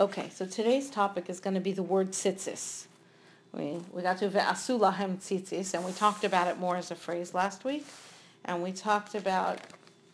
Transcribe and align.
Okay, 0.00 0.28
so 0.34 0.44
today's 0.44 0.90
topic 0.90 1.30
is 1.30 1.38
going 1.38 1.54
to 1.54 1.60
be 1.60 1.70
the 1.70 1.82
word 1.82 2.10
tzitzis. 2.10 2.86
We, 3.52 3.78
we 3.92 4.02
got 4.02 4.18
to 4.18 4.28
ve'asu 4.28 4.80
lahem 4.80 5.18
tzitzis, 5.18 5.72
and 5.72 5.84
we 5.84 5.92
talked 5.92 6.24
about 6.24 6.48
it 6.48 6.58
more 6.58 6.76
as 6.76 6.90
a 6.90 6.96
phrase 6.96 7.32
last 7.32 7.62
week. 7.62 7.86
And 8.44 8.60
we 8.60 8.72
talked 8.72 9.14
about, 9.14 9.60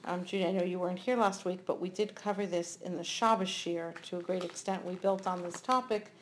um, 0.04 0.26
Judy, 0.26 0.44
I 0.44 0.52
know 0.52 0.62
you 0.62 0.78
weren't 0.78 0.98
here 0.98 1.16
last 1.16 1.46
week, 1.46 1.60
but 1.64 1.80
we 1.80 1.88
did 1.88 2.14
cover 2.14 2.44
this 2.44 2.78
in 2.84 2.98
the 2.98 3.04
Shabbos 3.04 3.48
shiur 3.48 3.98
to 4.02 4.18
a 4.18 4.20
great 4.20 4.44
extent. 4.44 4.84
We 4.84 4.96
built 4.96 5.26
on 5.26 5.42
this 5.42 5.62
topic, 5.62 6.12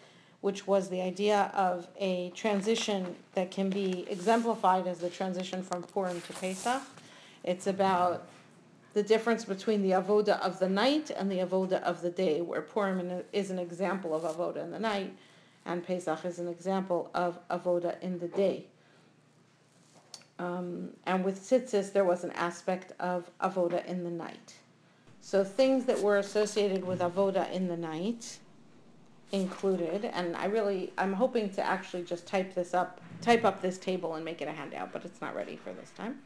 which 0.40 0.68
was 0.68 0.88
the 0.88 1.00
idea 1.00 1.50
of 1.52 1.88
a 1.98 2.30
transition 2.36 3.16
that 3.34 3.50
can 3.50 3.70
be 3.70 4.06
exemplified 4.08 4.86
as 4.86 4.98
the 4.98 5.10
transition 5.10 5.64
from 5.64 5.82
Purim 5.82 6.20
to 6.20 6.32
Pesach. 6.34 6.82
It's 7.42 7.66
about 7.66 8.24
the 8.94 9.02
difference 9.02 9.44
between 9.44 9.82
the 9.82 9.90
avoda 9.90 10.40
of 10.40 10.58
the 10.58 10.68
night 10.68 11.10
and 11.10 11.30
the 11.30 11.38
avoda 11.38 11.82
of 11.82 12.00
the 12.00 12.10
day, 12.10 12.40
where 12.40 12.62
Purim 12.62 13.22
is 13.32 13.50
an 13.50 13.58
example 13.58 14.14
of 14.14 14.22
avoda 14.22 14.62
in 14.62 14.70
the 14.70 14.78
night, 14.78 15.14
and 15.66 15.86
Pesach 15.86 16.24
is 16.24 16.38
an 16.38 16.48
example 16.48 17.10
of 17.14 17.38
avoda 17.48 18.00
in 18.00 18.18
the 18.18 18.28
day. 18.28 18.64
Um, 20.38 20.90
and 21.04 21.24
with 21.24 21.40
tzitzis, 21.40 21.92
there 21.92 22.04
was 22.04 22.24
an 22.24 22.30
aspect 22.32 22.92
of 23.00 23.30
avoda 23.40 23.84
in 23.86 24.04
the 24.04 24.10
night. 24.10 24.54
So 25.20 25.44
things 25.44 25.84
that 25.86 26.00
were 26.00 26.18
associated 26.18 26.84
with 26.84 27.00
avoda 27.00 27.50
in 27.52 27.68
the 27.68 27.76
night 27.76 28.38
included, 29.32 30.06
and 30.06 30.34
I 30.36 30.46
really, 30.46 30.92
I'm 30.96 31.12
hoping 31.12 31.50
to 31.50 31.62
actually 31.62 32.04
just 32.04 32.26
type 32.26 32.54
this 32.54 32.72
up, 32.72 33.00
type 33.20 33.44
up 33.44 33.60
this 33.60 33.76
table 33.76 34.14
and 34.14 34.24
make 34.24 34.40
it 34.40 34.48
a 34.48 34.52
handout, 34.52 34.92
but 34.92 35.04
it's 35.04 35.20
not 35.20 35.34
ready 35.36 35.56
for 35.56 35.72
this 35.72 35.90
time. 35.90 36.20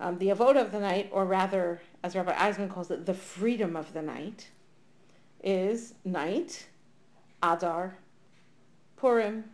Um, 0.00 0.18
the 0.18 0.28
avoda 0.28 0.60
of 0.60 0.72
the 0.72 0.80
night, 0.80 1.08
or 1.12 1.24
rather, 1.24 1.80
as 2.02 2.16
Rabbi 2.16 2.32
Eisman 2.32 2.70
calls 2.70 2.90
it, 2.90 3.06
the 3.06 3.14
freedom 3.14 3.76
of 3.76 3.92
the 3.92 4.02
night, 4.02 4.48
is 5.42 5.94
night, 6.04 6.66
Adar, 7.42 7.96
Purim, 8.96 9.44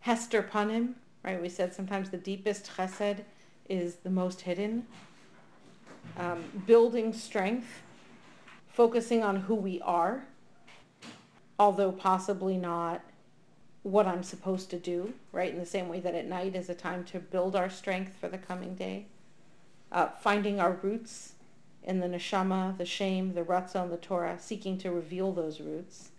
Hester 0.00 0.42
Panim, 0.42 0.94
right? 1.22 1.40
We 1.40 1.48
said 1.48 1.74
sometimes 1.74 2.10
the 2.10 2.18
deepest 2.18 2.70
chesed 2.76 3.22
is 3.68 3.96
the 3.96 4.10
most 4.10 4.42
hidden. 4.42 4.86
Um, 6.18 6.44
building 6.66 7.12
strength, 7.12 7.82
focusing 8.72 9.22
on 9.22 9.36
who 9.36 9.54
we 9.54 9.80
are, 9.82 10.24
although 11.58 11.92
possibly 11.92 12.56
not 12.56 13.02
what 13.82 14.06
I'm 14.06 14.22
supposed 14.22 14.70
to 14.70 14.78
do, 14.78 15.14
right? 15.32 15.52
In 15.52 15.58
the 15.58 15.66
same 15.66 15.88
way 15.88 16.00
that 16.00 16.14
at 16.14 16.26
night 16.26 16.54
is 16.54 16.68
a 16.68 16.74
time 16.74 17.04
to 17.04 17.20
build 17.20 17.56
our 17.56 17.70
strength 17.70 18.16
for 18.20 18.28
the 18.28 18.38
coming 18.38 18.74
day. 18.74 19.06
Uh, 19.92 20.06
finding 20.20 20.60
our 20.60 20.72
roots 20.82 21.34
in 21.82 22.00
the 22.00 22.06
neshama, 22.06 22.76
the 22.78 22.84
shame, 22.84 23.34
the 23.34 23.42
ratzon, 23.42 23.90
the 23.90 23.96
Torah, 23.96 24.38
seeking 24.38 24.78
to 24.78 24.90
reveal 24.90 25.32
those 25.32 25.60
roots. 25.60 26.10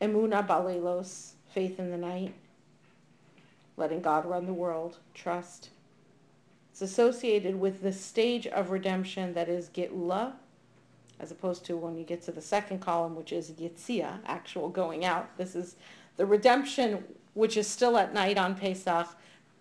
Emuna 0.00 0.46
balelos, 0.46 1.32
faith 1.52 1.78
in 1.78 1.90
the 1.90 1.96
night, 1.96 2.34
letting 3.76 4.02
God 4.02 4.26
run 4.26 4.46
the 4.46 4.52
world, 4.52 4.98
trust. 5.14 5.70
It's 6.70 6.82
associated 6.82 7.58
with 7.58 7.82
the 7.82 7.92
stage 7.92 8.46
of 8.46 8.70
redemption 8.70 9.32
that 9.32 9.48
is 9.48 9.70
Geula, 9.70 10.34
as 11.18 11.30
opposed 11.30 11.64
to 11.64 11.76
when 11.76 11.96
you 11.96 12.04
get 12.04 12.20
to 12.22 12.32
the 12.32 12.42
second 12.42 12.80
column, 12.80 13.16
which 13.16 13.32
is 13.32 13.50
Yitzia, 13.52 14.18
actual 14.26 14.68
going 14.68 15.04
out. 15.04 15.34
This 15.38 15.56
is 15.56 15.76
the 16.18 16.26
redemption, 16.26 17.04
which 17.32 17.56
is 17.56 17.66
still 17.66 17.96
at 17.96 18.12
night 18.12 18.36
on 18.36 18.54
Pesach, 18.54 19.08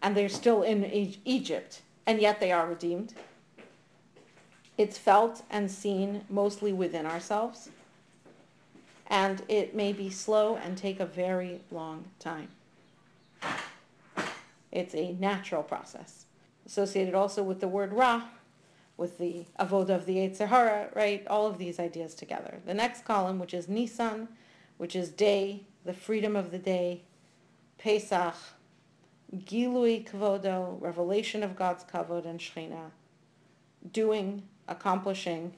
and 0.02 0.18
they're 0.18 0.28
still 0.28 0.64
in 0.64 0.84
Egypt, 1.24 1.82
and 2.06 2.22
yet 2.22 2.40
they 2.40 2.52
are 2.52 2.68
redeemed. 2.68 3.14
It's 4.78 4.98
felt 4.98 5.44
and 5.50 5.72
seen 5.72 6.26
mostly 6.30 6.74
within 6.74 7.06
ourselves, 7.06 7.70
and 9.08 9.42
it 9.48 9.76
may 9.76 9.94
be 9.94 10.10
slow 10.10 10.58
and 10.58 10.78
take 10.78 11.00
a 11.00 11.06
very 11.06 11.62
long 11.72 12.06
time. 12.20 12.50
It's 14.72 14.94
a 14.94 15.14
natural 15.14 15.64
process. 15.64 16.26
Associated 16.66 17.14
also 17.14 17.42
with 17.44 17.62
the 17.62 17.68
word 17.68 17.94
Ra, 17.94 18.24
with 18.98 19.18
the 19.18 19.46
avoda 19.60 19.92
of 19.92 20.06
the 20.06 20.18
Yetzer 20.18 20.48
Hara, 20.48 20.90
right? 20.94 21.26
All 21.28 21.48
of 21.48 21.58
these 21.58 21.80
ideas 21.80 22.14
together. 22.16 22.60
The 22.66 22.74
next 22.74 23.06
column, 23.06 23.40
which 23.40 23.54
is 23.54 23.70
Nisan, 23.70 24.28
which 24.78 24.96
is 24.96 25.10
day, 25.10 25.64
the 25.86 25.94
freedom 25.94 26.36
of 26.36 26.52
the 26.52 26.58
day, 26.58 27.04
Pesach, 27.78 28.36
Gilui 29.44 30.10
Kvodo, 30.10 30.80
revelation 30.82 31.44
of 31.44 31.56
God's 31.56 31.84
kavod 31.84 32.26
and 32.26 32.40
Shechina, 32.40 32.92
doing, 33.92 34.44
accomplishing, 34.68 35.54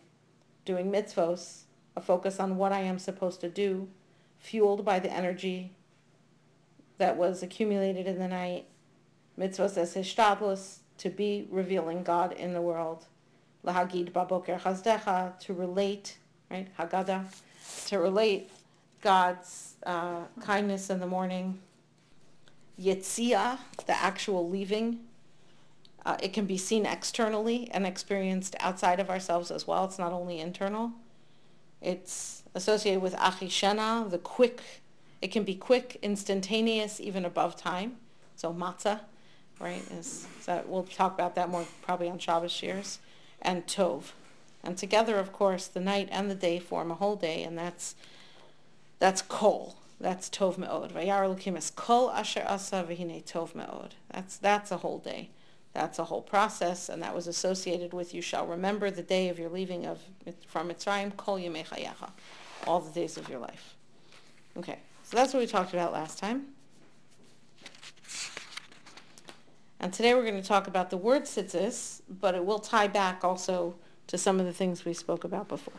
doing 0.65 0.91
mitzvos, 0.91 1.61
a 1.95 2.01
focus 2.01 2.39
on 2.39 2.57
what 2.57 2.71
I 2.71 2.81
am 2.81 2.99
supposed 2.99 3.41
to 3.41 3.49
do, 3.49 3.87
fueled 4.39 4.85
by 4.85 4.99
the 4.99 5.11
energy 5.11 5.71
that 6.97 7.17
was 7.17 7.43
accumulated 7.43 8.07
in 8.07 8.19
the 8.19 8.27
night, 8.27 8.65
mitzvos 9.39 9.77
as 9.77 9.95
hishtadlus, 9.95 10.79
to 10.97 11.09
be 11.09 11.47
revealing 11.51 12.03
God 12.03 12.33
in 12.33 12.53
the 12.53 12.61
world. 12.61 13.05
Lahagid 13.63 14.11
baboker 14.11 14.59
chasdecha, 14.59 15.39
to 15.39 15.53
relate, 15.53 16.17
right, 16.49 16.67
Haggadah, 16.77 17.25
to 17.87 17.99
relate 17.99 18.49
God's 19.01 19.75
uh, 19.85 20.23
kindness 20.41 20.89
in 20.89 20.99
the 20.99 21.07
morning. 21.07 21.59
Yetzia, 22.79 23.59
the 23.85 23.97
actual 23.97 24.49
leaving. 24.49 24.99
Uh, 26.05 26.17
it 26.21 26.31
can 26.31 26.45
be 26.45 26.57
seen 26.57 26.85
externally 26.85 27.69
and 27.71 27.85
experienced 27.85 28.55
outside 28.59 28.99
of 28.99 29.09
ourselves 29.09 29.51
as 29.51 29.67
well. 29.67 29.85
It's 29.85 29.99
not 29.99 30.13
only 30.13 30.39
internal. 30.39 30.93
It's 31.81 32.43
associated 32.55 33.01
with 33.01 33.13
achishena, 33.15 34.09
the 34.09 34.17
quick. 34.17 34.61
It 35.21 35.31
can 35.31 35.43
be 35.43 35.55
quick, 35.55 35.99
instantaneous, 36.01 36.99
even 36.99 37.25
above 37.25 37.55
time. 37.55 37.97
So 38.35 38.53
matzah 38.53 39.01
right? 39.59 39.83
Is, 39.91 40.27
that 40.45 40.69
we'll 40.69 40.83
talk 40.83 41.13
about 41.13 41.35
that 41.35 41.49
more 41.49 41.65
probably 41.81 42.09
on 42.09 42.19
Shabbos 42.19 42.51
shears, 42.51 42.99
and 43.41 43.65
Tov, 43.67 44.11
and 44.63 44.77
together, 44.77 45.17
of 45.17 45.33
course, 45.33 45.67
the 45.67 45.79
night 45.79 46.09
and 46.11 46.29
the 46.29 46.35
day 46.35 46.59
form 46.59 46.91
a 46.91 46.95
whole 46.95 47.15
day, 47.15 47.43
and 47.43 47.57
that's 47.57 47.95
that's 48.99 49.21
Kol. 49.21 49.75
That's 49.99 50.29
Tov 50.29 50.57
Me'od. 50.57 50.93
Vayar 50.93 51.23
Elokim 51.23 51.57
es 51.57 51.71
Kol 51.71 52.11
Asher 52.11 52.45
Asa 52.47 52.85
V'hine 52.87 53.23
Tov 53.23 53.55
Me'od. 53.55 53.95
That's 54.11 54.37
that's 54.37 54.71
a 54.71 54.77
whole 54.77 54.99
day. 54.99 55.31
That's 55.73 55.99
a 55.99 56.05
whole 56.05 56.21
process, 56.21 56.89
and 56.89 57.03
that 57.03 57.13
was 57.13 57.27
associated 57.27 57.93
with 57.93 58.13
you 58.13 58.21
shall 58.21 58.47
remember 58.47 58.89
the 58.89 59.03
day 59.03 59.29
of 59.29 59.37
your 59.37 59.49
leaving 59.49 59.85
of 59.85 59.99
from 60.47 60.69
Mitzrayim, 60.69 61.15
Kol 61.17 61.39
all 62.65 62.79
the 62.79 62.91
days 62.91 63.17
of 63.17 63.29
your 63.29 63.39
life. 63.39 63.75
Okay, 64.57 64.79
so 65.03 65.15
that's 65.15 65.33
what 65.33 65.39
we 65.39 65.47
talked 65.47 65.73
about 65.73 65.93
last 65.93 66.17
time. 66.17 66.47
And 69.79 69.93
today 69.93 70.15
we're 70.15 70.23
going 70.23 70.41
to 70.41 70.47
talk 70.47 70.67
about 70.67 70.89
the 70.89 70.97
word 70.97 71.23
tzitzis, 71.23 72.01
but 72.09 72.33
it 72.33 72.43
will 72.43 72.57
tie 72.59 72.87
back 72.87 73.23
also 73.23 73.75
to 74.07 74.17
some 74.17 74.39
of 74.39 74.47
the 74.47 74.53
things 74.53 74.83
we 74.83 74.93
spoke 74.93 75.23
about 75.23 75.47
before. 75.47 75.75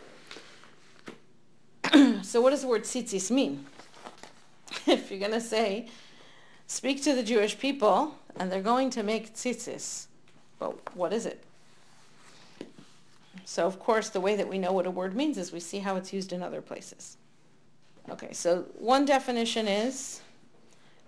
so 2.22 2.40
what 2.40 2.50
does 2.50 2.62
the 2.62 2.68
word 2.68 2.84
tzitzis 2.84 3.30
mean? 3.32 3.66
if 4.92 5.10
you're 5.10 5.20
going 5.20 5.32
to 5.32 5.40
say, 5.40 5.86
speak 6.66 7.02
to 7.02 7.14
the 7.14 7.22
Jewish 7.22 7.58
people, 7.58 8.14
and 8.36 8.50
they're 8.50 8.62
going 8.62 8.88
to 8.90 9.02
make 9.02 9.34
tzitzis, 9.34 10.06
well, 10.58 10.76
what 10.94 11.12
is 11.12 11.26
it? 11.26 11.44
So, 13.44 13.66
of 13.66 13.78
course, 13.78 14.08
the 14.10 14.20
way 14.20 14.36
that 14.36 14.48
we 14.48 14.58
know 14.58 14.72
what 14.72 14.86
a 14.86 14.90
word 14.90 15.14
means 15.14 15.38
is 15.38 15.52
we 15.52 15.60
see 15.60 15.78
how 15.78 15.96
it's 15.96 16.12
used 16.12 16.32
in 16.32 16.42
other 16.42 16.60
places. 16.60 17.16
Okay, 18.10 18.32
so 18.32 18.66
one 18.78 19.04
definition 19.04 19.68
is 19.68 20.20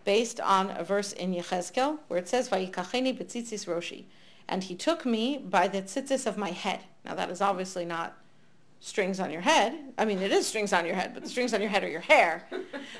based 0.05 0.41
on 0.41 0.71
a 0.71 0.85
verse 0.85 1.13
in 1.13 1.35
Yechezkel 1.35 1.99
where 2.09 2.19
it 2.19 2.29
says, 2.29 2.49
Vayikacheni 2.49 3.19
betzitzis 3.19 3.67
roshi. 3.67 4.05
And 4.49 4.65
he 4.65 4.75
took 4.75 5.07
me 5.07 5.39
by 5.39 5.69
the 5.69 5.83
tzitzis 5.83 6.27
of 6.27 6.37
my 6.37 6.51
head. 6.51 6.81
Now 7.05 7.15
that 7.15 7.31
is 7.31 7.41
obviously 7.41 7.85
not 7.85 8.17
strings 8.81 9.21
on 9.21 9.31
your 9.31 9.43
head. 9.43 9.75
I 9.99 10.05
mean, 10.05 10.19
it 10.21 10.33
is 10.33 10.47
strings 10.47 10.73
on 10.73 10.87
your 10.87 10.95
head, 10.95 11.13
but 11.15 11.23
the 11.23 11.29
strings 11.29 11.55
on 11.55 11.61
your 11.61 11.71
head 11.71 11.85
are 11.85 11.89
your 11.89 12.01
hair. 12.01 12.47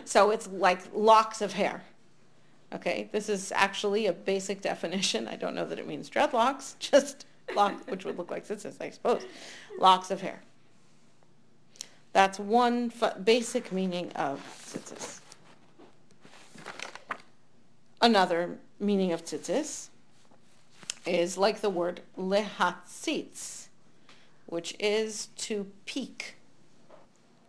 So 0.05 0.31
it's 0.31 0.47
like 0.49 0.81
locks 0.95 1.41
of 1.41 1.53
hair. 1.55 1.83
Okay, 2.73 3.09
this 3.13 3.29
is 3.29 3.53
actually 3.55 4.07
a 4.07 4.13
basic 4.13 4.61
definition. 4.61 5.27
I 5.27 5.37
don't 5.37 5.55
know 5.55 5.65
that 5.65 5.79
it 5.79 5.87
means 5.87 6.09
dreadlocks, 6.09 6.77
just 6.79 7.27
locks, 7.55 7.85
which 7.89 8.05
would 8.05 8.17
look 8.17 8.31
like 8.31 8.47
tzitzis, 8.47 8.81
I 8.81 8.91
suppose. 8.91 9.23
Locks 9.79 10.11
of 10.11 10.21
hair. 10.21 10.41
That's 12.13 12.39
one 12.39 12.93
basic 13.25 13.73
meaning 13.73 14.13
of 14.13 14.41
tzitzis. 14.65 15.21
Another 18.03 18.59
meaning 18.79 19.13
of 19.13 19.25
tzitzis 19.25 19.89
is 21.07 21.37
like 21.37 21.61
the 21.61 21.71
word 21.71 22.01
lehatzitz, 22.17 23.60
which 24.51 24.77
is 24.79 25.29
to 25.37 25.67
peak. 25.87 26.37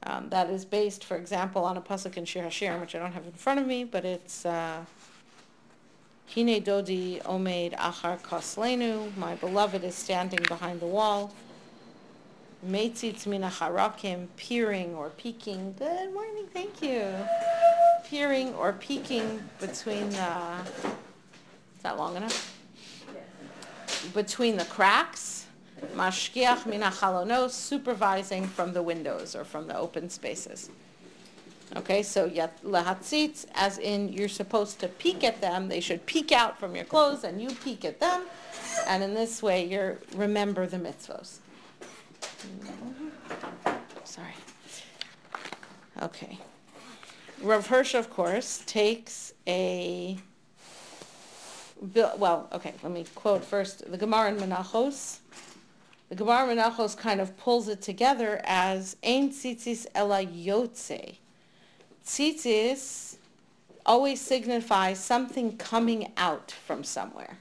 Um, 0.04 0.30
that 0.30 0.50
is 0.50 0.66
based, 0.66 1.04
for 1.04 1.16
example, 1.18 1.64
on 1.64 1.78
a 1.78 1.82
pasuk 1.82 2.18
in 2.18 2.26
Shir 2.26 2.42
Hashirim, 2.42 2.80
which 2.80 2.96
I 2.96 3.00
don't 3.00 3.12
have 3.12 3.26
in 3.26 3.34
front 3.34 3.60
of 3.60 3.68
me, 3.68 3.84
but 3.84 4.04
it's 4.06 4.46
uh, 4.46 4.86
Hine 6.34 6.64
Dodi 6.64 7.22
Omeid 7.24 7.76
Achar 7.78 8.20
Koslenu, 8.22 9.16
my 9.18 9.36
beloved 9.36 9.84
is 9.84 9.94
standing 9.94 10.40
behind 10.48 10.80
the 10.80 10.86
wall. 10.86 11.34
Meitzitz 12.66 13.28
mina 13.28 13.50
harakim, 13.50 14.28
peering 14.38 14.96
or 14.96 15.10
peeking. 15.10 15.76
Good 15.78 16.14
morning, 16.14 16.46
thank 16.54 16.82
you. 16.82 17.06
Peering 18.06 18.54
or 18.54 18.74
peeking 18.74 19.42
between 19.60 20.10
the, 20.12 20.38
is 21.76 21.84
that 21.84 21.98
long 21.98 22.16
enough? 22.16 22.56
Between 24.14 24.58
the 24.58 24.66
cracks. 24.66 25.41
Mashkiach 25.96 26.66
mina 26.66 26.92
chalonos, 26.92 27.52
supervising 27.52 28.48
from 28.48 28.74
the 28.74 28.82
windows 28.82 29.36
or 29.36 29.44
from 29.44 29.68
the 29.68 29.78
open 29.78 30.10
spaces. 30.10 30.70
Okay, 31.76 32.04
so 32.04 32.26
yet 32.26 32.62
lehatzitz, 32.64 33.46
as 33.56 33.78
in 33.78 34.12
you're 34.12 34.28
supposed 34.28 34.80
to 34.80 34.88
peek 34.88 35.24
at 35.24 35.40
them, 35.40 35.70
they 35.70 35.80
should 35.80 36.06
peek 36.06 36.32
out 36.32 36.60
from 36.60 36.76
your 36.76 36.84
clothes 36.84 37.24
and 37.24 37.42
you 37.42 37.50
peek 37.64 37.86
at 37.86 38.00
them, 38.00 38.24
and 38.88 39.02
in 39.02 39.14
this 39.14 39.42
way 39.42 39.66
you 39.66 39.98
remember 40.16 40.68
the 40.68 40.78
mitzvos. 40.78 41.38
Sorry. 44.04 44.34
Okay. 46.02 46.38
Rav 47.42 47.68
Hirsch, 47.68 47.96
of 47.96 48.10
course, 48.10 48.64
takes 48.66 49.34
a 49.48 50.20
well, 52.18 52.48
okay, 52.54 52.74
let 52.84 52.92
me 52.92 53.06
quote 53.16 53.44
first 53.44 53.90
the 53.90 53.98
Gemara 53.98 54.30
in 54.30 54.38
Menachos. 54.38 55.21
The 56.12 56.18
Gemara 56.18 56.54
Menachos 56.54 56.98
kind 56.98 57.22
of 57.22 57.38
pulls 57.38 57.70
it 57.70 57.82
together 57.82 58.42
as 58.44 58.98
Ein 59.02 59.30
tzitzis 59.30 59.88
ela 59.96 60.22
yotze 60.22 61.16
tzitzis 62.06 63.16
always 63.86 64.20
signifies 64.20 65.00
something 65.00 65.56
coming 65.56 66.12
out 66.18 66.52
from 66.52 66.84
somewhere. 66.84 67.38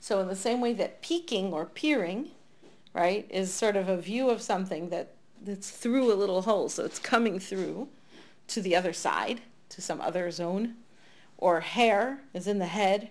So 0.00 0.18
in 0.18 0.26
the 0.26 0.34
same 0.34 0.60
way 0.60 0.72
that 0.72 1.02
peeking 1.02 1.52
or 1.52 1.66
peering, 1.66 2.32
right, 2.94 3.28
is 3.30 3.54
sort 3.54 3.76
of 3.76 3.88
a 3.88 3.96
view 3.96 4.28
of 4.28 4.42
something 4.42 4.88
that, 4.88 5.12
that's 5.40 5.70
through 5.70 6.12
a 6.12 6.18
little 6.18 6.42
hole, 6.42 6.68
so 6.68 6.84
it's 6.84 6.98
coming 6.98 7.38
through 7.38 7.86
to 8.48 8.60
the 8.60 8.74
other 8.74 8.92
side, 8.92 9.40
to 9.68 9.80
some 9.80 10.00
other 10.00 10.32
zone, 10.32 10.74
or 11.36 11.60
hair 11.60 12.22
is 12.34 12.48
in 12.48 12.58
the 12.58 12.66
head 12.66 13.10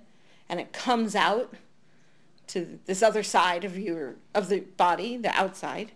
and 0.49 0.59
it 0.59 0.73
comes 0.73 1.15
out 1.15 1.53
to 2.47 2.79
this 2.85 3.03
other 3.03 3.23
side 3.23 3.63
of 3.63 3.77
your 3.77 4.15
of 4.33 4.49
the 4.49 4.61
body, 4.61 5.17
the 5.17 5.35
outside. 5.35 5.91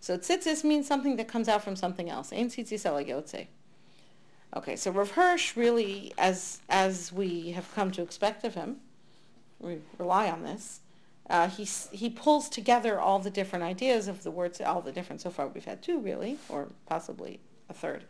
So 0.00 0.16
tzitzis 0.16 0.64
means 0.64 0.86
something 0.86 1.16
that 1.16 1.28
comes 1.28 1.48
out 1.48 1.62
from 1.62 1.76
something 1.76 2.08
else. 2.08 2.32
Ein 2.32 2.48
tzitzis 2.48 3.46
Okay, 4.56 4.74
so 4.74 4.90
Rav 4.90 5.12
Hirsch 5.12 5.56
really, 5.56 6.12
as 6.18 6.60
as 6.68 7.12
we 7.12 7.52
have 7.52 7.72
come 7.74 7.90
to 7.92 8.02
expect 8.02 8.44
of 8.44 8.54
him, 8.54 8.78
we 9.60 9.78
rely 9.98 10.30
on 10.30 10.42
this. 10.42 10.80
Uh, 11.28 11.48
he 11.48 11.64
he 11.92 12.10
pulls 12.10 12.48
together 12.48 12.98
all 12.98 13.20
the 13.20 13.30
different 13.30 13.64
ideas 13.64 14.08
of 14.08 14.24
the 14.24 14.30
words, 14.30 14.60
all 14.60 14.80
the 14.80 14.90
different. 14.90 15.20
So 15.20 15.30
far, 15.30 15.46
we've 15.46 15.64
had 15.64 15.82
two 15.82 16.00
really, 16.00 16.38
or 16.48 16.68
possibly 16.86 17.38
a 17.68 17.74
third, 17.74 18.04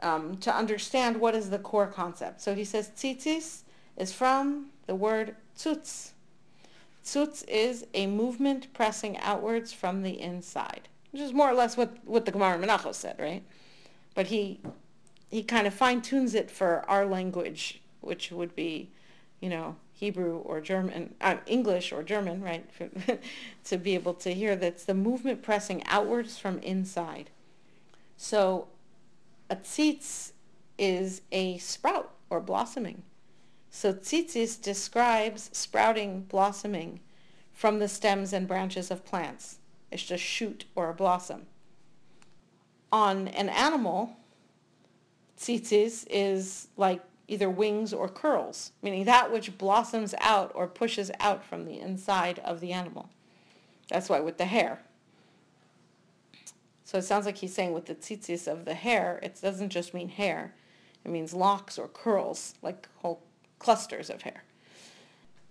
um, 0.00 0.38
to 0.38 0.54
understand 0.54 1.20
what 1.20 1.34
is 1.34 1.50
the 1.50 1.58
core 1.58 1.88
concept. 1.88 2.40
So 2.40 2.54
he 2.54 2.64
says 2.64 2.90
tzitzis 2.96 3.62
is 3.98 4.12
from 4.12 4.70
the 4.86 4.94
word 4.94 5.36
tzutz. 5.58 6.13
Tzutz 7.04 7.44
is 7.46 7.86
a 7.92 8.06
movement 8.06 8.72
pressing 8.72 9.18
outwards 9.18 9.72
from 9.72 10.02
the 10.02 10.20
inside, 10.20 10.88
which 11.10 11.20
is 11.20 11.32
more 11.32 11.50
or 11.50 11.54
less 11.54 11.76
what 11.76 11.98
what 12.06 12.24
the 12.24 12.32
Gemara 12.32 12.58
Menachos 12.58 12.94
said, 12.94 13.16
right? 13.18 13.42
But 14.14 14.28
he 14.28 14.60
he 15.28 15.42
kind 15.42 15.66
of 15.66 15.74
fine 15.74 16.00
tunes 16.00 16.34
it 16.34 16.50
for 16.50 16.84
our 16.88 17.04
language, 17.04 17.82
which 18.00 18.30
would 18.30 18.54
be, 18.54 18.90
you 19.40 19.50
know, 19.50 19.76
Hebrew 19.92 20.38
or 20.38 20.60
German, 20.60 21.14
uh, 21.20 21.36
English 21.46 21.92
or 21.92 22.02
German, 22.02 22.42
right? 22.42 22.68
to 23.64 23.76
be 23.76 23.94
able 23.94 24.14
to 24.14 24.32
hear 24.32 24.56
that's 24.56 24.84
the 24.84 24.94
movement 24.94 25.42
pressing 25.42 25.84
outwards 25.86 26.38
from 26.38 26.58
inside. 26.60 27.30
So 28.16 28.68
a 29.50 29.56
tzitz 29.56 30.32
is 30.78 31.20
a 31.30 31.58
sprout 31.58 32.14
or 32.30 32.40
blossoming. 32.40 33.02
So 33.76 33.92
tzitzis 33.92 34.62
describes 34.62 35.50
sprouting, 35.52 36.20
blossoming 36.28 37.00
from 37.52 37.80
the 37.80 37.88
stems 37.88 38.32
and 38.32 38.46
branches 38.46 38.88
of 38.88 39.04
plants. 39.04 39.58
It's 39.90 40.04
just 40.04 40.22
shoot 40.22 40.64
or 40.76 40.90
a 40.90 40.94
blossom. 40.94 41.46
On 42.92 43.26
an 43.26 43.48
animal, 43.48 44.16
tzitzis 45.36 46.06
is 46.08 46.68
like 46.76 47.02
either 47.26 47.50
wings 47.50 47.92
or 47.92 48.08
curls, 48.08 48.70
meaning 48.80 49.06
that 49.06 49.32
which 49.32 49.58
blossoms 49.58 50.14
out 50.20 50.52
or 50.54 50.68
pushes 50.68 51.10
out 51.18 51.44
from 51.44 51.64
the 51.64 51.80
inside 51.80 52.38
of 52.38 52.60
the 52.60 52.70
animal. 52.70 53.10
That's 53.88 54.08
why 54.08 54.20
with 54.20 54.38
the 54.38 54.46
hair. 54.46 54.82
So 56.84 56.98
it 56.98 57.02
sounds 57.02 57.26
like 57.26 57.38
he's 57.38 57.54
saying 57.54 57.72
with 57.72 57.86
the 57.86 57.96
tzitzis 57.96 58.46
of 58.46 58.66
the 58.66 58.74
hair, 58.74 59.18
it 59.20 59.40
doesn't 59.42 59.70
just 59.70 59.92
mean 59.92 60.10
hair. 60.10 60.54
It 61.04 61.10
means 61.10 61.34
locks 61.34 61.76
or 61.76 61.88
curls, 61.88 62.54
like 62.62 62.88
whole 62.98 63.20
clusters 63.64 64.10
of 64.10 64.22
hair. 64.22 64.44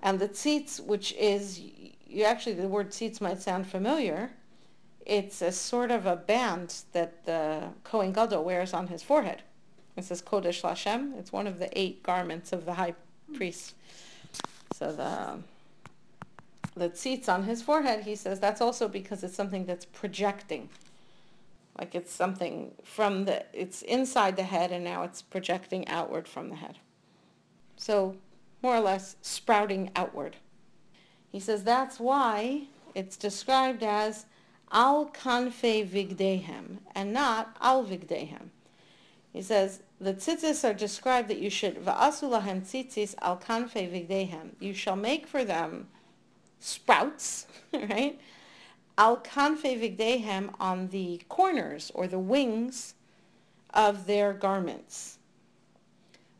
And 0.04 0.20
the 0.20 0.30
tzitz, 0.30 0.80
which 0.80 1.14
is, 1.14 1.60
you 2.06 2.24
actually, 2.24 2.54
the 2.54 2.68
word 2.68 2.92
tzitz 2.92 3.20
might 3.20 3.42
sound 3.42 3.66
familiar. 3.66 4.32
It's 5.06 5.42
a 5.42 5.52
sort 5.52 5.90
of 5.90 6.06
a 6.06 6.16
band 6.16 6.76
that 6.92 7.26
the 7.26 7.70
Kohen 7.84 8.14
Gadol 8.14 8.44
wears 8.44 8.72
on 8.74 8.88
his 8.88 9.02
forehead. 9.02 9.42
It 9.98 10.04
says 10.06 10.22
Kodesh 10.22 10.62
Lashem. 10.62 11.18
It's 11.18 11.32
one 11.32 11.48
of 11.48 11.58
the 11.58 11.70
eight 11.78 12.04
garments 12.04 12.54
of 12.54 12.66
the 12.66 12.74
high 12.74 12.94
priest. 13.34 13.74
So 14.74 14.92
the 14.92 15.40
the 16.76 16.90
tzitz 16.90 17.30
on 17.30 17.44
his 17.44 17.62
forehead, 17.62 18.04
he 18.04 18.16
says 18.16 18.40
that's 18.40 18.62
also 18.62 18.88
because 18.88 19.24
it's 19.24 19.36
something 19.36 19.66
that's 19.66 19.86
projecting. 19.86 20.70
Like 21.80 21.96
it's 21.96 22.12
something 22.12 22.72
from 22.84 23.26
the, 23.26 23.46
it's 23.54 23.82
inside 23.84 24.36
the 24.36 24.44
head 24.44 24.72
and 24.72 24.84
now 24.84 25.04
it's 25.04 25.22
projecting 25.22 25.88
outward 25.88 26.28
from 26.28 26.50
the 26.50 26.56
head. 26.56 26.78
So 27.84 28.16
more 28.62 28.78
or 28.78 28.80
less 28.80 29.18
sprouting 29.22 29.92
outward. 29.94 30.38
He 31.30 31.42
says 31.42 31.66
that's 31.66 32.00
why 32.00 32.68
it's 32.96 33.18
described 33.18 33.84
as 33.84 34.26
al 34.72 35.08
kanfe 35.08 35.86
vigdehem 35.90 36.78
and 36.96 37.12
not 37.12 37.58
al 37.60 37.84
vigdehem. 37.84 38.52
He 39.34 39.42
says 39.42 39.82
the 40.00 40.14
tzitzis 40.14 40.64
are 40.64 40.74
described 40.74 41.28
that 41.28 41.40
you 41.40 41.50
should 41.50 41.84
va'asulahem 41.84 42.62
tzitzis 42.62 43.16
al 43.22 43.36
kanfe 43.36 43.74
vigdehem. 43.74 44.52
You 44.62 44.74
shall 44.74 44.96
make 44.96 45.28
for 45.28 45.44
them 45.44 45.90
sprouts, 46.62 47.48
right? 47.74 48.18
Al 48.98 49.18
kanfe 49.18 49.98
vigdehem 49.98 50.54
on 50.58 50.88
the 50.88 51.22
corners 51.28 51.92
or 51.94 52.08
the 52.08 52.18
wings 52.18 52.94
of 53.74 54.06
their 54.06 54.32
garments. 54.32 55.18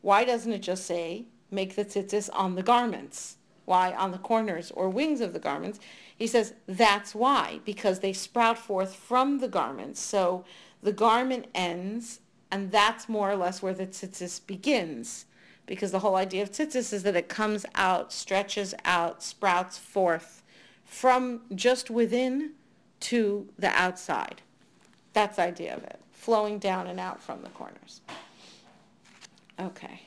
Why 0.02 0.24
doesn't 0.24 0.52
it 0.54 0.62
just 0.62 0.86
say 0.86 1.26
make 1.54 1.76
the 1.76 1.86
tzitzis 1.86 2.30
on 2.34 2.56
the 2.56 2.64
garments? 2.64 3.38
Why 3.66 3.94
on 3.94 4.12
the 4.12 4.18
corners 4.18 4.72
or 4.72 4.90
wings 4.90 5.22
of 5.22 5.34
the 5.34 5.40
garments? 5.40 5.80
He 6.18 6.28
says 6.28 6.54
that's 6.68 7.16
why 7.16 7.60
because 7.64 8.00
they 8.00 8.14
sprout 8.14 8.58
forth 8.58 8.96
from 8.96 9.40
the 9.40 9.48
garments. 9.48 10.02
So 10.02 10.44
the 10.82 10.92
garment 10.92 11.46
ends 11.56 12.20
and 12.52 12.72
that's 12.72 13.10
more 13.10 13.32
or 13.32 13.36
less 13.36 13.64
where 13.64 13.74
the 13.74 13.88
tzitzis 13.88 14.46
begins. 14.46 15.26
Because 15.66 15.92
the 15.92 16.00
whole 16.00 16.16
idea 16.16 16.44
of 16.44 16.52
tzitzis 16.52 16.94
is 16.94 17.04
that 17.04 17.16
it 17.16 17.30
comes 17.30 17.66
out, 17.74 18.14
stretches 18.14 18.76
out, 18.86 19.24
sprouts 19.24 19.78
forth 19.78 20.44
from 20.86 21.42
just 21.56 21.90
within 21.90 22.52
to 23.00 23.48
the 23.58 23.70
outside. 23.70 24.42
That's 25.14 25.38
the 25.38 25.44
idea 25.44 25.76
of 25.76 25.84
it, 25.84 26.00
flowing 26.12 26.60
down 26.60 26.86
and 26.88 27.00
out 27.00 27.22
from 27.22 27.42
the 27.42 27.50
corners. 27.50 28.02
Okay. 29.60 30.02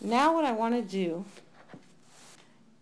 Now 0.00 0.34
what 0.34 0.44
I 0.44 0.52
want 0.52 0.74
to 0.74 0.82
do 0.82 1.24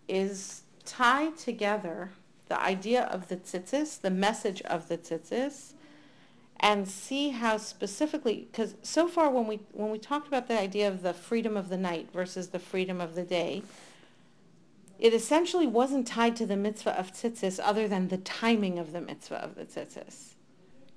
is 0.09 0.63
tie 0.85 1.31
together 1.31 2.11
the 2.49 2.61
idea 2.61 3.05
of 3.05 3.29
the 3.29 3.37
tzitzis, 3.37 4.01
the 4.01 4.11
message 4.11 4.63
of 4.63 4.89
the 4.89 4.99
tzitzis, 4.99 5.73
and 6.61 6.89
see 6.89 7.31
how 7.31 7.57
specifically, 7.57 8.49
because 8.51 8.75
so 8.83 9.09
far 9.09 9.31
when 9.31 9.47
we 9.47 9.61
when 9.73 9.91
we 9.91 9.99
talked 9.99 10.29
about 10.29 10.49
the 10.49 10.59
idea 10.59 10.89
of 10.89 11.03
the 11.03 11.13
freedom 11.13 11.57
of 11.57 11.69
the 11.69 11.77
night 11.77 12.09
versus 12.13 12.49
the 12.49 12.59
freedom 12.59 13.01
of 13.01 13.15
the 13.15 13.25
day, 13.25 13.63
it 14.99 15.13
essentially 15.13 15.67
wasn't 15.67 16.07
tied 16.07 16.37
to 16.37 16.47
the 16.47 16.57
mitzvah 16.57 16.99
of 16.99 17.13
tzitzis 17.13 17.61
other 17.63 17.87
than 17.89 18.09
the 18.09 18.17
timing 18.19 18.79
of 18.79 18.93
the 18.93 19.01
mitzvah 19.01 19.43
of 19.43 19.55
the 19.55 19.65
tzitzis. 19.65 20.35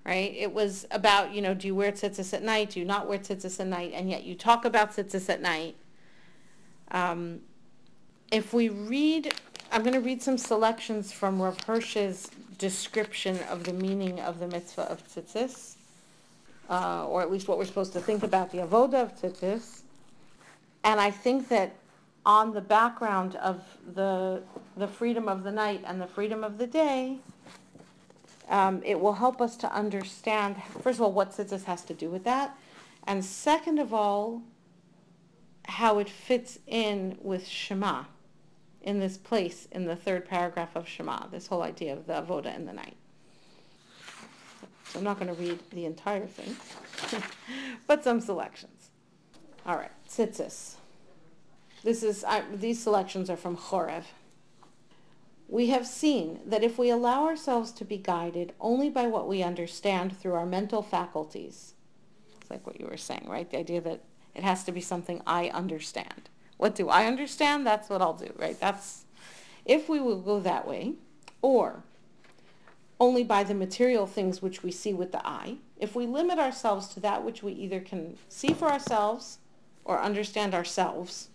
Right? 0.06 0.34
It 0.36 0.54
was 0.54 0.88
about, 0.92 1.34
you 1.34 1.42
know, 1.42 1.54
do 1.54 1.68
you 1.68 1.76
wear 1.76 1.92
tzitzis 1.92 2.34
at 2.34 2.42
night? 2.42 2.72
Do 2.72 2.80
you 2.80 2.86
not 2.86 3.08
wear 3.08 3.20
tzitzis 3.20 3.60
at 3.60 3.68
night? 3.68 3.92
And 3.94 4.10
yet 4.10 4.24
you 4.24 4.34
talk 4.34 4.64
about 4.64 4.96
tzitzis 4.96 5.30
at 5.30 5.42
night. 5.42 5.76
Um, 6.92 7.42
if 8.32 8.54
we 8.54 8.70
read 8.70 9.34
I'm 9.72 9.84
going 9.84 9.94
to 9.94 10.02
read 10.02 10.24
some 10.24 10.38
selections 10.40 11.12
from 11.12 11.40
Rav 11.40 11.62
Hirsch's 11.62 12.32
description 12.58 13.40
of 13.50 13.66
the 13.66 13.74
meaning 13.74 14.20
of 14.20 14.40
the 14.40 14.48
mitzvah 14.48 14.90
of 14.90 15.08
tzitzis, 15.08 15.76
uh, 16.70 17.06
or 17.08 17.22
at 17.22 17.32
least 17.32 17.48
what 17.48 17.60
we're 17.60 17.66
supposed 17.66 17.94
to 17.94 18.00
think 18.00 18.24
about 18.24 18.52
the 18.52 18.58
avoda 18.60 18.96
of 18.96 19.22
tzitzis. 19.22 19.82
And 20.84 21.00
I 21.00 21.12
think 21.12 21.50
that 21.50 21.76
on 22.26 22.52
the 22.52 22.62
background 22.62 23.36
of 23.36 23.62
the, 23.94 24.42
the 24.76 24.88
freedom 24.88 25.28
of 25.30 25.44
the 25.44 25.52
night 25.52 25.84
and 25.86 26.02
the 26.02 26.08
freedom 26.08 26.44
of 26.44 26.58
the 26.58 26.68
day, 26.68 27.18
um, 28.50 28.82
it 28.84 29.00
will 29.00 29.14
help 29.14 29.40
us 29.40 29.56
to 29.58 29.72
understand, 29.72 30.56
first 30.82 30.98
of 30.98 31.04
all, 31.04 31.12
what 31.12 31.32
tzitzis 31.32 31.66
has 31.66 31.84
to 31.84 31.94
do 31.94 32.10
with 32.10 32.24
that, 32.24 32.58
and 33.06 33.24
second 33.24 33.78
of 33.78 33.94
all, 33.94 34.42
how 35.66 36.00
it 36.00 36.10
fits 36.10 36.60
in 36.68 37.18
with 37.22 37.48
Shema, 37.48 38.06
in 38.82 39.00
this 39.00 39.18
place 39.18 39.68
in 39.72 39.86
the 39.86 39.96
third 39.96 40.26
paragraph 40.26 40.76
of 40.76 40.88
Shema, 40.88 41.28
this 41.28 41.48
whole 41.48 41.62
idea 41.62 41.94
of 41.94 42.08
the 42.08 42.14
avoda 42.14 42.56
in 42.56 42.66
the 42.66 42.74
night. 42.74 42.96
So 44.86 44.98
I'm 44.98 45.06
not 45.06 45.20
going 45.20 45.34
to 45.34 45.40
read 45.40 45.60
the 45.72 45.86
entire 45.86 46.26
thing, 46.26 46.56
but 47.88 48.04
some 48.04 48.20
selections. 48.20 48.90
All 49.66 49.76
right, 49.76 49.92
tzitzis. 50.10 50.76
This 51.84 52.04
is, 52.04 52.24
I, 52.24 52.44
these 52.54 52.82
selections 52.82 53.30
are 53.30 53.38
from 53.38 53.56
Chorev. 53.56 54.06
We 55.48 55.68
have 55.68 55.88
seen 55.88 56.40
that 56.46 56.64
if 56.64 56.78
we 56.78 56.90
allow 56.90 57.26
ourselves 57.26 57.72
to 57.74 57.86
be 57.86 57.98
guided 57.98 58.54
only 58.60 58.90
by 58.90 59.08
what 59.08 59.28
we 59.28 59.44
understand 59.44 60.18
through 60.18 60.34
our 60.34 60.46
mental 60.46 60.82
faculties, 60.82 61.74
it's 62.40 62.50
like 62.50 62.66
what 62.66 62.80
you 62.80 62.88
were 62.88 62.98
saying, 62.98 63.28
right? 63.28 63.50
The 63.50 63.60
idea 63.60 63.82
that 63.82 64.04
it 64.40 64.44
has 64.44 64.64
to 64.64 64.72
be 64.72 64.80
something 64.80 65.22
I 65.28 65.50
understand. 65.50 66.30
What 66.56 66.74
do 66.74 66.88
I 66.88 67.08
understand? 67.08 67.68
That's 67.68 67.90
what 67.90 68.02
I'll 68.02 68.14
do, 68.14 68.34
right? 68.38 68.58
That's, 68.58 69.04
if 69.66 69.90
we 69.90 70.00
will 70.00 70.22
go 70.22 70.40
that 70.40 70.66
way, 70.66 70.94
or 71.42 71.84
only 73.02 73.26
by 73.26 73.44
the 73.44 73.54
material 73.54 74.08
things 74.08 74.42
which 74.42 74.64
we 74.64 74.72
see 74.72 74.94
with 74.94 75.12
the 75.12 75.26
eye, 75.28 75.58
if 75.78 75.94
we 75.94 76.06
limit 76.06 76.40
ourselves 76.40 76.88
to 76.94 77.02
that 77.02 77.26
which 77.26 77.44
we 77.44 77.52
either 77.52 77.82
can 77.82 78.18
see 78.30 78.54
for 78.54 78.70
ourselves 78.70 79.40
or 79.84 80.00
understand 80.00 80.56
ourselves, 80.56 81.28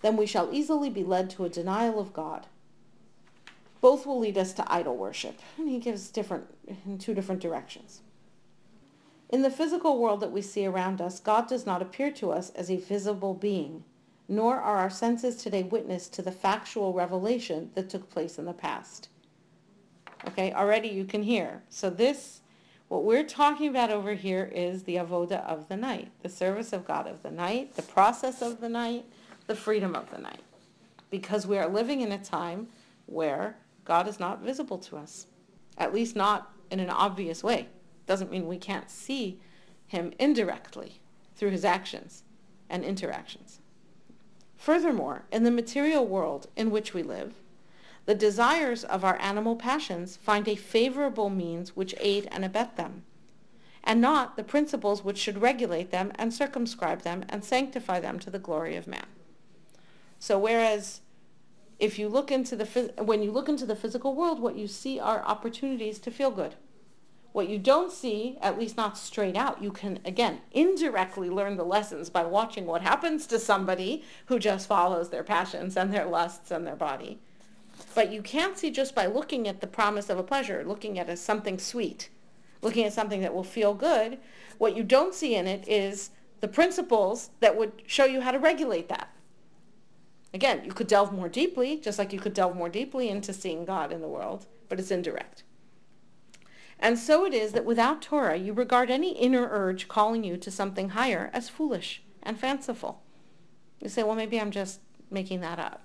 then 0.00 0.16
we 0.16 0.24
shall 0.24 0.48
easily 0.50 0.88
be 0.88 1.04
led 1.04 1.28
to 1.28 1.44
a 1.44 1.50
denial 1.50 2.00
of 2.00 2.14
God. 2.14 2.46
Both 3.82 4.06
will 4.06 4.18
lead 4.18 4.38
us 4.38 4.54
to 4.54 4.72
idol 4.72 4.96
worship. 4.96 5.38
And 5.58 5.68
he 5.68 5.78
gives 5.78 6.08
different 6.08 6.46
in 6.86 6.96
two 6.96 7.12
different 7.12 7.42
directions. 7.42 8.00
In 9.30 9.42
the 9.42 9.50
physical 9.50 9.98
world 9.98 10.20
that 10.20 10.32
we 10.32 10.40
see 10.40 10.64
around 10.64 11.02
us, 11.02 11.20
God 11.20 11.48
does 11.48 11.66
not 11.66 11.82
appear 11.82 12.10
to 12.12 12.30
us 12.30 12.50
as 12.50 12.70
a 12.70 12.76
visible 12.76 13.34
being, 13.34 13.84
nor 14.26 14.56
are 14.56 14.78
our 14.78 14.90
senses 14.90 15.36
today 15.36 15.62
witness 15.62 16.08
to 16.08 16.22
the 16.22 16.32
factual 16.32 16.94
revelation 16.94 17.70
that 17.74 17.90
took 17.90 18.08
place 18.08 18.38
in 18.38 18.46
the 18.46 18.54
past. 18.54 19.10
Okay, 20.26 20.52
already 20.52 20.88
you 20.88 21.04
can 21.04 21.22
hear. 21.22 21.62
So 21.68 21.90
this, 21.90 22.40
what 22.88 23.04
we're 23.04 23.24
talking 23.24 23.68
about 23.68 23.90
over 23.90 24.14
here 24.14 24.50
is 24.54 24.84
the 24.84 24.96
avoda 24.96 25.44
of 25.46 25.68
the 25.68 25.76
night, 25.76 26.10
the 26.22 26.28
service 26.30 26.72
of 26.72 26.86
God 26.86 27.06
of 27.06 27.22
the 27.22 27.30
night, 27.30 27.76
the 27.76 27.82
process 27.82 28.40
of 28.40 28.62
the 28.62 28.68
night, 28.68 29.04
the 29.46 29.54
freedom 29.54 29.94
of 29.94 30.10
the 30.10 30.18
night. 30.18 30.42
Because 31.10 31.46
we 31.46 31.58
are 31.58 31.68
living 31.68 32.00
in 32.00 32.12
a 32.12 32.18
time 32.18 32.68
where 33.04 33.58
God 33.84 34.08
is 34.08 34.18
not 34.18 34.40
visible 34.40 34.78
to 34.78 34.96
us, 34.96 35.26
at 35.76 35.92
least 35.92 36.16
not 36.16 36.50
in 36.70 36.80
an 36.80 36.90
obvious 36.90 37.44
way. 37.44 37.68
Doesn't 38.08 38.30
mean 38.30 38.48
we 38.48 38.56
can't 38.56 38.90
see 38.90 39.38
him 39.86 40.14
indirectly 40.18 41.02
through 41.36 41.50
his 41.50 41.64
actions 41.64 42.22
and 42.70 42.82
interactions. 42.82 43.60
Furthermore, 44.56 45.24
in 45.30 45.44
the 45.44 45.50
material 45.50 46.06
world 46.06 46.48
in 46.56 46.70
which 46.70 46.94
we 46.94 47.02
live, 47.02 47.34
the 48.06 48.14
desires 48.14 48.82
of 48.82 49.04
our 49.04 49.20
animal 49.20 49.56
passions 49.56 50.16
find 50.16 50.48
a 50.48 50.56
favorable 50.56 51.28
means 51.28 51.76
which 51.76 51.94
aid 52.00 52.26
and 52.32 52.46
abet 52.46 52.76
them, 52.76 53.04
and 53.84 54.00
not 54.00 54.36
the 54.36 54.42
principles 54.42 55.04
which 55.04 55.18
should 55.18 55.42
regulate 55.42 55.90
them 55.90 56.10
and 56.14 56.32
circumscribe 56.32 57.02
them 57.02 57.26
and 57.28 57.44
sanctify 57.44 58.00
them 58.00 58.18
to 58.20 58.30
the 58.30 58.38
glory 58.38 58.74
of 58.74 58.86
man. 58.86 59.06
So 60.18 60.38
whereas 60.38 61.02
if 61.78 61.98
you 61.98 62.08
look 62.08 62.32
into 62.32 62.56
the 62.56 62.94
when 62.96 63.22
you 63.22 63.30
look 63.30 63.50
into 63.50 63.66
the 63.66 63.76
physical 63.76 64.14
world, 64.14 64.40
what 64.40 64.56
you 64.56 64.66
see 64.66 64.98
are 64.98 65.22
opportunities 65.24 65.98
to 65.98 66.10
feel 66.10 66.30
good. 66.30 66.54
What 67.38 67.48
you 67.48 67.60
don't 67.60 67.92
see, 67.92 68.36
at 68.40 68.58
least 68.58 68.76
not 68.76 68.98
straight 68.98 69.36
out, 69.36 69.62
you 69.62 69.70
can 69.70 70.00
again 70.04 70.40
indirectly 70.50 71.30
learn 71.30 71.56
the 71.56 71.62
lessons 71.62 72.10
by 72.10 72.24
watching 72.24 72.66
what 72.66 72.82
happens 72.82 73.28
to 73.28 73.38
somebody 73.38 74.02
who 74.26 74.40
just 74.40 74.66
follows 74.66 75.10
their 75.10 75.22
passions 75.22 75.76
and 75.76 75.94
their 75.94 76.04
lusts 76.04 76.50
and 76.50 76.66
their 76.66 76.74
body. 76.74 77.20
But 77.94 78.10
you 78.10 78.22
can't 78.22 78.58
see 78.58 78.72
just 78.72 78.92
by 78.92 79.06
looking 79.06 79.46
at 79.46 79.60
the 79.60 79.68
promise 79.68 80.10
of 80.10 80.18
a 80.18 80.24
pleasure, 80.24 80.64
looking 80.66 80.98
at 80.98 81.08
as 81.08 81.20
something 81.20 81.60
sweet, 81.60 82.10
looking 82.60 82.84
at 82.84 82.92
something 82.92 83.20
that 83.20 83.32
will 83.32 83.44
feel 83.44 83.72
good. 83.72 84.18
What 84.58 84.76
you 84.76 84.82
don't 84.82 85.14
see 85.14 85.36
in 85.36 85.46
it 85.46 85.68
is 85.68 86.10
the 86.40 86.48
principles 86.48 87.30
that 87.38 87.56
would 87.56 87.70
show 87.86 88.04
you 88.04 88.20
how 88.20 88.32
to 88.32 88.40
regulate 88.40 88.88
that. 88.88 89.12
Again, 90.34 90.64
you 90.64 90.72
could 90.72 90.88
delve 90.88 91.12
more 91.12 91.28
deeply, 91.28 91.76
just 91.76 92.00
like 92.00 92.12
you 92.12 92.18
could 92.18 92.34
delve 92.34 92.56
more 92.56 92.68
deeply 92.68 93.08
into 93.08 93.32
seeing 93.32 93.64
God 93.64 93.92
in 93.92 94.00
the 94.00 94.08
world, 94.08 94.46
but 94.68 94.80
it's 94.80 94.90
indirect. 94.90 95.44
And 96.80 96.98
so 96.98 97.24
it 97.24 97.34
is 97.34 97.52
that 97.52 97.64
without 97.64 98.02
Torah, 98.02 98.36
you 98.36 98.52
regard 98.52 98.90
any 98.90 99.12
inner 99.12 99.48
urge 99.50 99.88
calling 99.88 100.22
you 100.22 100.36
to 100.36 100.50
something 100.50 100.90
higher 100.90 101.30
as 101.32 101.48
foolish 101.48 102.02
and 102.22 102.38
fanciful. 102.38 103.02
You 103.80 103.88
say, 103.88 104.02
well, 104.02 104.14
maybe 104.14 104.40
I'm 104.40 104.50
just 104.50 104.80
making 105.10 105.40
that 105.40 105.58
up. 105.58 105.82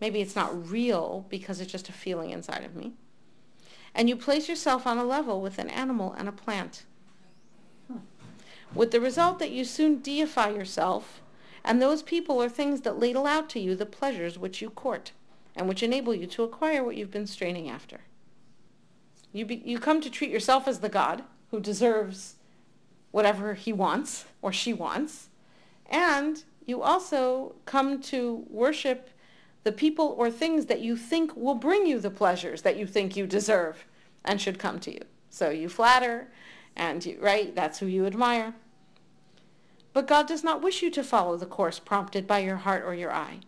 Maybe 0.00 0.20
it's 0.20 0.36
not 0.36 0.70
real 0.70 1.26
because 1.28 1.60
it's 1.60 1.72
just 1.72 1.88
a 1.88 1.92
feeling 1.92 2.30
inside 2.30 2.64
of 2.64 2.74
me. 2.74 2.94
And 3.94 4.08
you 4.08 4.16
place 4.16 4.48
yourself 4.48 4.86
on 4.86 4.98
a 4.98 5.04
level 5.04 5.40
with 5.40 5.58
an 5.58 5.70
animal 5.70 6.12
and 6.12 6.28
a 6.28 6.32
plant. 6.32 6.84
With 8.74 8.90
the 8.90 9.00
result 9.00 9.38
that 9.38 9.52
you 9.52 9.64
soon 9.64 10.00
deify 10.00 10.50
yourself, 10.50 11.22
and 11.64 11.80
those 11.80 12.02
people 12.02 12.42
or 12.42 12.48
things 12.48 12.82
that 12.82 12.98
ladle 12.98 13.26
out 13.26 13.48
to 13.50 13.60
you 13.60 13.74
the 13.74 13.86
pleasures 13.86 14.38
which 14.38 14.60
you 14.60 14.70
court, 14.70 15.12
and 15.54 15.66
which 15.68 15.82
enable 15.82 16.14
you 16.14 16.26
to 16.26 16.42
acquire 16.42 16.84
what 16.84 16.96
you've 16.96 17.10
been 17.10 17.26
straining 17.26 17.70
after. 17.70 18.00
You, 19.36 19.44
be, 19.44 19.62
you 19.66 19.78
come 19.78 20.00
to 20.00 20.08
treat 20.08 20.30
yourself 20.30 20.66
as 20.66 20.80
the 20.80 20.88
God 20.88 21.22
who 21.50 21.60
deserves 21.60 22.36
whatever 23.10 23.52
he 23.52 23.70
wants 23.70 24.24
or 24.40 24.50
she 24.50 24.72
wants, 24.72 25.28
and 25.90 26.42
you 26.64 26.80
also 26.80 27.54
come 27.66 28.00
to 28.02 28.46
worship 28.48 29.10
the 29.62 29.72
people 29.72 30.14
or 30.16 30.30
things 30.30 30.66
that 30.66 30.80
you 30.80 30.96
think 30.96 31.36
will 31.36 31.54
bring 31.54 31.86
you 31.86 32.00
the 32.00 32.10
pleasures 32.10 32.62
that 32.62 32.78
you 32.78 32.86
think 32.86 33.14
you 33.14 33.26
deserve 33.26 33.84
and 34.24 34.40
should 34.40 34.58
come 34.58 34.80
to 34.80 34.92
you. 34.92 35.02
So 35.28 35.50
you 35.50 35.68
flatter 35.68 36.28
and 36.74 37.04
you, 37.04 37.18
right, 37.20 37.54
that's 37.54 37.78
who 37.78 37.86
you 37.86 38.06
admire. 38.06 38.54
But 39.92 40.06
God 40.06 40.26
does 40.26 40.44
not 40.44 40.62
wish 40.62 40.82
you 40.82 40.90
to 40.92 41.04
follow 41.04 41.36
the 41.36 41.44
course 41.44 41.78
prompted 41.78 42.26
by 42.26 42.38
your 42.38 42.56
heart 42.56 42.84
or 42.86 42.94
your 42.94 43.12
eye. 43.12 43.40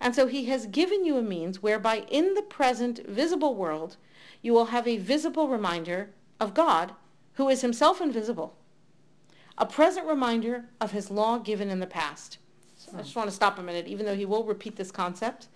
And 0.00 0.12
so 0.12 0.26
he 0.26 0.46
has 0.46 0.66
given 0.66 1.04
you 1.04 1.16
a 1.16 1.22
means 1.22 1.62
whereby 1.62 2.04
in 2.10 2.34
the 2.34 2.42
present 2.42 3.06
visible 3.06 3.54
world 3.54 3.96
you 4.42 4.52
will 4.52 4.66
have 4.66 4.86
a 4.86 4.98
visible 4.98 5.48
reminder 5.48 6.10
of 6.40 6.54
God 6.54 6.92
who 7.34 7.48
is 7.48 7.62
himself 7.62 8.00
invisible. 8.00 8.56
A 9.58 9.66
present 9.66 10.06
reminder 10.06 10.66
of 10.80 10.92
his 10.92 11.10
law 11.10 11.38
given 11.38 11.70
in 11.70 11.80
the 11.80 11.86
past. 11.86 12.38
So 12.76 12.92
I 12.94 13.02
just 13.02 13.16
want 13.16 13.28
to 13.28 13.34
stop 13.34 13.58
a 13.58 13.62
minute, 13.62 13.86
even 13.86 14.06
though 14.06 14.14
he 14.14 14.26
will 14.26 14.44
repeat 14.44 14.76
this 14.76 14.90
concept. 14.90 15.48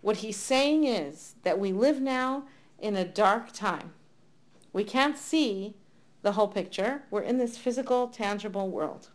What 0.00 0.18
he's 0.18 0.36
saying 0.36 0.84
is 0.84 1.34
that 1.42 1.58
we 1.58 1.72
live 1.72 2.00
now 2.00 2.44
in 2.78 2.96
a 2.96 3.04
dark 3.04 3.52
time. 3.52 3.92
We 4.72 4.84
can't 4.84 5.16
see 5.16 5.76
the 6.22 6.32
whole 6.32 6.48
picture. 6.48 7.02
We're 7.10 7.22
in 7.22 7.38
this 7.38 7.56
physical, 7.58 8.08
tangible 8.08 8.68
world. 8.68 9.10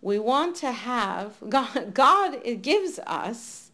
We 0.00 0.18
want 0.18 0.56
to 0.56 0.72
have, 0.72 1.36
God, 1.48 1.94
God 1.94 2.40
it 2.44 2.62
gives 2.62 2.98
us, 3.06 3.70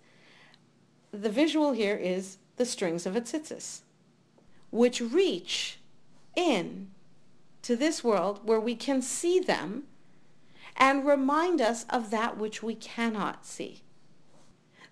the 1.10 1.30
visual 1.30 1.72
here 1.72 1.96
is 1.96 2.38
the 2.56 2.66
strings 2.66 3.06
of 3.06 3.16
a 3.16 3.20
tzitzis, 3.20 3.80
which 4.70 5.00
reach 5.00 5.78
in 6.36 6.88
to 7.62 7.76
this 7.76 8.02
world 8.02 8.40
where 8.44 8.60
we 8.60 8.74
can 8.74 9.00
see 9.00 9.38
them 9.38 9.84
and 10.76 11.06
remind 11.06 11.60
us 11.60 11.84
of 11.90 12.10
that 12.10 12.36
which 12.38 12.62
we 12.62 12.74
cannot 12.74 13.46
see. 13.46 13.82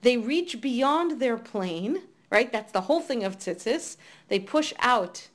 They 0.03 0.17
reach 0.17 0.61
beyond 0.61 1.21
their 1.21 1.37
plane, 1.37 2.03
right? 2.31 2.51
That's 2.51 2.73
the 2.73 2.83
whole 2.83 3.01
thing 3.01 3.25
of 3.25 3.39
tzitzis. 3.39 3.97
They 4.29 4.39
push 4.39 4.73
out 4.79 5.29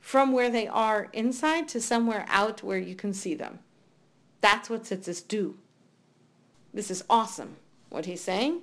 from 0.00 0.32
where 0.32 0.50
they 0.50 0.66
are 0.66 1.08
inside 1.12 1.68
to 1.68 1.80
somewhere 1.80 2.24
out 2.28 2.62
where 2.62 2.78
you 2.78 2.94
can 2.94 3.12
see 3.12 3.34
them. 3.34 3.58
That's 4.40 4.70
what 4.70 4.84
tzitzis 4.84 5.26
do. 5.26 5.56
This 6.72 6.90
is 6.90 7.04
awesome, 7.10 7.56
what 7.88 8.06
he's 8.06 8.20
saying. 8.20 8.60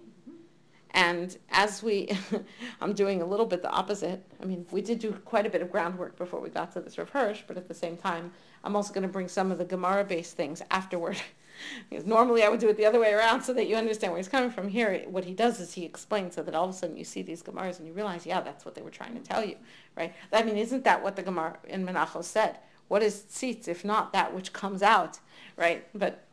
And 0.96 1.38
as 1.52 1.84
we, 1.84 2.10
I'm 2.82 2.94
doing 2.94 3.22
a 3.22 3.26
little 3.26 3.46
bit 3.46 3.62
the 3.62 3.70
opposite. 3.70 4.24
I 4.42 4.46
mean, 4.46 4.66
we 4.72 4.82
did 4.82 5.00
do 5.00 5.12
quite 5.12 5.46
a 5.46 5.50
bit 5.50 5.62
of 5.62 5.70
groundwork 5.70 6.18
before 6.18 6.40
we 6.40 6.50
got 6.50 6.72
to 6.72 6.80
this 6.80 6.98
Rav 6.98 7.10
Hirsch, 7.10 7.42
but 7.46 7.58
at 7.58 7.68
the 7.68 7.74
same 7.74 7.98
time, 7.98 8.32
I'm 8.64 8.78
also 8.78 8.94
going 8.94 9.04
to 9.04 9.10
bring 9.10 9.28
some 9.28 9.52
of 9.52 9.58
the 9.58 9.66
Gemara-based 9.66 10.38
things 10.38 10.62
afterward 10.72 11.18
because 11.90 12.06
normally 12.06 12.44
I 12.44 12.50
would 12.50 12.62
do 12.62 12.70
it 12.70 12.78
the 12.78 12.86
other 12.86 13.02
way 13.02 13.12
around 13.12 13.42
so 13.42 13.54
that 13.54 13.68
you 13.68 13.76
understand 13.76 14.14
where 14.14 14.20
he's 14.20 14.30
coming 14.30 14.50
from. 14.50 14.70
Here, 14.70 15.04
what 15.08 15.26
he 15.26 15.34
does 15.34 15.60
is 15.60 15.74
he 15.74 15.84
explains 15.84 16.36
so 16.36 16.44
that 16.44 16.56
all 16.56 16.64
of 16.64 16.70
a 16.70 16.74
sudden 16.74 16.96
you 16.96 17.04
see 17.04 17.22
these 17.22 17.44
Gemaras 17.44 17.78
and 17.78 17.88
you 17.88 17.94
realize, 17.94 18.26
yeah, 18.26 18.40
that's 18.40 18.64
what 18.64 18.74
they 18.74 18.82
were 18.82 18.90
trying 18.90 19.16
to 19.16 19.22
tell 19.22 19.44
you, 19.44 19.58
right? 19.98 20.16
I 20.32 20.44
mean, 20.44 20.56
isn't 20.56 20.86
that 20.86 21.04
what 21.04 21.18
the 21.18 21.24
Gemara 21.24 21.58
in 21.68 21.86
Menachos 21.86 22.24
said? 22.24 22.60
What 22.88 23.04
is 23.04 23.26
tzitz 23.30 23.68
if 23.68 23.84
not 23.84 24.14
that 24.14 24.34
which 24.34 24.54
comes 24.54 24.82
out, 24.82 25.20
right? 25.58 25.86
But 25.94 26.26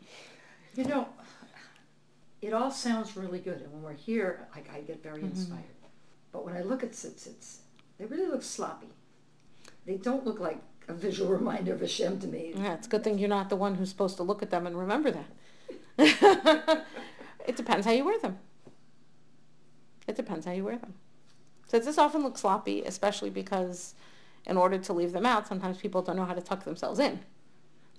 You 0.76 0.84
know, 0.84 1.08
it 2.42 2.52
all 2.52 2.70
sounds 2.70 3.16
really 3.16 3.38
good, 3.38 3.62
and 3.62 3.72
when 3.72 3.82
we're 3.82 3.92
here, 3.94 4.48
I, 4.54 4.62
I 4.76 4.80
get 4.80 5.02
very 5.02 5.20
Mhm. 5.22 5.30
inspired. 5.30 5.64
But 6.32 6.44
when 6.44 6.56
I 6.56 6.62
look 6.62 6.82
at 6.82 6.92
tzitzits, 6.92 7.58
they 7.98 8.04
really 8.06 8.26
look 8.26 8.42
sloppy. 8.42 8.88
They 9.86 9.96
don't 9.96 10.24
look 10.26 10.40
like 10.40 10.60
a 10.88 10.92
visual 10.94 11.30
reminder 11.30 11.72
of 11.74 11.80
Hashem 11.80 12.18
to 12.20 12.26
me. 12.26 12.52
Yeah, 12.56 12.74
it's 12.74 12.86
a 12.86 12.90
good 12.90 13.04
thing 13.04 13.18
you're 13.18 13.28
not 13.28 13.48
the 13.48 13.56
one 13.56 13.76
who's 13.76 13.88
supposed 13.90 14.16
to 14.16 14.22
look 14.22 14.42
at 14.42 14.50
them 14.50 14.66
and 14.66 14.76
remember 14.76 15.10
that. 15.12 15.26
it 17.46 17.56
depends 17.56 17.86
how 17.86 17.92
you 17.92 18.04
wear 18.04 18.18
them. 18.18 18.38
It 20.08 20.16
depends 20.16 20.46
how 20.46 20.52
you 20.52 20.64
wear 20.64 20.78
them. 20.78 20.94
So 21.68 21.78
this 21.78 21.98
often 21.98 22.22
looks 22.22 22.40
sloppy, 22.40 22.82
especially 22.82 23.30
because 23.30 23.94
in 24.46 24.56
order 24.56 24.78
to 24.78 24.92
leave 24.92 25.12
them 25.12 25.24
out, 25.26 25.46
sometimes 25.46 25.78
people 25.78 26.02
don't 26.02 26.16
know 26.16 26.24
how 26.24 26.34
to 26.34 26.40
tuck 26.40 26.64
themselves 26.64 26.98
in. 26.98 27.20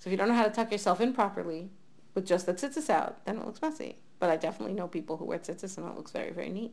So 0.00 0.08
if 0.08 0.10
you 0.10 0.16
don't 0.18 0.28
know 0.28 0.34
how 0.34 0.44
to 0.44 0.50
tuck 0.50 0.70
yourself 0.70 1.00
in 1.00 1.14
properly 1.14 1.70
with 2.14 2.26
just 2.26 2.46
the 2.46 2.52
tzitzis 2.52 2.90
out, 2.90 3.24
then 3.24 3.38
it 3.38 3.46
looks 3.46 3.62
messy. 3.62 3.96
But 4.24 4.30
I 4.30 4.36
definitely 4.36 4.72
know 4.72 4.88
people 4.88 5.18
who 5.18 5.26
wear 5.26 5.38
tzitzis 5.38 5.76
and 5.76 5.86
it 5.86 5.96
looks 5.96 6.10
very, 6.10 6.30
very 6.30 6.48
neat. 6.48 6.72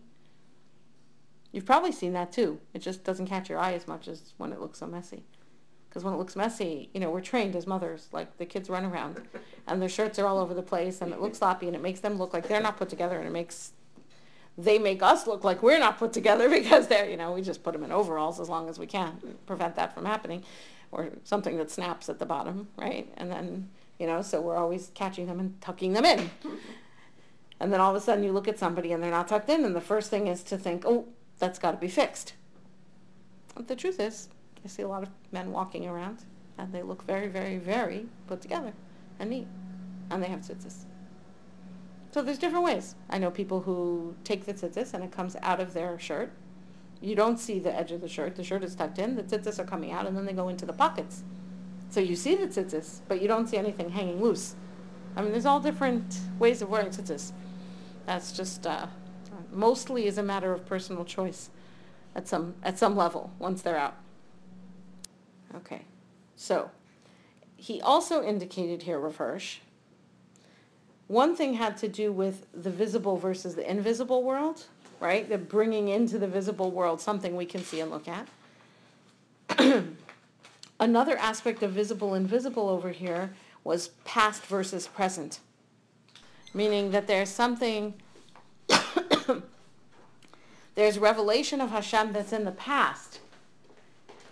You've 1.51 1.65
probably 1.65 1.91
seen 1.91 2.13
that 2.13 2.31
too. 2.31 2.61
It 2.73 2.79
just 2.79 3.03
doesn't 3.03 3.25
catch 3.25 3.49
your 3.49 3.59
eye 3.59 3.73
as 3.73 3.89
much 3.89 4.07
as 4.07 4.33
when 4.37 4.53
it 4.53 4.61
looks 4.61 4.79
so 4.79 4.87
messy. 4.87 5.25
Because 5.89 6.05
when 6.05 6.13
it 6.13 6.17
looks 6.17 6.37
messy, 6.37 6.89
you 6.93 7.01
know, 7.01 7.11
we're 7.11 7.19
trained 7.19 7.57
as 7.57 7.67
mothers, 7.67 8.07
like 8.13 8.37
the 8.37 8.45
kids 8.45 8.69
run 8.69 8.85
around 8.85 9.27
and 9.67 9.81
their 9.81 9.89
shirts 9.89 10.17
are 10.17 10.25
all 10.25 10.37
over 10.37 10.53
the 10.53 10.61
place 10.61 11.01
and 11.01 11.11
it 11.11 11.19
looks 11.19 11.39
sloppy 11.39 11.67
and 11.67 11.75
it 11.75 11.81
makes 11.81 11.99
them 11.99 12.17
look 12.17 12.33
like 12.33 12.47
they're 12.47 12.61
not 12.61 12.77
put 12.77 12.87
together 12.87 13.17
and 13.17 13.27
it 13.27 13.33
makes, 13.33 13.73
they 14.57 14.79
make 14.79 15.03
us 15.03 15.27
look 15.27 15.43
like 15.43 15.61
we're 15.61 15.77
not 15.77 15.97
put 15.97 16.13
together 16.13 16.47
because 16.57 16.87
they're, 16.87 17.09
you 17.09 17.17
know, 17.17 17.33
we 17.33 17.41
just 17.41 17.63
put 17.63 17.73
them 17.73 17.83
in 17.83 17.91
overalls 17.91 18.39
as 18.39 18.47
long 18.47 18.69
as 18.69 18.79
we 18.79 18.87
can, 18.87 19.19
prevent 19.45 19.75
that 19.75 19.93
from 19.93 20.05
happening. 20.05 20.41
Or 20.93 21.09
something 21.25 21.57
that 21.57 21.69
snaps 21.69 22.07
at 22.07 22.17
the 22.17 22.25
bottom, 22.25 22.69
right? 22.77 23.11
And 23.17 23.29
then, 23.29 23.69
you 23.99 24.07
know, 24.07 24.21
so 24.21 24.39
we're 24.39 24.55
always 24.55 24.89
catching 24.93 25.27
them 25.27 25.41
and 25.41 25.59
tucking 25.59 25.91
them 25.91 26.05
in. 26.05 26.29
And 27.61 27.71
then 27.71 27.79
all 27.79 27.91
of 27.91 27.95
a 27.95 28.03
sudden 28.03 28.23
you 28.23 28.31
look 28.31 28.47
at 28.47 28.57
somebody 28.57 28.91
and 28.91 29.03
they're 29.03 29.11
not 29.11 29.27
tucked 29.27 29.47
in 29.47 29.63
and 29.63 29.75
the 29.75 29.81
first 29.81 30.09
thing 30.09 30.25
is 30.25 30.41
to 30.45 30.57
think, 30.57 30.83
oh, 30.83 31.05
that's 31.37 31.59
got 31.59 31.71
to 31.71 31.77
be 31.77 31.87
fixed. 31.87 32.33
But 33.53 33.67
the 33.67 33.75
truth 33.75 33.99
is, 33.99 34.29
I 34.65 34.67
see 34.67 34.81
a 34.81 34.87
lot 34.87 35.03
of 35.03 35.09
men 35.31 35.51
walking 35.51 35.87
around 35.87 36.25
and 36.57 36.73
they 36.73 36.81
look 36.81 37.03
very, 37.03 37.27
very, 37.27 37.59
very 37.59 38.07
put 38.25 38.41
together 38.41 38.73
and 39.19 39.29
neat. 39.29 39.47
And 40.09 40.23
they 40.23 40.27
have 40.27 40.39
tzitzis. 40.39 40.85
So 42.09 42.23
there's 42.23 42.39
different 42.39 42.65
ways. 42.65 42.95
I 43.11 43.19
know 43.19 43.29
people 43.29 43.61
who 43.61 44.15
take 44.23 44.45
the 44.45 44.55
tzitzis 44.55 44.95
and 44.95 45.03
it 45.03 45.11
comes 45.11 45.35
out 45.43 45.59
of 45.59 45.75
their 45.75 45.99
shirt. 45.99 46.33
You 46.99 47.15
don't 47.15 47.37
see 47.39 47.59
the 47.59 47.73
edge 47.73 47.91
of 47.91 48.01
the 48.01 48.07
shirt. 48.07 48.37
The 48.37 48.43
shirt 48.43 48.63
is 48.63 48.73
tucked 48.73 48.97
in. 48.97 49.15
The 49.15 49.23
tzitzis 49.23 49.59
are 49.59 49.65
coming 49.65 49.91
out 49.91 50.07
and 50.07 50.17
then 50.17 50.25
they 50.25 50.33
go 50.33 50.49
into 50.49 50.65
the 50.65 50.73
pockets. 50.73 51.23
So 51.91 51.99
you 51.99 52.15
see 52.15 52.33
the 52.33 52.47
tzitzis, 52.47 53.01
but 53.07 53.21
you 53.21 53.27
don't 53.27 53.47
see 53.47 53.57
anything 53.57 53.91
hanging 53.91 54.19
loose. 54.19 54.55
I 55.15 55.21
mean, 55.21 55.31
there's 55.31 55.45
all 55.45 55.59
different 55.59 56.21
ways 56.39 56.63
of 56.63 56.69
wearing 56.69 56.89
tzitzis. 56.89 57.33
That's 58.11 58.33
just 58.33 58.67
uh, 58.67 58.87
mostly 59.53 60.05
is 60.05 60.17
a 60.17 60.23
matter 60.23 60.51
of 60.51 60.65
personal 60.65 61.05
choice 61.05 61.49
at 62.13 62.27
some 62.27 62.55
at 62.61 62.77
some 62.77 62.97
level 62.97 63.31
once 63.39 63.61
they're 63.61 63.77
out. 63.77 63.95
Okay, 65.55 65.83
so 66.35 66.71
he 67.55 67.79
also 67.79 68.21
indicated 68.21 68.81
here, 68.81 68.99
Rav 68.99 69.15
Hirsch, 69.15 69.59
one 71.07 71.37
thing 71.37 71.53
had 71.53 71.77
to 71.77 71.87
do 71.87 72.11
with 72.11 72.47
the 72.53 72.69
visible 72.69 73.15
versus 73.15 73.55
the 73.55 73.71
invisible 73.71 74.23
world, 74.23 74.65
right? 74.99 75.29
The 75.29 75.37
bringing 75.37 75.87
into 75.87 76.19
the 76.19 76.27
visible 76.27 76.69
world 76.69 76.99
something 76.99 77.37
we 77.37 77.45
can 77.45 77.63
see 77.63 77.79
and 77.79 77.91
look 77.91 78.09
at. 78.09 78.27
Another 80.81 81.17
aspect 81.17 81.63
of 81.63 81.71
visible 81.71 82.13
and 82.13 82.25
invisible 82.25 82.67
over 82.67 82.89
here 82.89 83.31
was 83.63 83.91
past 84.03 84.45
versus 84.47 84.85
present, 84.85 85.39
meaning 86.53 86.91
that 86.91 87.07
there's 87.07 87.29
something, 87.29 87.93
there's 90.75 90.99
revelation 90.99 91.61
of 91.61 91.71
Hashem 91.71 92.13
that's 92.13 92.33
in 92.33 92.45
the 92.45 92.51
past, 92.51 93.19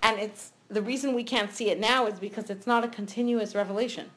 and 0.01 0.19
it's 0.19 0.51
the 0.69 0.81
reason 0.81 1.13
we 1.13 1.23
can't 1.23 1.51
see 1.51 1.69
it 1.69 1.79
now 1.79 2.05
is 2.05 2.19
because 2.19 2.49
it's 2.49 2.67
not 2.67 2.83
a 2.83 2.87
continuous 2.87 3.55
revelation. 3.55 4.11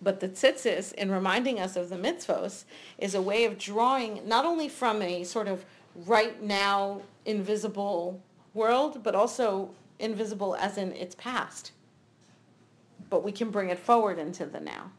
But 0.00 0.20
the 0.20 0.28
tzitzis, 0.28 0.92
in 0.94 1.10
reminding 1.10 1.60
us 1.60 1.76
of 1.76 1.88
the 1.88 1.96
mitzvos, 1.96 2.64
is 2.98 3.14
a 3.14 3.22
way 3.22 3.44
of 3.44 3.58
drawing 3.58 4.20
not 4.26 4.44
only 4.44 4.68
from 4.68 5.00
a 5.00 5.24
sort 5.24 5.48
of 5.48 5.64
right 6.06 6.42
now 6.42 7.00
invisible 7.24 8.20
world, 8.52 9.02
but 9.02 9.14
also 9.14 9.70
invisible 9.98 10.56
as 10.56 10.76
in 10.78 10.92
its 10.92 11.14
past. 11.14 11.72
But 13.08 13.22
we 13.22 13.32
can 13.32 13.50
bring 13.50 13.70
it 13.70 13.78
forward 13.78 14.18
into 14.18 14.46
the 14.46 14.60
now, 14.60 14.90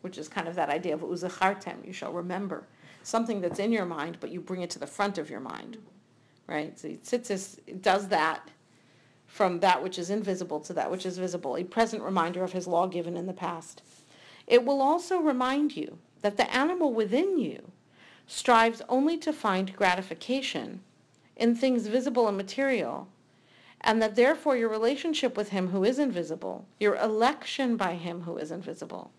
which 0.00 0.18
is 0.18 0.28
kind 0.28 0.48
of 0.48 0.54
that 0.54 0.68
idea 0.68 0.94
of 0.94 1.00
uzachartem, 1.00 1.86
you 1.86 1.92
shall 1.92 2.12
remember. 2.12 2.64
Something 3.02 3.40
that's 3.40 3.58
in 3.58 3.72
your 3.72 3.86
mind, 3.86 4.18
but 4.20 4.30
you 4.30 4.40
bring 4.40 4.62
it 4.62 4.70
to 4.70 4.78
the 4.78 4.86
front 4.86 5.18
of 5.18 5.30
your 5.30 5.40
mind, 5.40 5.78
right? 6.46 6.78
So 6.78 6.88
tzitzis 6.88 7.82
does 7.82 8.08
that 8.08 8.50
from 9.26 9.60
that 9.60 9.82
which 9.82 9.98
is 9.98 10.10
invisible 10.10 10.58
to 10.60 10.72
that 10.72 10.90
which 10.90 11.06
is 11.06 11.18
visible, 11.18 11.56
a 11.56 11.64
present 11.64 12.02
reminder 12.02 12.42
of 12.42 12.52
his 12.52 12.66
law 12.66 12.86
given 12.86 13.16
in 13.16 13.26
the 13.26 13.32
past. 13.32 13.82
It 14.46 14.64
will 14.64 14.80
also 14.80 15.18
remind 15.20 15.76
you 15.76 15.98
that 16.22 16.36
the 16.36 16.52
animal 16.52 16.92
within 16.92 17.38
you 17.38 17.70
strives 18.26 18.82
only 18.88 19.16
to 19.18 19.32
find 19.32 19.76
gratification 19.76 20.80
in 21.36 21.54
things 21.54 21.86
visible 21.86 22.26
and 22.26 22.36
material, 22.36 23.08
and 23.80 24.02
that 24.02 24.16
therefore 24.16 24.56
your 24.56 24.68
relationship 24.68 25.36
with 25.36 25.50
him 25.50 25.68
who 25.68 25.84
is 25.84 25.98
invisible, 25.98 26.66
your 26.80 26.96
election 26.96 27.76
by 27.76 27.94
him 27.94 28.22
who 28.22 28.36
is 28.38 28.50
invisible, 28.50 29.12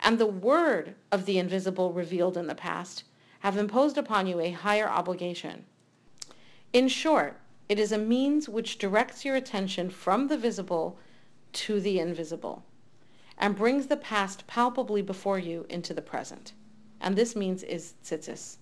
and 0.00 0.18
the 0.18 0.26
word 0.26 0.94
of 1.10 1.26
the 1.26 1.38
invisible 1.38 1.92
revealed 1.92 2.36
in 2.36 2.46
the 2.46 2.54
past 2.54 3.04
have 3.40 3.56
imposed 3.56 3.98
upon 3.98 4.26
you 4.26 4.40
a 4.40 4.50
higher 4.50 4.88
obligation. 4.88 5.64
In 6.72 6.88
short, 6.88 7.38
it 7.68 7.78
is 7.78 7.92
a 7.92 7.98
means 7.98 8.48
which 8.48 8.78
directs 8.78 9.24
your 9.24 9.36
attention 9.36 9.90
from 9.90 10.28
the 10.28 10.36
visible 10.38 10.98
to 11.52 11.80
the 11.80 11.98
invisible 11.98 12.64
and 13.38 13.56
brings 13.56 13.86
the 13.86 13.96
past 13.96 14.46
palpably 14.46 15.02
before 15.02 15.38
you 15.38 15.66
into 15.68 15.92
the 15.92 16.02
present. 16.02 16.52
And 17.00 17.16
this 17.16 17.36
means 17.36 17.62
is 17.62 17.94
tzitzis. 18.04 18.56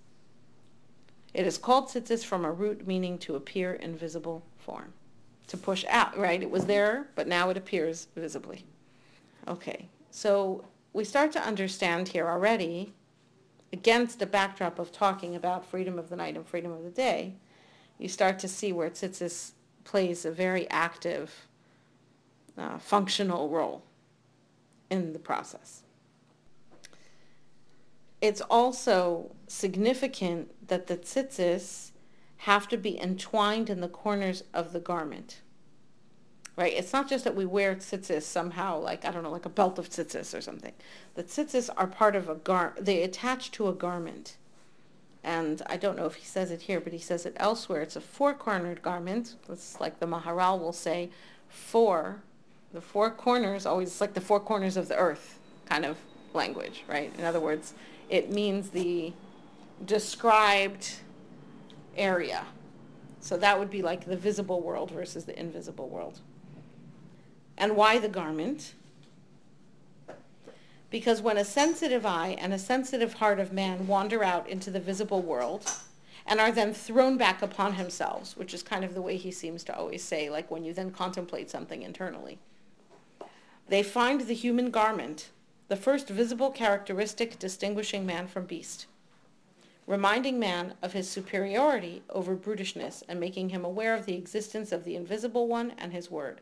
It 1.33 1.47
is 1.47 1.59
called 1.59 1.89
tzitzis 1.89 2.25
from 2.25 2.45
a 2.45 2.53
root 2.53 2.87
meaning 2.87 3.19
to 3.19 3.37
appear 3.37 3.75
in 3.75 3.97
visible 3.97 4.43
form. 4.59 4.93
To 5.49 5.57
push 5.57 5.85
out, 5.89 6.17
right? 6.17 6.43
It 6.43 6.51
was 6.51 6.67
there, 6.67 7.09
but 7.15 7.29
now 7.29 7.51
it 7.51 7.57
appears 7.57 8.09
visibly. 8.17 8.65
Okay, 9.47 9.89
so 10.11 10.65
we 10.95 11.05
start 11.05 11.33
to 11.33 11.43
understand 11.45 12.09
here 12.09 12.29
already, 12.29 12.95
against 13.73 14.21
the 14.21 14.27
backdrop 14.27 14.79
of 14.79 14.93
talking 14.93 15.35
about 15.35 15.67
freedom 15.67 15.99
of 15.99 16.09
the 16.09 16.17
night 16.17 16.37
and 16.37 16.47
freedom 16.47 16.73
of 16.73 16.85
the 16.85 16.91
day, 16.91 17.35
you 17.99 18.09
start 18.09 18.39
to 18.39 18.49
see 18.49 18.73
where 18.73 18.89
tzitzis 18.89 19.51
plays 19.83 20.25
a 20.25 20.31
very 20.31 20.71
active, 20.71 21.49
uh, 22.57 22.79
functional 22.79 23.49
role 23.49 23.83
in 24.89 25.13
the 25.13 25.19
process. 25.19 25.83
It's 28.21 28.41
also 28.43 29.33
significant 29.49 30.69
that 30.69 30.87
the 30.87 30.97
tzitzis 30.97 31.91
have 32.39 32.69
to 32.69 32.77
be 32.77 33.01
entwined 33.01 33.69
in 33.69 33.81
the 33.81 33.89
corners 33.89 34.45
of 34.55 34.73
the 34.73 34.81
garment. 34.81 35.41
Right? 36.57 36.73
It's 36.73 36.93
not 36.93 37.09
just 37.09 37.25
that 37.25 37.35
we 37.35 37.45
wear 37.45 37.75
tzitzis 37.75 38.23
somehow, 38.23 38.79
like, 38.79 39.05
I 39.05 39.11
don't 39.11 39.25
know, 39.25 39.31
like 39.31 39.45
a 39.45 39.49
belt 39.49 39.79
of 39.79 39.89
tzitzis 39.91 40.37
or 40.37 40.41
something. 40.41 40.73
The 41.15 41.25
tzitzis 41.25 41.69
are 41.77 41.89
part 41.89 42.15
of 42.15 42.29
a 42.29 42.37
gar, 42.37 42.75
they 42.79 43.03
attach 43.03 43.51
to 43.53 43.69
a 43.69 43.73
garment. 43.73 44.37
And 45.25 45.63
I 45.67 45.77
don't 45.77 45.97
know 45.97 46.07
if 46.07 46.15
he 46.17 46.25
says 46.25 46.53
it 46.53 46.63
here, 46.63 46.81
but 46.81 46.93
he 46.93 46.99
says 46.99 47.27
it 47.27 47.35
elsewhere. 47.39 47.83
It's 47.83 47.97
a 47.97 48.01
four-cornered 48.01 48.83
garment. 48.83 49.35
It's 49.49 49.81
like 49.81 49.99
the 49.99 50.07
Maharal 50.07 50.61
will 50.61 50.73
say, 50.73 51.11
four. 51.49 52.23
The 52.73 52.81
four 52.81 53.11
corners, 53.11 53.67
always 53.67 54.01
like 54.01 54.15
the 54.15 54.21
four 54.21 54.39
corners 54.39 54.77
of 54.77 54.89
the 54.89 54.97
earth 54.97 55.39
kind 55.67 55.85
of 55.85 55.97
language, 56.35 56.85
right? 56.89 57.13
In 57.19 57.25
other 57.25 57.41
words, 57.41 57.75
it 58.11 58.31
means 58.31 58.71
the 58.71 59.13
described 59.85 60.97
area. 61.97 62.45
So 63.21 63.37
that 63.39 63.59
would 63.59 63.71
be 63.71 63.81
like 63.81 64.05
the 64.05 64.17
visible 64.17 64.61
world 64.61 64.91
versus 64.91 65.25
the 65.25 65.39
invisible 65.39 65.89
world. 65.89 66.21
And 67.57 67.77
why 67.77 67.99
the 67.99 68.09
garment? 68.09 68.75
Because 70.91 71.21
when 71.21 71.37
a 71.37 71.45
sensitive 71.45 72.07
eye 72.07 72.37
and 72.39 72.53
a 72.53 72.59
sensitive 72.59 73.15
heart 73.15 73.41
of 73.41 73.53
man 73.53 73.87
wander 73.87 74.23
out 74.23 74.49
into 74.49 74.71
the 74.71 74.81
visible 74.81 75.23
world 75.23 75.71
and 76.27 76.41
are 76.41 76.53
then 76.53 76.73
thrown 76.73 77.17
back 77.17 77.43
upon 77.43 77.77
themselves, 77.77 78.37
which 78.37 78.55
is 78.55 78.63
kind 78.63 78.85
of 78.85 78.95
the 78.95 79.03
way 79.03 79.17
he 79.17 79.31
seems 79.31 79.65
to 79.65 79.77
always 79.77 80.03
say, 80.03 80.31
like 80.31 80.51
when 80.51 80.65
you 80.65 80.73
then 80.73 80.91
contemplate 80.91 81.51
something 81.51 81.83
internally, 81.83 82.39
they 83.69 83.83
find 83.83 84.23
the 84.23 84.35
human 84.35 84.71
garment, 84.71 85.31
the 85.69 85.77
first 85.77 86.09
visible 86.09 86.51
characteristic 86.51 87.39
distinguishing 87.39 88.07
man 88.07 88.27
from 88.27 88.47
beast, 88.47 88.87
reminding 89.87 90.39
man 90.39 90.75
of 90.83 90.93
his 90.93 91.11
superiority 91.11 92.03
over 92.11 92.37
brutishness 92.37 93.03
and 93.09 93.19
making 93.19 93.51
him 93.51 93.65
aware 93.65 93.95
of 93.95 94.07
the 94.07 94.15
existence 94.15 94.73
of 94.73 94.85
the 94.85 94.97
invisible 94.97 95.47
one 95.47 95.73
and 95.79 95.93
his 95.93 96.11
word. 96.11 96.41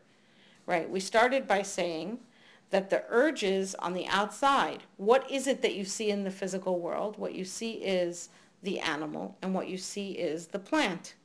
Right, 0.65 0.89
we 0.89 0.99
started 0.99 1.47
by 1.47 1.61
saying 1.61 2.19
that 2.69 2.89
the 2.89 3.03
urges 3.09 3.75
on 3.75 3.93
the 3.93 4.07
outside, 4.07 4.83
what 4.97 5.29
is 5.29 5.45
it 5.45 5.61
that 5.61 5.75
you 5.75 5.85
see 5.85 6.09
in 6.09 6.23
the 6.23 6.31
physical 6.31 6.79
world? 6.79 7.17
What 7.17 7.35
you 7.35 7.45
see 7.45 7.73
is 7.73 8.29
the 8.63 8.79
animal 8.79 9.37
and 9.41 9.53
what 9.53 9.67
you 9.67 9.77
see 9.77 10.13
is 10.13 10.47
the 10.47 10.59
plant, 10.59 11.15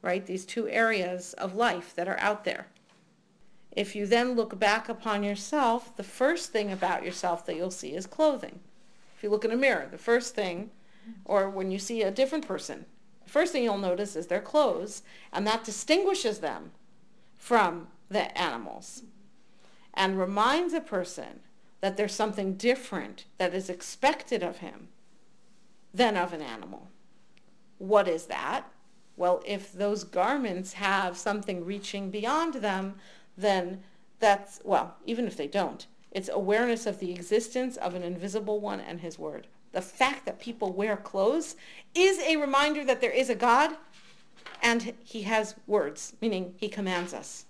right? 0.00 0.24
These 0.24 0.46
two 0.46 0.68
areas 0.68 1.34
of 1.34 1.54
life 1.54 1.94
that 1.94 2.08
are 2.08 2.18
out 2.18 2.44
there. 2.44 2.66
If 3.70 3.94
you 3.94 4.06
then 4.06 4.32
look 4.32 4.58
back 4.58 4.88
upon 4.88 5.22
yourself, 5.22 5.94
the 5.96 6.02
first 6.02 6.50
thing 6.50 6.72
about 6.72 7.04
yourself 7.04 7.46
that 7.46 7.56
you'll 7.56 7.70
see 7.70 7.94
is 7.94 8.06
clothing. 8.06 8.60
If 9.16 9.22
you 9.22 9.30
look 9.30 9.44
in 9.44 9.52
a 9.52 9.56
mirror, 9.56 9.86
the 9.90 9.98
first 9.98 10.34
thing, 10.34 10.70
or 11.24 11.48
when 11.48 11.70
you 11.70 11.78
see 11.78 12.02
a 12.02 12.10
different 12.10 12.46
person, 12.46 12.86
the 13.22 13.30
first 13.30 13.52
thing 13.52 13.62
you'll 13.62 13.78
notice 13.78 14.16
is 14.16 14.26
their 14.26 14.40
clothes, 14.40 15.02
and 15.32 15.46
that 15.46 15.64
distinguishes 15.64 16.40
them 16.40 16.72
from 17.36 17.88
the 18.12 18.36
animals 18.38 19.02
and 19.94 20.18
reminds 20.18 20.72
a 20.72 20.80
person 20.80 21.40
that 21.80 21.96
there's 21.96 22.14
something 22.14 22.54
different 22.54 23.24
that 23.38 23.54
is 23.54 23.68
expected 23.68 24.42
of 24.42 24.58
him 24.58 24.88
than 25.92 26.16
of 26.16 26.32
an 26.32 26.40
animal. 26.40 26.88
What 27.78 28.08
is 28.08 28.26
that? 28.26 28.64
Well, 29.16 29.42
if 29.44 29.72
those 29.72 30.04
garments 30.04 30.74
have 30.74 31.18
something 31.18 31.64
reaching 31.64 32.10
beyond 32.10 32.54
them, 32.54 32.94
then 33.36 33.82
that's, 34.20 34.60
well, 34.64 34.96
even 35.04 35.26
if 35.26 35.36
they 35.36 35.48
don't, 35.48 35.86
it's 36.10 36.30
awareness 36.32 36.86
of 36.86 36.98
the 36.98 37.10
existence 37.10 37.76
of 37.76 37.94
an 37.94 38.02
invisible 38.02 38.60
one 38.60 38.80
and 38.80 39.00
his 39.00 39.18
word. 39.18 39.46
The 39.72 39.82
fact 39.82 40.26
that 40.26 40.38
people 40.38 40.72
wear 40.72 40.96
clothes 40.96 41.56
is 41.94 42.18
a 42.20 42.36
reminder 42.36 42.84
that 42.84 43.00
there 43.00 43.10
is 43.10 43.30
a 43.30 43.34
God 43.34 43.76
and 44.62 44.94
he 45.02 45.22
has 45.22 45.56
words, 45.66 46.14
meaning 46.20 46.54
he 46.56 46.68
commands 46.68 47.12
us. 47.12 47.46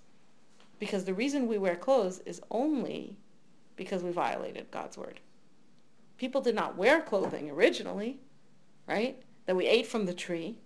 Because 0.83 1.05
the 1.05 1.13
reason 1.13 1.47
we 1.47 1.57
wear 1.57 1.77
clothes 1.77 2.19
is 2.25 2.41
only 2.51 3.15
because 3.77 4.03
we 4.03 4.11
violated 4.11 4.69
God's 4.69 4.97
word. 4.97 5.21
People 6.17 6.41
did 6.41 6.55
not 6.55 6.75
wear 6.75 6.99
clothing 6.99 7.49
originally, 7.49 8.19
right? 8.85 9.15
That 9.45 9.55
we 9.55 9.65
ate 9.65 9.87
from 9.87 10.07
the 10.07 10.13
tree, 10.13 10.57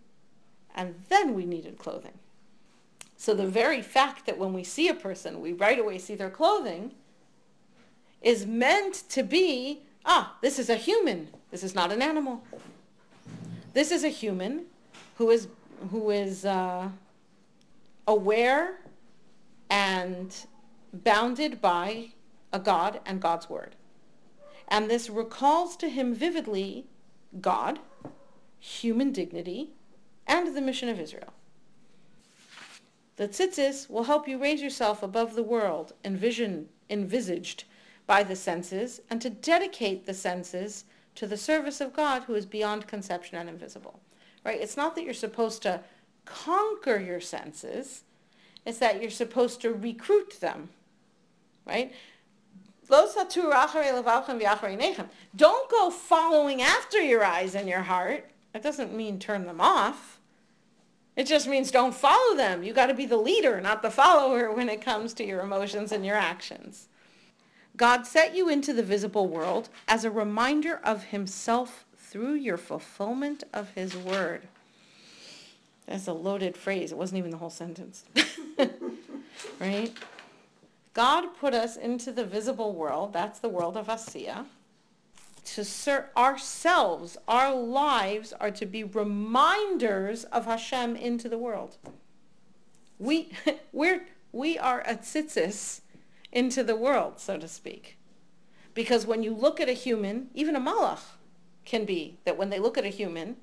and 0.73 0.95
then 1.09 1.35
we 1.35 1.45
needed 1.45 1.77
clothing. 1.77 2.17
So 3.15 3.35
the 3.35 3.45
very 3.45 3.83
fact 3.83 4.25
that 4.25 4.39
when 4.39 4.53
we 4.53 4.63
see 4.63 4.87
a 4.87 4.95
person, 4.95 5.39
we 5.39 5.53
right 5.53 5.77
away 5.77 5.99
see 5.99 6.15
their 6.15 6.31
clothing 6.31 6.95
is 8.23 8.47
meant 8.47 9.03
to 9.09 9.21
be, 9.21 9.83
ah, 10.03 10.35
this 10.41 10.57
is 10.57 10.67
a 10.67 10.77
human. 10.77 11.27
This 11.51 11.61
is 11.61 11.75
not 11.75 11.91
an 11.91 12.01
animal. 12.01 12.41
This 13.73 13.91
is 13.91 14.03
a 14.03 14.09
human 14.09 14.65
who 15.19 15.29
is, 15.29 15.47
who 15.91 16.09
is 16.09 16.43
uh, 16.43 16.89
aware 18.07 18.79
and 19.69 20.35
bounded 20.93 21.61
by 21.61 22.13
a 22.53 22.59
God 22.59 22.99
and 23.05 23.21
God's 23.21 23.49
word. 23.49 23.75
And 24.67 24.89
this 24.89 25.09
recalls 25.09 25.77
to 25.77 25.89
him 25.89 26.13
vividly 26.13 26.87
God, 27.41 27.79
human 28.59 29.11
dignity, 29.11 29.71
and 30.25 30.55
the 30.55 30.61
mission 30.61 30.89
of 30.89 30.99
Israel. 30.99 31.33
The 33.15 33.27
tzitzis 33.27 33.89
will 33.89 34.03
help 34.03 34.27
you 34.27 34.37
raise 34.37 34.61
yourself 34.61 35.01
above 35.01 35.33
the 35.33 35.43
world 35.43 35.93
envision, 36.05 36.69
envisaged 36.89 37.63
by 38.05 38.23
the 38.23 38.35
senses 38.35 39.01
and 39.09 39.21
to 39.21 39.29
dedicate 39.29 40.05
the 40.05 40.13
senses 40.13 40.85
to 41.15 41.25
the 41.25 41.37
service 41.37 41.81
of 41.81 41.93
God 41.93 42.23
who 42.23 42.35
is 42.35 42.45
beyond 42.45 42.87
conception 42.87 43.37
and 43.37 43.49
invisible. 43.49 43.99
Right? 44.45 44.61
It's 44.61 44.77
not 44.77 44.95
that 44.95 45.03
you're 45.03 45.13
supposed 45.13 45.61
to 45.63 45.81
conquer 46.25 46.99
your 46.99 47.19
senses, 47.19 48.03
it's 48.67 48.79
that 48.79 49.01
you're 49.01 49.09
supposed 49.09 49.61
to 49.61 49.73
recruit 49.73 50.41
them. 50.41 50.67
Right? 51.65 51.93
Don't 55.35 55.71
go 55.71 55.89
following 55.89 56.61
after 56.61 57.01
your 57.01 57.23
eyes 57.23 57.55
and 57.55 57.69
your 57.69 57.83
heart. 57.83 58.29
That 58.51 58.61
doesn't 58.63 58.93
mean 58.93 59.19
turn 59.19 59.45
them 59.45 59.61
off. 59.61 60.19
It 61.15 61.27
just 61.27 61.47
means 61.47 61.71
don't 61.71 61.95
follow 61.95 62.35
them. 62.35 62.61
You 62.61 62.73
got 62.73 62.87
to 62.87 62.93
be 62.93 63.05
the 63.05 63.15
leader, 63.15 63.61
not 63.61 63.81
the 63.81 63.89
follower 63.89 64.51
when 64.51 64.67
it 64.67 64.81
comes 64.81 65.13
to 65.13 65.25
your 65.25 65.39
emotions 65.39 65.93
and 65.93 66.05
your 66.05 66.17
actions. 66.17 66.89
God 67.77 68.05
set 68.05 68.35
you 68.35 68.49
into 68.49 68.73
the 68.73 68.83
visible 68.83 69.27
world 69.29 69.69
as 69.87 70.03
a 70.03 70.11
reminder 70.11 70.81
of 70.83 71.05
himself 71.05 71.85
through 71.95 72.33
your 72.33 72.57
fulfillment 72.57 73.45
of 73.53 73.69
his 73.71 73.95
word. 73.95 74.49
That's 75.87 76.07
a 76.07 76.13
loaded 76.13 76.57
phrase. 76.57 76.91
It 76.91 76.97
wasn't 76.97 77.19
even 77.19 77.31
the 77.31 77.37
whole 77.37 77.49
sentence. 77.49 78.03
right? 79.59 79.93
God 80.93 81.27
put 81.39 81.53
us 81.53 81.77
into 81.77 82.11
the 82.11 82.25
visible 82.25 82.73
world. 82.73 83.13
That's 83.13 83.39
the 83.39 83.49
world 83.49 83.77
of 83.77 83.87
Asiya 83.87 84.45
to 85.53 85.63
serve 85.63 86.05
ourselves, 86.17 87.17
our 87.27 87.55
lives 87.55 88.33
are 88.33 88.51
to 88.51 88.65
be 88.65 88.83
reminders 88.83 90.25
of 90.25 90.45
Hashem 90.45 90.95
into 90.95 91.29
the 91.29 91.37
world. 91.37 91.77
We, 92.99 93.31
we're, 93.71 94.05
we 94.31 94.59
are 94.59 94.81
a 94.81 94.95
tzitzis 94.95 95.81
into 96.31 96.63
the 96.63 96.75
world, 96.75 97.19
so 97.19 97.37
to 97.37 97.47
speak. 97.47 97.97
Because 98.73 99.05
when 99.05 99.23
you 99.23 99.33
look 99.33 99.59
at 99.61 99.69
a 99.69 99.73
human, 99.73 100.29
even 100.33 100.55
a 100.55 100.59
malach 100.59 100.99
can 101.63 101.85
be 101.85 102.19
that 102.25 102.37
when 102.37 102.49
they 102.49 102.59
look 102.59 102.77
at 102.77 102.85
a 102.85 102.89
human, 102.89 103.37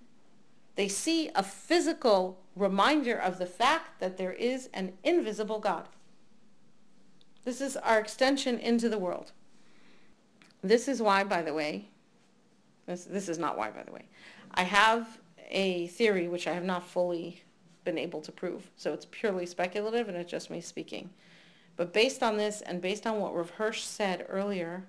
they 0.77 0.89
see 0.89 1.31
a 1.35 1.43
physical 1.43 2.41
reminder 2.57 3.17
of 3.17 3.39
the 3.39 3.47
fact 3.47 4.01
that 4.01 4.17
there 4.17 4.33
is 4.33 4.69
an 4.73 4.93
invisible 5.03 5.59
God. 5.59 5.89
This 7.45 7.61
is 7.61 7.77
our 7.77 7.99
extension 7.99 8.59
into 8.59 8.89
the 8.89 8.99
world. 8.99 9.33
This 10.63 10.89
is 10.89 11.03
why, 11.03 11.25
by 11.25 11.43
the 11.43 11.53
way, 11.53 11.89
this, 12.87 13.05
this 13.05 13.29
is 13.29 13.39
not 13.39 13.57
why, 13.59 13.71
by 13.71 13.83
the 13.83 13.93
way. 13.93 14.07
I 14.55 14.63
have 14.63 15.19
a 15.51 15.89
theory 15.89 16.29
which 16.29 16.47
I 16.47 16.53
have 16.53 16.65
not 16.65 16.87
fully 16.87 17.43
been 17.85 17.99
able 17.99 18.21
to 18.23 18.33
prove. 18.33 18.71
So 18.77 18.93
it's 18.93 19.07
purely 19.11 19.47
speculative 19.47 20.09
and 20.09 20.17
it's 20.17 20.31
just 20.31 20.51
me 20.51 20.61
speaking. 20.61 21.11
But 21.77 21.93
based 21.93 22.23
on 22.23 22.37
this 22.37 22.63
and 22.63 22.81
based 22.81 23.07
on 23.07 23.21
what 23.21 23.35
Rav 23.35 23.51
Hirsch 23.51 23.83
said 23.83 24.27
earlier 24.29 24.85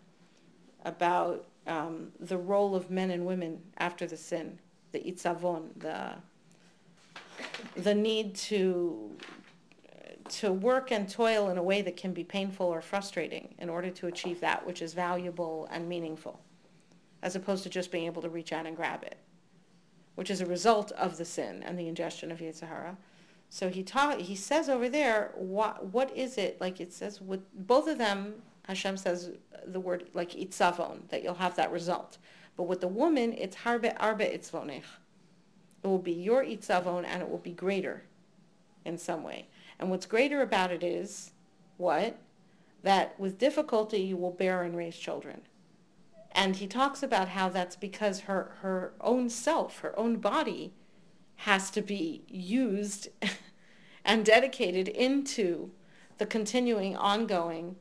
about 0.85 1.45
um, 1.67 2.11
the 2.19 2.37
role 2.37 2.75
of 2.75 2.89
men 2.89 3.11
and 3.11 3.25
women 3.25 3.59
after 3.77 4.05
the 4.05 4.17
sin, 4.17 4.59
the 4.95 5.11
itzavon, 5.11 5.67
the, 5.77 6.13
the 7.81 7.93
need 7.93 8.33
to, 8.33 9.11
to 10.29 10.53
work 10.53 10.89
and 10.91 11.09
toil 11.09 11.49
in 11.49 11.57
a 11.57 11.63
way 11.63 11.81
that 11.81 11.97
can 11.97 12.13
be 12.13 12.23
painful 12.23 12.65
or 12.65 12.81
frustrating 12.81 13.53
in 13.59 13.69
order 13.69 13.89
to 13.89 14.07
achieve 14.07 14.39
that 14.39 14.65
which 14.65 14.81
is 14.81 14.93
valuable 14.93 15.67
and 15.69 15.89
meaningful 15.89 16.39
as 17.21 17.35
opposed 17.35 17.63
to 17.63 17.69
just 17.69 17.91
being 17.91 18.05
able 18.05 18.21
to 18.21 18.29
reach 18.29 18.53
out 18.53 18.65
and 18.65 18.77
grab 18.77 19.03
it, 19.03 19.17
which 20.13 20.29
is 20.29 20.39
a 20.39 20.45
result 20.45 20.91
of 20.93 21.17
the 21.17 21.25
sin 21.25 21.61
and 21.63 21.77
the 21.77 21.87
ingestion 21.89 22.31
of 22.31 22.39
Yetzer 22.39 22.67
Hara. 22.67 22.95
So 23.49 23.67
he 23.67 23.83
taught, 23.83 24.21
he 24.21 24.35
says 24.35 24.69
over 24.69 24.87
there, 24.87 25.31
what, 25.35 25.87
what 25.87 26.15
is 26.15 26.37
it, 26.37 26.61
like 26.61 26.79
it 26.79 26.93
says, 26.93 27.19
with 27.19 27.41
both 27.67 27.87
of 27.89 27.97
them, 27.97 28.35
Hashem 28.67 28.95
says 28.95 29.31
the 29.65 29.79
word 29.79 30.09
like 30.13 30.31
itzavon, 30.31 31.09
that 31.09 31.21
you'll 31.21 31.33
have 31.33 31.55
that 31.57 31.71
result. 31.71 32.17
But 32.55 32.63
with 32.63 32.81
the 32.81 32.87
woman, 32.87 33.33
it's 33.33 33.57
harbe 33.57 33.93
arbe 33.99 34.21
itzvonech. 34.21 34.83
It 35.83 35.87
will 35.87 35.99
be 35.99 36.13
your 36.13 36.43
itzavon 36.43 37.05
and 37.05 37.21
it 37.21 37.29
will 37.29 37.37
be 37.37 37.51
greater 37.51 38.03
in 38.83 38.97
some 38.97 39.23
way. 39.23 39.47
And 39.79 39.89
what's 39.89 40.05
greater 40.05 40.41
about 40.41 40.71
it 40.71 40.83
is, 40.83 41.31
what? 41.77 42.17
That 42.83 43.19
with 43.19 43.37
difficulty 43.37 43.99
you 43.99 44.17
will 44.17 44.31
bear 44.31 44.63
and 44.63 44.75
raise 44.75 44.95
children. 44.95 45.41
And 46.31 46.57
he 46.57 46.67
talks 46.67 47.01
about 47.01 47.29
how 47.29 47.49
that's 47.49 47.75
because 47.75 48.21
her, 48.21 48.55
her 48.61 48.93
own 48.99 49.29
self, 49.29 49.79
her 49.79 49.97
own 49.97 50.17
body, 50.17 50.73
has 51.37 51.69
to 51.71 51.81
be 51.81 52.23
used 52.27 53.09
and 54.05 54.25
dedicated 54.25 54.87
into 54.87 55.71
the 56.17 56.25
continuing, 56.25 56.95
ongoing 56.95 57.75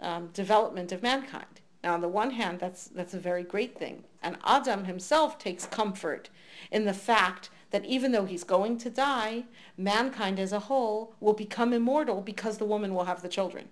um, 0.00 0.28
development 0.28 0.92
of 0.92 1.02
mankind. 1.02 1.60
Now, 1.86 1.94
on 1.94 2.00
the 2.00 2.08
one 2.08 2.32
hand, 2.32 2.58
that's, 2.58 2.88
that's 2.88 3.14
a 3.14 3.20
very 3.20 3.44
great 3.44 3.78
thing. 3.78 4.02
And 4.20 4.38
Adam 4.44 4.86
himself 4.86 5.38
takes 5.38 5.66
comfort 5.66 6.30
in 6.72 6.84
the 6.84 6.92
fact 6.92 7.48
that 7.70 7.84
even 7.84 8.10
though 8.10 8.24
he's 8.24 8.42
going 8.42 8.76
to 8.78 8.90
die, 8.90 9.44
mankind 9.78 10.40
as 10.40 10.52
a 10.52 10.58
whole 10.66 11.14
will 11.20 11.32
become 11.32 11.72
immortal 11.72 12.22
because 12.22 12.58
the 12.58 12.64
woman 12.64 12.92
will 12.92 13.04
have 13.04 13.22
the 13.22 13.28
children. 13.28 13.68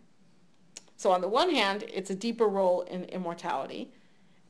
So 0.97 1.11
on 1.11 1.23
the 1.23 1.29
one 1.29 1.51
hand, 1.51 1.87
it's 1.93 2.09
a 2.09 2.15
deeper 2.15 2.47
role 2.47 2.83
in 2.83 3.03
immortality. 3.07 3.91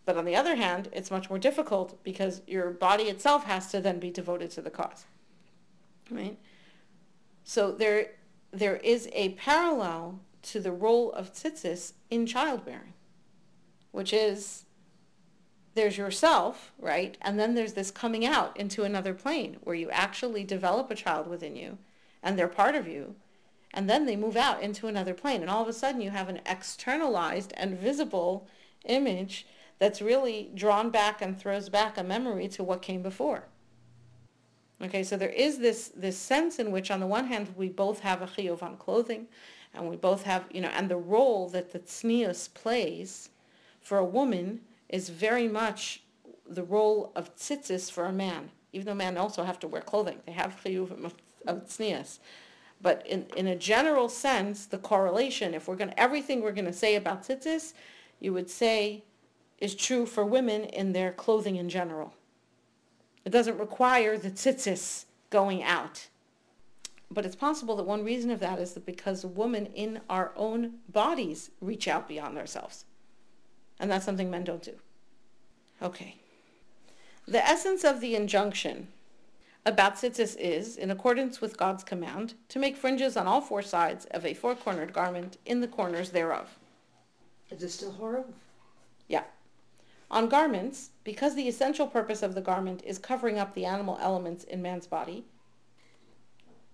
But 0.05 0.19
on 0.19 0.27
the 0.27 0.37
other 0.37 0.57
hand, 0.57 0.91
it's 0.93 1.11
much 1.11 1.31
more 1.31 1.39
difficult 1.39 2.05
because 2.05 2.43
your 2.47 2.69
body 2.69 3.05
itself 3.05 3.45
has 3.45 3.71
to 3.71 3.81
then 3.81 3.99
be 3.99 4.11
devoted 4.11 4.51
to 4.51 4.61
the 4.61 4.69
cause. 4.69 5.07
Right? 6.11 6.37
So 7.45 7.73
there, 7.73 8.11
there 8.51 8.77
is 8.77 9.09
a 9.15 9.31
parallel 9.31 10.21
to 10.43 10.61
the 10.61 10.73
role 10.73 11.13
of 11.13 11.33
tzitzis 11.33 11.95
in 12.11 12.27
childbearing, 12.27 12.93
which 13.95 14.13
is 14.13 14.65
there's 15.75 15.97
yourself, 15.97 16.73
right? 16.79 17.17
And 17.23 17.39
then 17.39 17.55
there's 17.55 17.75
this 17.75 17.91
coming 17.91 18.27
out 18.27 18.57
into 18.57 18.83
another 18.83 19.15
plane 19.15 19.59
where 19.63 19.77
you 19.77 19.89
actually 19.91 20.45
develop 20.45 20.91
a 20.91 20.97
child 20.97 21.29
within 21.29 21.55
you 21.57 21.79
and 22.23 22.39
they're 22.39 22.49
part 22.49 22.75
of 22.75 22.89
you 22.89 23.15
and 23.73 23.89
then 23.89 24.05
they 24.05 24.17
move 24.17 24.37
out 24.37 24.63
into 24.63 24.89
another 24.89 25.15
plane. 25.15 25.43
And 25.43 25.51
all 25.51 25.63
of 25.63 25.69
a 25.69 25.73
sudden 25.73 26.01
you 26.01 26.11
have 26.11 26.29
an 26.29 26.41
externalized 26.47 27.53
and 27.57 27.79
visible 27.79 28.49
image 28.85 29.47
that's 29.79 30.03
really 30.03 30.51
drawn 30.55 30.91
back 30.91 31.23
and 31.23 31.39
throws 31.39 31.69
back 31.69 31.97
a 31.97 32.03
memory 32.03 32.49
to 32.49 32.65
what 32.65 32.83
came 32.83 33.03
before. 33.03 33.45
Okay, 34.83 35.05
so 35.05 35.17
there 35.17 35.29
is 35.29 35.59
this, 35.59 35.93
this 35.95 36.19
sense 36.19 36.59
in 36.59 36.73
which 36.73 36.91
on 36.91 37.01
the 37.01 37.07
one 37.07 37.27
hand 37.27 37.55
we 37.57 37.69
both 37.69 38.01
have 38.01 38.23
a 38.23 38.27
chiyuv 38.27 38.63
on 38.63 38.77
clothing, 38.77 39.29
and 39.73 39.89
we 39.89 39.97
both 39.97 40.25
have, 40.25 40.45
you 40.53 40.61
know, 40.61 40.71
and 40.75 40.89
the 40.89 40.97
role 40.97 41.49
that 41.49 41.73
the 41.73 41.79
tznius 41.79 42.53
plays 42.53 43.31
for 43.85 43.99
a 43.99 44.05
woman 44.05 44.63
is 44.89 45.11
very 45.11 45.47
much 45.47 46.03
the 46.49 46.65
role 46.65 47.13
of 47.15 47.37
tzitzis 47.37 47.93
for 47.93 48.07
a 48.07 48.13
man, 48.13 48.51
even 48.73 48.87
though 48.87 48.95
men 48.95 49.17
also 49.17 49.45
have 49.45 49.61
to 49.61 49.69
wear 49.69 49.83
clothing. 49.83 50.19
They 50.27 50.33
have 50.33 50.59
chiyuv 50.65 51.13
of, 51.47 51.67
tznius. 51.69 52.19
But 52.81 53.07
in, 53.07 53.27
in 53.37 53.47
a 53.47 53.57
general 53.57 54.09
sense, 54.09 54.67
the 54.67 54.79
correlation, 54.79 55.55
if 55.55 55.69
we're 55.69 55.77
going 55.77 55.91
to, 55.91 56.01
everything 56.01 56.41
we're 56.41 56.53
going 56.53 56.65
to 56.65 56.73
say 56.73 56.97
about 56.97 57.23
tzitzis, 57.23 57.75
you 58.21 58.33
would 58.33 58.51
say 58.51 59.05
is 59.59 59.75
true 59.75 60.07
for 60.07 60.25
women 60.25 60.65
in 60.65 60.93
their 60.93 61.13
clothing 61.13 61.57
in 61.57 61.69
general. 61.69 62.15
It 63.25 63.31
doesn't 63.31 63.59
require 63.59 64.17
the 64.17 64.31
tzitzis 64.31 65.05
going 65.29 65.63
out. 65.63 66.09
But 67.11 67.27
it's 67.27 67.37
possible 67.37 67.77
that 67.77 67.85
one 67.85 68.03
reason 68.03 68.31
of 68.31 68.41
that 68.41 68.59
is 68.59 68.73
that 68.73 68.87
because 68.87 69.27
women 69.27 69.67
in 69.67 70.01
our 70.09 70.33
own 70.37 70.75
bodies 70.89 71.51
reach 71.61 71.87
out 71.87 72.09
beyond 72.09 72.39
ourselves. 72.39 72.87
And 73.79 73.91
that's 73.91 74.05
something 74.05 74.31
men 74.31 74.45
don't 74.45 74.63
do. 74.63 74.75
Okay. 75.83 76.17
The 77.27 77.45
essence 77.45 77.85
of 77.85 78.01
the 78.01 78.15
injunction 78.15 78.89
about 79.67 79.95
tzitzis 79.95 80.37
is, 80.37 80.77
in 80.77 80.91
accordance 80.91 81.41
with 81.41 81.57
God's 81.57 81.85
command, 81.85 82.35
to 82.51 82.59
make 82.59 82.77
fringes 82.77 83.17
on 83.17 83.27
all 83.27 83.41
four 83.41 83.63
sides 83.63 84.05
of 84.11 84.27
a 84.27 84.35
four-cornered 84.35 84.93
garment 84.93 85.39
in 85.47 85.61
the 85.61 85.69
corners 85.69 86.11
thereof. 86.11 86.59
Is 87.51 87.63
it 87.63 87.71
still 87.71 87.93
horrible? 87.93 88.35
Yeah. 89.09 89.25
On 90.11 90.29
garments, 90.29 90.91
because 91.03 91.35
the 91.35 91.49
essential 91.49 91.87
purpose 91.87 92.23
of 92.23 92.35
the 92.35 92.43
garment 92.43 92.83
is 92.85 92.99
covering 92.99 93.39
up 93.39 93.55
the 93.55 93.65
animal 93.65 93.99
elements 94.01 94.45
in 94.45 94.61
man's 94.61 94.87
body, 94.87 95.25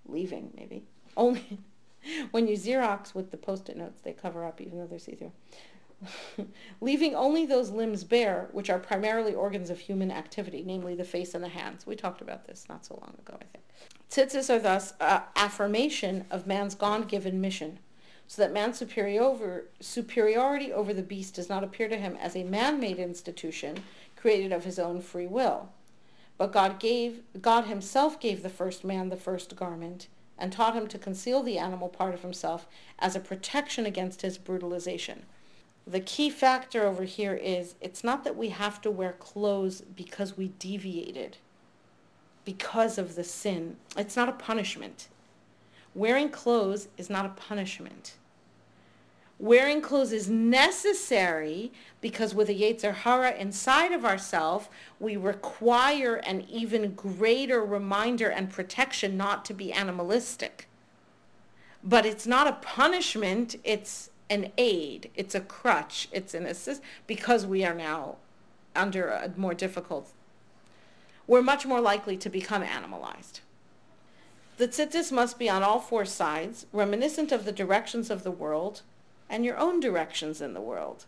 leaving 0.07 0.51
maybe, 0.57 0.83
only 1.17 1.59
when 2.33 2.49
you 2.49 2.57
Xerox 2.57 3.15
with 3.15 3.31
the 3.31 3.37
post-it 3.37 3.77
notes, 3.77 4.01
they 4.03 4.13
cover 4.13 4.45
up 4.45 4.61
even 4.61 4.79
though 4.79 4.87
they're 4.87 4.99
see-through. 4.99 5.33
leaving 6.81 7.15
only 7.15 7.47
those 7.47 7.71
limbs 7.71 8.05
bare 8.05 8.49
which 8.53 8.71
are 8.71 8.79
primarily 8.79 9.35
organs 9.35 9.71
of 9.71 9.79
human 9.79 10.11
activity, 10.11 10.63
namely 10.67 10.95
the 10.95 11.05
face 11.05 11.35
and 11.35 11.45
the 11.45 11.49
hands. 11.49 11.87
We 11.87 11.97
talked 11.97 12.21
about 12.21 12.47
this 12.47 12.67
not 12.69 12.85
so 12.85 12.99
long 13.01 13.15
ago, 13.19 13.37
I 13.41 13.45
think. 13.45 13.65
Tzitzis 14.11 14.51
are 14.51 14.59
thus 14.59 14.95
uh, 15.01 15.21
affirmation 15.37 16.25
of 16.31 16.47
man's 16.47 16.75
God-given 16.75 17.41
mission, 17.41 17.79
so 18.27 18.43
that 18.43 18.53
man's 18.53 18.79
superior, 18.79 19.65
superiority 19.81 20.73
over 20.73 20.93
the 20.93 21.03
beast 21.03 21.35
does 21.35 21.49
not 21.49 21.65
appear 21.65 21.89
to 21.89 21.97
him 21.97 22.17
as 22.17 22.35
a 22.35 22.45
man-made 22.45 22.99
institution 22.99 23.83
created 24.17 24.53
of 24.53 24.65
his 24.65 24.79
own 24.79 25.01
free 25.01 25.27
will. 25.27 25.71
But 26.39 26.53
God 26.53 26.79
gave 26.79 27.23
God 27.41 27.67
himself 27.67 28.19
gave 28.19 28.43
the 28.43 28.49
first 28.49 28.83
man 28.83 29.11
the 29.11 29.17
first 29.17 29.57
garment 29.57 30.09
and 30.39 30.51
taught 30.51 30.75
him 30.75 30.87
to 30.89 30.99
conceal 30.99 31.43
the 31.43 31.59
animal 31.59 31.89
part 31.89 32.15
of 32.15 32.23
himself 32.23 32.67
as 32.99 33.15
a 33.15 33.21
protection 33.21 33.85
against 33.85 34.23
his 34.23 34.39
brutalization 34.39 35.27
the 35.91 36.01
key 36.01 36.31
factor 36.31 36.87
over 36.87 37.05
here 37.05 37.35
is 37.35 37.75
it's 37.81 38.05
not 38.05 38.23
that 38.25 38.37
we 38.37 38.51
have 38.51 38.81
to 38.83 38.91
wear 38.91 39.13
clothes 39.13 39.81
because 39.81 40.37
we 40.37 40.53
deviated 40.59 41.39
because 42.45 42.97
of 42.97 43.17
the 43.17 43.25
sin. 43.25 43.77
It's 43.97 44.17
not 44.17 44.29
a 44.29 44.33
punishment. 44.33 45.09
Wearing 45.95 46.29
clothes 46.29 46.89
is 46.97 47.11
not 47.11 47.27
a 47.27 47.31
punishment. 47.31 48.15
Wearing 49.39 49.81
clothes 49.81 50.13
is 50.13 50.29
necessary 50.29 51.73
because 52.01 52.35
with 52.35 52.49
a 52.49 52.55
Yetzer 52.55 52.95
Hara 52.95 53.33
inside 53.35 53.93
of 53.93 54.05
ourselves, 54.05 54.69
we 55.01 55.17
require 55.17 56.17
an 56.17 56.43
even 56.43 56.93
greater 56.95 57.65
reminder 57.65 58.29
and 58.29 58.51
protection 58.51 59.17
not 59.17 59.45
to 59.47 59.55
be 59.55 59.73
animalistic. 59.73 60.69
But 61.83 62.05
it's 62.05 62.27
not 62.27 62.47
a 62.47 62.53
punishment, 62.53 63.57
it's 63.65 64.10
an 64.31 64.53
aid, 64.57 65.11
it's 65.15 65.35
a 65.35 65.41
crutch, 65.41 66.09
it's 66.13 66.33
an 66.33 66.47
assist, 66.47 66.81
because 67.07 67.45
we 67.45 67.65
are 67.65 67.75
now 67.75 68.17
under 68.75 69.09
a 69.09 69.33
more 69.37 69.55
difficult, 69.55 70.13
we're 71.27 71.43
much 71.43 71.67
more 71.67 71.81
likely 71.81 72.17
to 72.17 72.31
become 72.31 72.63
animalized. 72.63 73.41
The 74.57 74.69
tzitzis 74.69 75.11
must 75.11 75.39
be 75.39 75.49
on 75.49 75.63
all 75.63 75.81
four 75.81 76.05
sides, 76.05 76.67
reminiscent 76.73 77.33
of 77.33 77.45
the 77.45 77.53
directions 77.53 78.11
of 78.11 78.23
the 78.23 78.31
world 78.31 78.83
and 79.29 79.45
your 79.45 79.57
own 79.59 79.81
directions 79.81 80.41
in 80.41 80.55
the 80.55 80.61
world. 80.61 81.07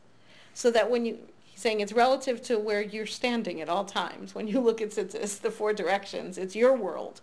So 0.55 0.71
that 0.71 0.91
when 0.91 1.05
you, 1.05 1.19
he's 1.45 1.61
saying 1.61 1.81
it's 1.81 1.93
relative 1.93 2.43
to 2.45 2.59
where 2.59 2.81
you're 2.81 3.07
standing 3.07 3.61
at 3.61 3.69
all 3.69 3.85
times. 3.85 4.35
When 4.35 4.49
you 4.49 4.61
look 4.61 4.81
at 4.81 4.91
tzitzis, 4.91 5.41
the 5.41 5.51
four 5.51 5.73
directions, 5.73 6.39
it's 6.39 6.57
your 6.57 6.75
world. 6.75 7.21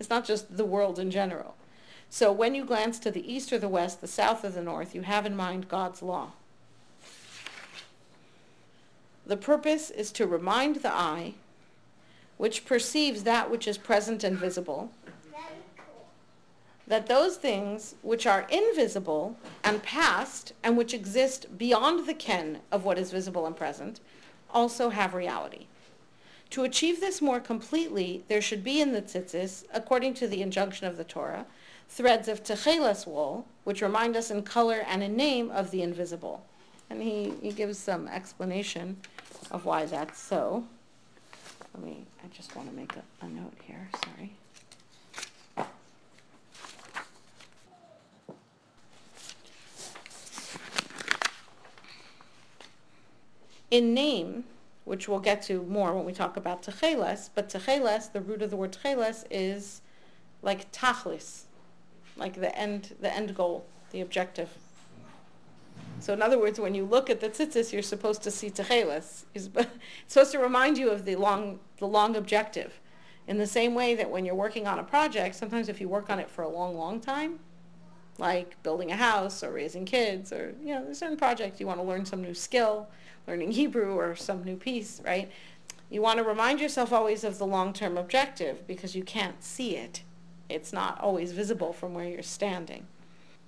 It's 0.00 0.10
not 0.10 0.24
just 0.24 0.56
the 0.56 0.64
world 0.64 0.98
in 0.98 1.10
general. 1.10 1.54
So 2.10 2.32
when 2.32 2.54
you 2.54 2.64
glance 2.64 2.98
to 3.00 3.10
the 3.10 3.32
east 3.32 3.52
or 3.52 3.58
the 3.58 3.68
west, 3.68 4.00
the 4.00 4.06
south 4.06 4.44
or 4.44 4.50
the 4.50 4.62
north, 4.62 4.94
you 4.94 5.02
have 5.02 5.26
in 5.26 5.36
mind 5.36 5.68
God's 5.68 6.02
law. 6.02 6.32
The 9.26 9.36
purpose 9.36 9.90
is 9.90 10.10
to 10.12 10.26
remind 10.26 10.76
the 10.76 10.92
eye, 10.92 11.34
which 12.38 12.64
perceives 12.64 13.24
that 13.24 13.50
which 13.50 13.68
is 13.68 13.76
present 13.76 14.24
and 14.24 14.38
visible, 14.38 14.90
that 16.86 17.06
those 17.06 17.36
things 17.36 17.94
which 18.00 18.26
are 18.26 18.46
invisible 18.48 19.36
and 19.62 19.82
past 19.82 20.54
and 20.62 20.78
which 20.78 20.94
exist 20.94 21.58
beyond 21.58 22.06
the 22.06 22.14
ken 22.14 22.60
of 22.72 22.84
what 22.84 22.98
is 22.98 23.10
visible 23.10 23.46
and 23.46 23.54
present 23.54 24.00
also 24.50 24.88
have 24.88 25.12
reality. 25.12 25.66
To 26.50 26.64
achieve 26.64 27.00
this 27.00 27.20
more 27.20 27.40
completely, 27.40 28.24
there 28.28 28.40
should 28.40 28.64
be 28.64 28.80
in 28.80 28.92
the 28.92 29.02
tzitzis, 29.02 29.64
according 29.74 30.14
to 30.14 30.26
the 30.26 30.40
injunction 30.40 30.86
of 30.86 30.96
the 30.96 31.04
Torah, 31.04 31.44
threads 31.88 32.28
of 32.28 32.44
Techeles 32.44 33.06
wool, 33.06 33.46
which 33.64 33.82
remind 33.82 34.16
us 34.16 34.30
in 34.30 34.42
color 34.42 34.84
and 34.86 35.02
in 35.02 35.16
name 35.16 35.50
of 35.50 35.70
the 35.70 35.82
invisible. 35.82 36.44
And 36.90 37.02
he, 37.02 37.32
he 37.42 37.50
gives 37.50 37.78
some 37.78 38.08
explanation 38.08 38.96
of 39.50 39.64
why 39.64 39.86
that's 39.86 40.18
so. 40.18 40.64
Let 41.74 41.84
me, 41.84 42.04
I 42.24 42.28
just 42.28 42.54
want 42.56 42.68
to 42.70 42.74
make 42.74 42.92
a, 42.96 43.24
a 43.24 43.28
note 43.28 43.54
here, 43.62 43.88
sorry. 44.04 44.32
In 53.70 53.92
name, 53.92 54.44
which 54.86 55.08
we'll 55.08 55.18
get 55.18 55.42
to 55.42 55.62
more 55.64 55.94
when 55.94 56.06
we 56.06 56.12
talk 56.12 56.38
about 56.38 56.62
techeles, 56.62 57.28
but 57.34 57.50
techeles, 57.50 58.10
the 58.12 58.20
root 58.20 58.40
of 58.40 58.48
the 58.48 58.56
word 58.56 58.72
techeles 58.72 59.24
is 59.30 59.82
like 60.42 60.72
tachlis, 60.72 61.42
like 62.18 62.34
the 62.34 62.56
end, 62.56 62.94
the 63.00 63.14
end 63.14 63.34
goal, 63.34 63.66
the 63.90 64.00
objective. 64.00 64.48
So 66.00 66.12
in 66.12 66.22
other 66.22 66.38
words, 66.38 66.60
when 66.60 66.74
you 66.74 66.84
look 66.84 67.10
at 67.10 67.20
the 67.20 67.28
tzitzis, 67.28 67.72
you're 67.72 67.82
supposed 67.82 68.22
to 68.22 68.30
see 68.30 68.50
techeles. 68.50 69.24
It's 69.34 69.48
supposed 70.06 70.32
to 70.32 70.38
remind 70.38 70.78
you 70.78 70.90
of 70.90 71.04
the 71.04 71.16
long, 71.16 71.58
the 71.78 71.86
long 71.86 72.16
objective. 72.16 72.80
In 73.26 73.38
the 73.38 73.46
same 73.46 73.74
way 73.74 73.94
that 73.94 74.10
when 74.10 74.24
you're 74.24 74.34
working 74.34 74.66
on 74.66 74.78
a 74.78 74.84
project, 74.84 75.34
sometimes 75.34 75.68
if 75.68 75.80
you 75.80 75.88
work 75.88 76.08
on 76.08 76.18
it 76.18 76.30
for 76.30 76.42
a 76.42 76.48
long, 76.48 76.76
long 76.76 77.00
time, 77.00 77.40
like 78.18 78.60
building 78.62 78.90
a 78.90 78.96
house 78.96 79.44
or 79.44 79.52
raising 79.52 79.84
kids 79.84 80.32
or, 80.32 80.54
you 80.62 80.74
know, 80.74 80.84
a 80.84 80.94
certain 80.94 81.16
project, 81.16 81.60
you 81.60 81.66
want 81.66 81.78
to 81.78 81.84
learn 81.84 82.06
some 82.06 82.22
new 82.22 82.34
skill, 82.34 82.88
learning 83.26 83.52
Hebrew 83.52 83.94
or 83.94 84.16
some 84.16 84.42
new 84.44 84.56
piece, 84.56 85.00
right? 85.04 85.30
You 85.90 86.02
want 86.02 86.18
to 86.18 86.24
remind 86.24 86.60
yourself 86.60 86.92
always 86.92 87.24
of 87.24 87.38
the 87.38 87.46
long-term 87.46 87.96
objective 87.96 88.66
because 88.66 88.94
you 88.94 89.02
can't 89.02 89.42
see 89.42 89.76
it. 89.76 90.02
It's 90.48 90.72
not 90.72 91.00
always 91.00 91.32
visible 91.32 91.72
from 91.72 91.94
where 91.94 92.06
you're 92.06 92.22
standing. 92.22 92.86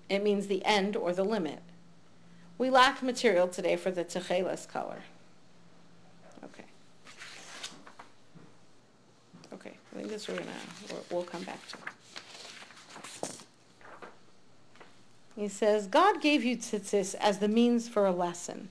It 0.08 0.22
means 0.22 0.46
the 0.48 0.64
end 0.64 0.96
or 0.96 1.12
the 1.12 1.24
limit. 1.24 1.60
We 2.58 2.68
lack 2.68 3.02
material 3.02 3.48
today 3.48 3.76
for 3.76 3.90
the 3.90 4.04
techeles 4.04 4.68
color. 4.68 5.02
Okay. 6.44 6.64
Okay, 9.54 9.72
I 9.92 9.96
think 9.96 10.08
this 10.08 10.28
we're 10.28 10.36
gonna, 10.36 10.50
we'll, 10.90 11.04
we'll 11.10 11.22
come 11.22 11.42
back 11.44 11.60
to. 11.68 11.76
He 15.36 15.48
says, 15.48 15.86
God 15.86 16.20
gave 16.20 16.44
you 16.44 16.56
tzitzis 16.56 17.14
as 17.14 17.38
the 17.38 17.48
means 17.48 17.88
for 17.88 18.04
a 18.04 18.12
lesson, 18.12 18.68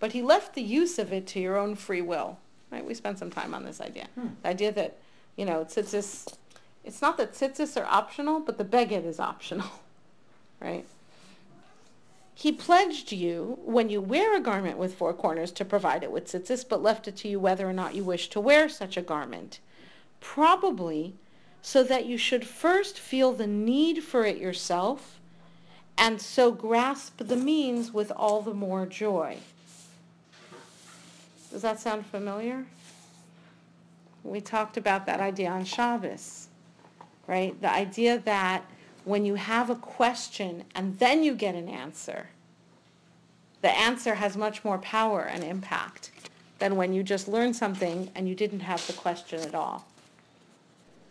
but 0.00 0.12
he 0.12 0.22
left 0.22 0.54
the 0.54 0.62
use 0.62 0.98
of 0.98 1.12
it 1.12 1.28
to 1.28 1.38
your 1.38 1.56
own 1.56 1.76
free 1.76 2.02
will. 2.02 2.38
Right? 2.72 2.84
We 2.84 2.94
spent 2.94 3.18
some 3.18 3.30
time 3.30 3.54
on 3.54 3.64
this 3.64 3.80
idea. 3.80 4.08
Hmm. 4.14 4.28
The 4.42 4.48
idea 4.48 4.72
that, 4.72 4.96
you 5.36 5.44
know, 5.44 5.64
tzitzis 5.64 6.36
it's 6.84 7.02
not 7.02 7.16
that 7.18 7.32
tzitzis 7.32 7.80
are 7.80 7.86
optional, 7.86 8.40
but 8.40 8.58
the 8.58 8.64
beged 8.64 9.04
is 9.04 9.20
optional, 9.20 9.68
right? 10.60 10.84
He 12.34 12.52
pledged 12.52 13.10
you, 13.10 13.58
when 13.64 13.88
you 13.88 14.00
wear 14.00 14.36
a 14.36 14.40
garment 14.40 14.78
with 14.78 14.94
four 14.94 15.12
corners, 15.12 15.50
to 15.52 15.64
provide 15.64 16.04
it 16.04 16.12
with 16.12 16.26
tzitzis, 16.26 16.68
but 16.68 16.82
left 16.82 17.08
it 17.08 17.16
to 17.16 17.28
you 17.28 17.40
whether 17.40 17.68
or 17.68 17.72
not 17.72 17.94
you 17.94 18.04
wish 18.04 18.28
to 18.28 18.40
wear 18.40 18.68
such 18.68 18.96
a 18.96 19.02
garment. 19.02 19.58
Probably 20.20 21.14
so 21.62 21.82
that 21.82 22.06
you 22.06 22.16
should 22.16 22.46
first 22.46 22.98
feel 22.98 23.32
the 23.32 23.46
need 23.46 24.02
for 24.04 24.24
it 24.24 24.38
yourself 24.38 25.18
and 25.98 26.20
so 26.20 26.52
grasp 26.52 27.18
the 27.18 27.36
means 27.36 27.92
with 27.92 28.12
all 28.12 28.40
the 28.40 28.54
more 28.54 28.86
joy. 28.86 29.36
Does 31.50 31.62
that 31.62 31.80
sound 31.80 32.06
familiar? 32.06 32.66
We 34.22 34.40
talked 34.40 34.76
about 34.76 35.06
that 35.06 35.20
idea 35.20 35.50
on 35.50 35.64
Shabbos, 35.64 36.47
right? 37.28 37.60
The 37.60 37.70
idea 37.70 38.18
that 38.24 38.64
when 39.04 39.24
you 39.24 39.36
have 39.36 39.70
a 39.70 39.76
question 39.76 40.64
and 40.74 40.98
then 40.98 41.22
you 41.22 41.34
get 41.34 41.54
an 41.54 41.68
answer, 41.68 42.30
the 43.60 43.70
answer 43.70 44.16
has 44.16 44.36
much 44.36 44.64
more 44.64 44.78
power 44.78 45.20
and 45.20 45.44
impact 45.44 46.10
than 46.58 46.74
when 46.74 46.92
you 46.92 47.04
just 47.04 47.28
learn 47.28 47.54
something 47.54 48.10
and 48.16 48.28
you 48.28 48.34
didn't 48.34 48.60
have 48.60 48.84
the 48.88 48.92
question 48.94 49.40
at 49.40 49.54
all. 49.54 49.86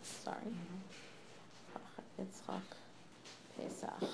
Sorry. 0.02 0.36
Yitzchak, 2.20 2.60
Pesach, 3.56 4.10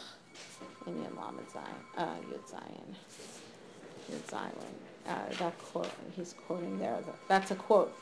Inyan 0.87 1.17
Lamed 1.17 1.47
Zayin, 1.51 1.97
uh, 1.97 2.05
Yud 2.31 2.51
Zayin, 2.51 2.95
Yud 4.11 4.31
Zayin. 4.31 4.53
Uh, 5.09 5.15
that 5.39 5.59
quote, 5.59 5.91
he's 6.15 6.35
quoting 6.47 6.79
there, 6.79 6.99
that's 7.29 7.51
a 7.51 7.55
quote. 7.55 7.97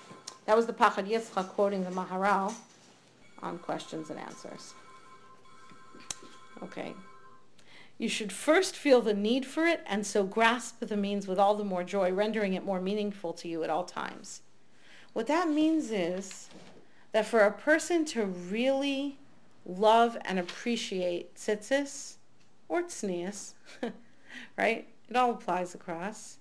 That 0.47 0.57
was 0.57 0.67
the 0.67 0.73
Pachad 0.73 1.09
Yitzchak 1.09 1.49
quoting 1.51 1.85
the 1.85 1.91
Maharal 1.91 2.53
on 3.43 3.59
questions 3.59 4.11
and 4.11 4.19
answers. 4.19 4.75
Okay. 6.63 6.95
You 7.99 8.09
should 8.09 8.33
first 8.33 8.77
feel 8.77 9.01
the 9.01 9.15
need 9.15 9.47
for 9.47 9.65
it 9.65 9.83
and 9.87 10.07
so 10.07 10.25
grasp 10.25 10.81
the 10.81 10.97
means 10.97 11.27
with 11.27 11.39
all 11.39 11.55
the 11.55 11.65
more 11.65 11.85
joy, 11.85 12.13
rendering 12.13 12.55
it 12.55 12.65
more 12.65 12.81
meaningful 12.81 13.33
to 13.35 13.49
you 13.49 13.63
at 13.63 13.71
all 13.71 13.85
times. 13.85 14.43
What 15.13 15.27
that 15.27 15.49
means 15.49 15.91
is 15.91 16.49
that 17.13 17.27
for 17.27 17.41
a 17.41 17.53
person 17.53 18.05
to 18.07 18.25
really 18.25 19.19
love 19.67 20.17
and 20.25 20.39
appreciate 20.39 21.35
tzitzis 21.35 22.15
or 22.69 22.83
tznius, 22.83 23.55
right? 24.57 24.89
It 25.09 25.17
all 25.17 25.33
applies 25.33 25.75
across. 25.75 26.39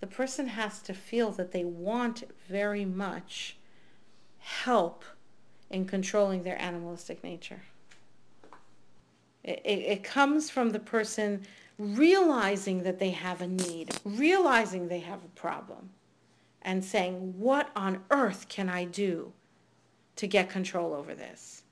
The 0.00 0.06
person 0.08 0.48
has 0.48 0.82
to 0.82 0.94
feel 0.94 1.30
that 1.32 1.52
they 1.52 1.64
want 1.64 2.24
very 2.48 2.84
much 2.84 3.56
help 4.38 5.04
in 5.72 5.86
controlling 5.86 6.42
their 6.42 6.60
animalistic 6.60 7.24
nature. 7.24 7.62
It, 9.42 9.60
it, 9.64 9.78
it, 9.80 10.04
comes 10.04 10.50
from 10.50 10.70
the 10.70 10.78
person 10.78 11.42
realizing 11.78 12.84
that 12.84 13.00
they 13.00 13.10
have 13.10 13.40
a 13.40 13.46
need, 13.48 13.90
realizing 14.04 14.86
they 14.86 15.00
have 15.00 15.24
a 15.24 15.40
problem, 15.40 15.90
and 16.60 16.84
saying, 16.84 17.34
what 17.38 17.70
on 17.74 18.04
earth 18.10 18.48
can 18.48 18.68
I 18.68 18.84
do 18.84 19.32
to 20.16 20.28
get 20.28 20.48
control 20.48 20.94
over 20.94 21.14
this? 21.14 21.64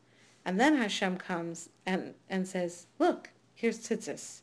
And 0.44 0.58
then 0.58 0.76
Hashem 0.76 1.18
comes 1.18 1.68
and, 1.86 2.14
and 2.28 2.48
says, 2.48 2.86
look, 2.98 3.30
here's 3.54 3.78
tzitzis. 3.78 4.40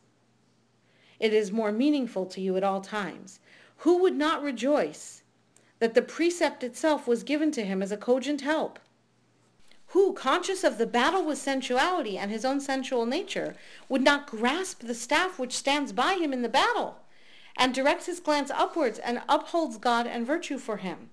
It 1.19 1.33
is 1.33 1.51
more 1.51 1.71
meaningful 1.71 2.27
to 2.27 2.39
you 2.39 2.55
at 2.55 2.63
all 2.63 2.79
times. 2.79 3.39
Who 3.77 3.97
would 4.03 4.15
not 4.15 4.43
rejoice 4.43 5.23
that 5.79 5.95
the 5.95 6.01
precept 6.01 6.63
itself 6.63 7.07
was 7.07 7.23
given 7.23 7.51
to 7.51 7.65
him 7.65 7.81
as 7.81 7.91
a 7.91 7.97
cogent 7.97 8.41
help? 8.41 8.79
Who, 9.91 10.13
conscious 10.13 10.63
of 10.63 10.77
the 10.77 10.85
battle 10.85 11.23
with 11.23 11.37
sensuality 11.37 12.17
and 12.17 12.29
his 12.29 12.43
own 12.43 12.59
sensual 12.59 13.05
nature, 13.05 13.55
would 13.87 14.01
not 14.01 14.27
grasp 14.27 14.81
the 14.81 14.93
staff 14.93 15.39
which 15.39 15.55
stands 15.55 15.93
by 15.93 16.15
him 16.15 16.33
in 16.33 16.41
the 16.41 16.49
battle, 16.49 16.99
and 17.57 17.73
directs 17.73 18.05
his 18.05 18.19
glance 18.19 18.51
upwards 18.51 18.99
and 18.99 19.21
upholds 19.29 19.77
God 19.77 20.05
and 20.05 20.27
virtue 20.27 20.57
for 20.57 20.77
him. 20.77 21.09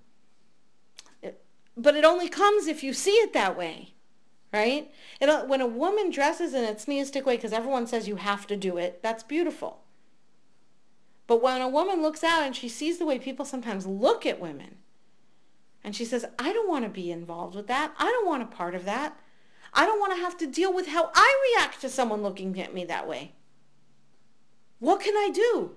But 1.77 1.97
it 1.97 2.05
only 2.05 2.29
comes 2.29 2.67
if 2.67 2.83
you 2.83 2.93
see 2.93 3.13
it 3.13 3.33
that 3.33 3.57
way, 3.57 3.95
right? 4.53 4.93
It, 5.21 5.29
uh, 5.29 5.45
when 5.45 5.61
a 5.61 5.67
woman 5.67 6.11
dresses 6.11 6.55
in 6.55 6.65
a 6.65 6.75
tzniistic 6.75 7.25
way, 7.25 7.37
because 7.37 7.53
everyone 7.53 7.87
says 7.87 8.07
you 8.07 8.17
have 8.17 8.47
to 8.49 8.57
do 8.57 8.77
it, 8.77 9.03
that's 9.03 9.23
beautiful. 9.23 9.81
But 11.27 11.43
when 11.43 11.61
a 11.61 11.69
woman 11.69 12.03
looks 12.03 12.23
out 12.23 12.43
and 12.43 12.55
she 12.55 12.69
sees 12.69 12.99
the 12.99 13.07
way 13.07 13.19
people 13.19 13.45
sometimes 13.45 13.87
look 13.87 14.27
at 14.27 14.41
women, 14.41 14.77
and 15.85 15.95
she 15.95 16.07
says, 16.07 16.25
I 16.39 16.53
don't 16.55 16.69
want 16.69 16.85
to 16.85 16.91
be 16.91 17.13
involved 17.13 17.55
with 17.55 17.67
that. 17.67 17.95
I 17.99 18.07
don't 18.07 18.27
want 18.27 18.43
a 18.43 18.47
part 18.47 18.75
of 18.75 18.87
that. 18.87 19.21
I 19.75 19.85
don't 19.85 20.01
want 20.01 20.15
to 20.15 20.23
have 20.23 20.39
to 20.39 20.47
deal 20.47 20.73
with 20.73 20.89
how 20.89 21.11
I 21.15 21.55
react 21.55 21.83
to 21.83 21.91
someone 21.91 22.23
looking 22.23 22.59
at 22.59 22.73
me 22.73 22.85
that 22.87 23.07
way. 23.07 23.33
What 24.79 25.01
can 25.01 25.15
I 25.15 25.31
do? 25.33 25.73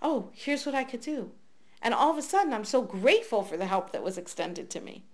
Oh, 0.00 0.30
here's 0.32 0.64
what 0.64 0.74
I 0.74 0.84
could 0.84 1.00
do. 1.00 1.32
And 1.82 1.92
all 1.92 2.10
of 2.10 2.16
a 2.16 2.22
sudden, 2.22 2.54
I'm 2.54 2.64
so 2.64 2.80
grateful 2.80 3.42
for 3.42 3.56
the 3.56 3.66
help 3.66 3.92
that 3.92 4.02
was 4.02 4.16
extended 4.16 4.70
to 4.70 4.80
me. 4.80 5.04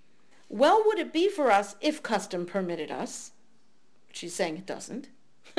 Well 0.49 0.85
would 0.87 0.99
it 0.99 1.13
be 1.13 1.29
for 1.29 1.51
us 1.51 1.75
if 1.81 2.03
custom 2.03 2.47
permitted 2.47 2.93
us. 2.93 3.33
She's 4.13 4.35
saying 4.35 4.59
it 4.59 4.67
doesn't. 4.67 5.09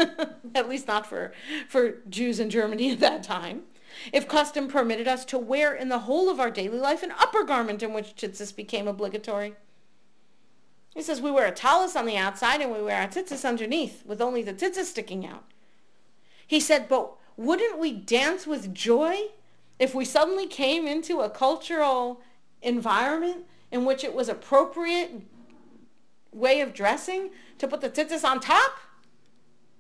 at 0.56 0.70
least 0.70 0.88
not 0.88 1.06
for, 1.06 1.34
for 1.68 1.98
Jews 2.10 2.40
in 2.40 2.50
Germany 2.50 2.92
at 2.92 3.00
that 3.00 3.24
time 3.24 3.64
if 4.14 4.28
custom 4.28 4.68
permitted 4.68 5.08
us 5.08 5.26
to 5.26 5.38
wear 5.38 5.74
in 5.74 5.90
the 5.90 6.00
whole 6.00 6.30
of 6.30 6.40
our 6.40 6.52
daily 6.52 6.80
life 6.80 7.04
an 7.04 7.14
upper 7.20 7.44
garment 7.44 7.84
in 7.84 7.94
which 7.94 8.16
tzitzis 8.16 8.56
became 8.56 8.88
obligatory. 8.88 9.56
He 10.94 11.02
says 11.04 11.22
we 11.22 11.32
wear 11.32 11.46
a 11.46 11.52
talus 11.52 11.96
on 11.96 12.06
the 12.06 12.18
outside 12.18 12.60
and 12.60 12.72
we 12.72 12.82
wear 12.82 13.02
our 13.02 13.08
tzitzis 13.08 13.48
underneath 13.48 14.06
with 14.06 14.22
only 14.22 14.42
the 14.42 14.54
tzitzis 14.54 14.86
sticking 14.86 15.26
out. 15.26 15.44
He 16.48 16.60
said, 16.60 16.90
but 16.90 17.14
wouldn't 17.36 17.78
we 17.78 17.92
dance 17.92 18.48
with 18.48 18.74
joy 18.74 19.28
if 19.78 19.94
we 19.94 20.06
suddenly 20.06 20.48
came 20.48 20.88
into 20.88 21.20
a 21.20 21.30
cultural 21.30 22.22
environment 22.62 23.46
in 23.72 23.86
which 23.86 24.04
it 24.04 24.16
was 24.16 24.28
appropriate 24.28 25.22
way 26.32 26.62
of 26.62 26.74
dressing 26.74 27.30
to 27.60 27.68
put 27.68 27.82
the 27.82 27.90
tzitzis 27.90 28.24
on 28.24 28.40
top? 28.40 28.72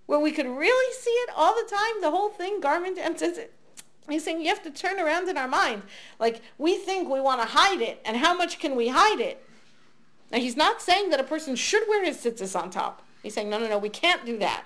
Where 0.05 0.19
we 0.19 0.31
could 0.31 0.45
really 0.45 0.93
see 0.93 1.09
it 1.09 1.29
all 1.35 1.55
the 1.55 1.69
time, 1.69 2.01
the 2.01 2.11
whole 2.11 2.29
thing, 2.29 2.59
garment 2.61 2.97
and 2.97 3.15
tzitzis. 3.15 3.47
He's 4.09 4.23
saying 4.23 4.41
you 4.41 4.47
have 4.47 4.63
to 4.63 4.71
turn 4.71 4.99
around 4.99 5.27
in 5.27 5.37
our 5.37 5.47
mind. 5.47 5.83
Like, 6.19 6.41
we 6.57 6.77
think 6.77 7.09
we 7.09 7.19
want 7.19 7.41
to 7.41 7.47
hide 7.47 7.81
it, 7.81 8.01
and 8.05 8.17
how 8.17 8.33
much 8.33 8.59
can 8.59 8.75
we 8.75 8.87
hide 8.87 9.19
it? 9.19 9.43
Now, 10.31 10.39
he's 10.39 10.57
not 10.57 10.81
saying 10.81 11.09
that 11.09 11.19
a 11.19 11.23
person 11.23 11.55
should 11.55 11.83
wear 11.87 12.03
his 12.05 12.17
tzitzis 12.17 12.57
on 12.59 12.69
top. 12.69 13.01
He's 13.23 13.33
saying, 13.33 13.49
no, 13.49 13.59
no, 13.59 13.67
no, 13.67 13.77
we 13.77 13.89
can't 13.89 14.25
do 14.25 14.37
that. 14.39 14.63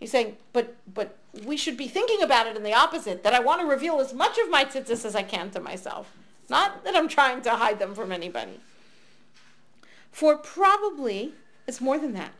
He's 0.00 0.10
saying, 0.10 0.36
but, 0.52 0.74
but 0.92 1.16
we 1.44 1.56
should 1.56 1.76
be 1.76 1.86
thinking 1.86 2.22
about 2.22 2.46
it 2.46 2.56
in 2.56 2.64
the 2.64 2.74
opposite, 2.74 3.22
that 3.22 3.34
I 3.34 3.40
want 3.40 3.60
to 3.60 3.66
reveal 3.66 4.00
as 4.00 4.12
much 4.12 4.36
of 4.38 4.50
my 4.50 4.64
tzitzis 4.64 5.04
as 5.04 5.14
I 5.14 5.22
can 5.22 5.50
to 5.50 5.60
myself. 5.60 6.12
Not 6.48 6.84
that 6.84 6.96
I'm 6.96 7.08
trying 7.08 7.42
to 7.42 7.50
hide 7.50 7.78
them 7.78 7.94
from 7.94 8.10
anybody. 8.10 8.60
For 10.10 10.36
probably, 10.36 11.34
it's 11.66 11.80
more 11.80 11.98
than 11.98 12.12
that. 12.14 12.32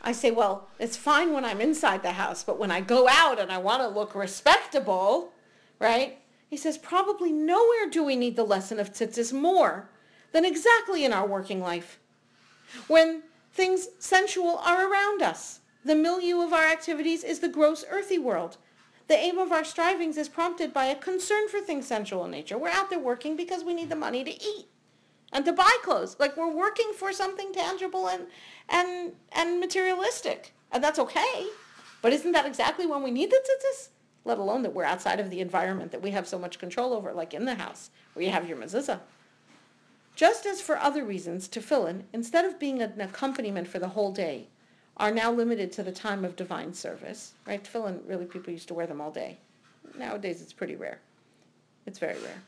I 0.00 0.12
say, 0.12 0.30
well, 0.30 0.68
it's 0.78 0.96
fine 0.96 1.32
when 1.32 1.44
I'm 1.44 1.60
inside 1.60 2.02
the 2.02 2.12
house, 2.12 2.44
but 2.44 2.58
when 2.58 2.70
I 2.70 2.80
go 2.80 3.08
out 3.08 3.38
and 3.38 3.50
I 3.50 3.58
want 3.58 3.82
to 3.82 3.88
look 3.88 4.14
respectable, 4.14 5.32
right? 5.78 6.18
He 6.48 6.56
says, 6.56 6.78
probably 6.78 7.32
nowhere 7.32 7.88
do 7.90 8.04
we 8.04 8.16
need 8.16 8.36
the 8.36 8.44
lesson 8.44 8.78
of 8.78 8.92
tzitzis 8.92 9.32
more 9.32 9.90
than 10.32 10.44
exactly 10.44 11.04
in 11.04 11.12
our 11.12 11.26
working 11.26 11.60
life. 11.60 11.98
When 12.86 13.22
things 13.52 13.88
sensual 13.98 14.58
are 14.58 14.90
around 14.90 15.22
us, 15.22 15.60
the 15.84 15.94
milieu 15.94 16.42
of 16.42 16.52
our 16.52 16.64
activities 16.64 17.24
is 17.24 17.40
the 17.40 17.48
gross 17.48 17.84
earthy 17.90 18.18
world. 18.18 18.56
The 19.08 19.16
aim 19.16 19.38
of 19.38 19.52
our 19.52 19.64
strivings 19.64 20.16
is 20.16 20.28
prompted 20.28 20.72
by 20.74 20.86
a 20.86 20.94
concern 20.94 21.48
for 21.48 21.60
things 21.60 21.86
sensual 21.86 22.24
in 22.26 22.30
nature. 22.30 22.58
We're 22.58 22.68
out 22.68 22.90
there 22.90 22.98
working 22.98 23.36
because 23.36 23.64
we 23.64 23.74
need 23.74 23.88
the 23.88 23.96
money 23.96 24.22
to 24.22 24.30
eat 24.30 24.68
and 25.32 25.44
to 25.44 25.52
buy 25.52 25.76
clothes. 25.82 26.16
Like 26.18 26.36
we're 26.36 26.52
working 26.52 26.92
for 26.96 27.12
something 27.12 27.52
tangible 27.52 28.08
and 28.08 28.26
and 28.68 29.12
and 29.32 29.60
materialistic, 29.60 30.54
and 30.72 30.82
that's 30.82 30.98
okay. 30.98 31.46
But 32.00 32.12
isn't 32.12 32.32
that 32.32 32.46
exactly 32.46 32.86
when 32.86 33.02
we 33.02 33.10
need 33.10 33.30
the 33.30 33.36
tzitzis? 33.36 33.88
Let 34.24 34.38
alone 34.38 34.62
that 34.62 34.74
we're 34.74 34.84
outside 34.84 35.20
of 35.20 35.30
the 35.30 35.40
environment 35.40 35.90
that 35.92 36.02
we 36.02 36.10
have 36.10 36.28
so 36.28 36.38
much 36.38 36.58
control 36.58 36.92
over, 36.92 37.12
like 37.12 37.34
in 37.34 37.44
the 37.44 37.54
house 37.54 37.90
where 38.12 38.24
you 38.24 38.30
have 38.30 38.48
your 38.48 38.58
mezuzah. 38.58 39.00
Just 40.14 40.46
as 40.46 40.60
for 40.60 40.76
other 40.76 41.04
reasons, 41.04 41.48
tefillin, 41.48 42.02
instead 42.12 42.44
of 42.44 42.58
being 42.58 42.82
an 42.82 43.00
accompaniment 43.00 43.68
for 43.68 43.78
the 43.78 43.88
whole 43.88 44.12
day, 44.12 44.48
are 44.96 45.12
now 45.12 45.30
limited 45.30 45.70
to 45.72 45.82
the 45.82 45.92
time 45.92 46.24
of 46.24 46.34
divine 46.34 46.74
service. 46.74 47.34
Right? 47.46 47.62
Tefillin, 47.62 48.00
really, 48.04 48.26
people 48.26 48.52
used 48.52 48.68
to 48.68 48.74
wear 48.74 48.86
them 48.86 49.00
all 49.00 49.12
day. 49.12 49.38
Nowadays, 49.96 50.42
it's 50.42 50.52
pretty 50.52 50.74
rare. 50.74 51.00
It's 51.86 52.00
very 52.00 52.20
rare. 52.20 52.42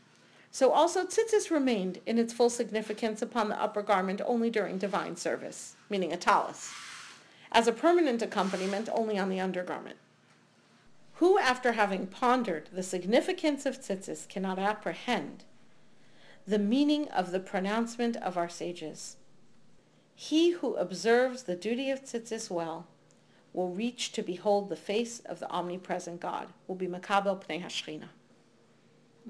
So 0.51 0.73
also 0.73 1.05
tzitzis 1.05 1.51
remained 1.51 2.01
in 2.07 2.19
its 2.19 2.33
full 2.33 2.51
significance 2.51 3.23
upon 3.23 3.49
the 3.49 3.61
upper 3.61 3.83
garment 3.83 4.21
only 4.25 4.51
during 4.51 4.79
divine 4.79 5.17
service, 5.17 5.77
meaning 5.89 6.13
a 6.13 6.17
talus, 6.17 6.73
as 7.53 7.69
a 7.69 7.73
permanent 7.73 8.21
accompaniment 8.21 8.89
only 8.93 9.17
on 9.17 9.29
the 9.29 9.41
undergarment. 9.41 9.97
Who, 11.15 11.39
after 11.39 11.73
having 11.73 12.07
pondered 12.07 12.69
the 12.73 12.83
significance 12.83 13.65
of 13.65 13.81
tzitzis, 13.81 14.29
cannot 14.29 14.59
apprehend 14.59 15.45
the 16.47 16.59
meaning 16.59 17.07
of 17.09 17.31
the 17.31 17.41
pronouncement 17.41 18.17
of 18.17 18.37
our 18.37 18.49
sages? 18.49 19.17
He 20.15 20.51
who 20.51 20.75
observes 20.75 21.45
the 21.45 21.55
duty 21.55 21.91
of 21.91 22.05
tzitzis 22.05 22.51
well 22.51 22.87
will 23.53 23.69
reach 23.69 24.13
to 24.13 24.23
behold 24.23 24.69
the 24.69 24.77
face 24.77 25.21
of 25.21 25.39
the 25.39 25.51
omnipresent 25.51 26.21
God, 26.21 26.49
will 26.67 26.75
be 26.75 26.87
makabel 26.87 27.41
pnei 27.41 27.63
hashchina. 27.63 28.09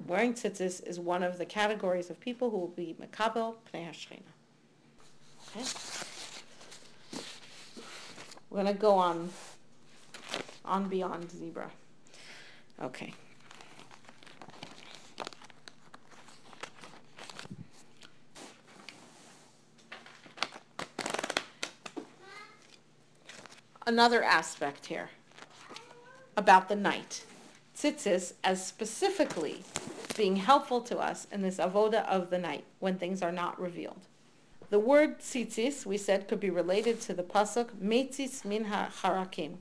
Wearing 0.07 0.33
tzitzis 0.33 0.85
is 0.85 0.99
one 0.99 1.23
of 1.23 1.37
the 1.37 1.45
categories 1.45 2.09
of 2.09 2.19
people 2.19 2.49
who 2.49 2.57
will 2.57 2.67
be 2.67 2.95
mekabel 2.99 3.55
pnei 3.73 3.87
hashchina. 3.87 4.21
Okay. 5.55 5.65
We're 8.49 8.63
going 8.63 8.73
to 8.73 8.79
go 8.79 8.95
on 8.95 9.29
on 10.65 10.89
beyond 10.89 11.31
zebra. 11.31 11.71
Okay. 12.81 13.13
Another 23.87 24.23
aspect 24.23 24.85
here 24.85 25.09
about 26.37 26.69
the 26.69 26.75
night. 26.75 27.25
Tzitzis 27.81 28.33
as 28.43 28.63
specifically 28.63 29.63
being 30.15 30.35
helpful 30.35 30.81
to 30.81 30.99
us 30.99 31.25
in 31.31 31.41
this 31.41 31.57
avoda 31.57 32.05
of 32.07 32.29
the 32.29 32.37
night 32.37 32.63
when 32.77 32.95
things 32.99 33.23
are 33.23 33.31
not 33.31 33.59
revealed. 33.59 34.01
The 34.69 34.77
word 34.77 35.17
tzitzis, 35.17 35.83
we 35.83 35.97
said, 35.97 36.27
could 36.27 36.39
be 36.39 36.51
related 36.51 37.01
to 37.01 37.15
the 37.15 37.23
pasuk 37.23 37.69
metzis 37.81 38.45
min 38.45 38.65
harakim. 38.65 39.55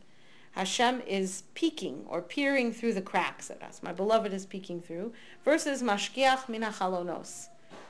Hashem 0.53 1.01
is 1.07 1.45
peeking 1.55 2.05
or 2.09 2.21
peering 2.21 2.75
through 2.75 2.93
the 2.93 3.01
cracks 3.01 3.51
at 3.51 3.63
us. 3.63 3.83
My 3.83 3.93
beloved 3.93 4.35
is 4.35 4.45
peeking 4.45 4.83
through. 4.83 5.15
Versus 5.43 5.83
mashkiach 5.83 6.47
min 6.47 6.61
hachalonos, 6.61 7.49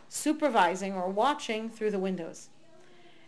supervising 0.09 0.93
or 0.93 1.09
watching 1.09 1.68
through 1.68 1.91
the 1.91 1.99
windows. 1.99 2.51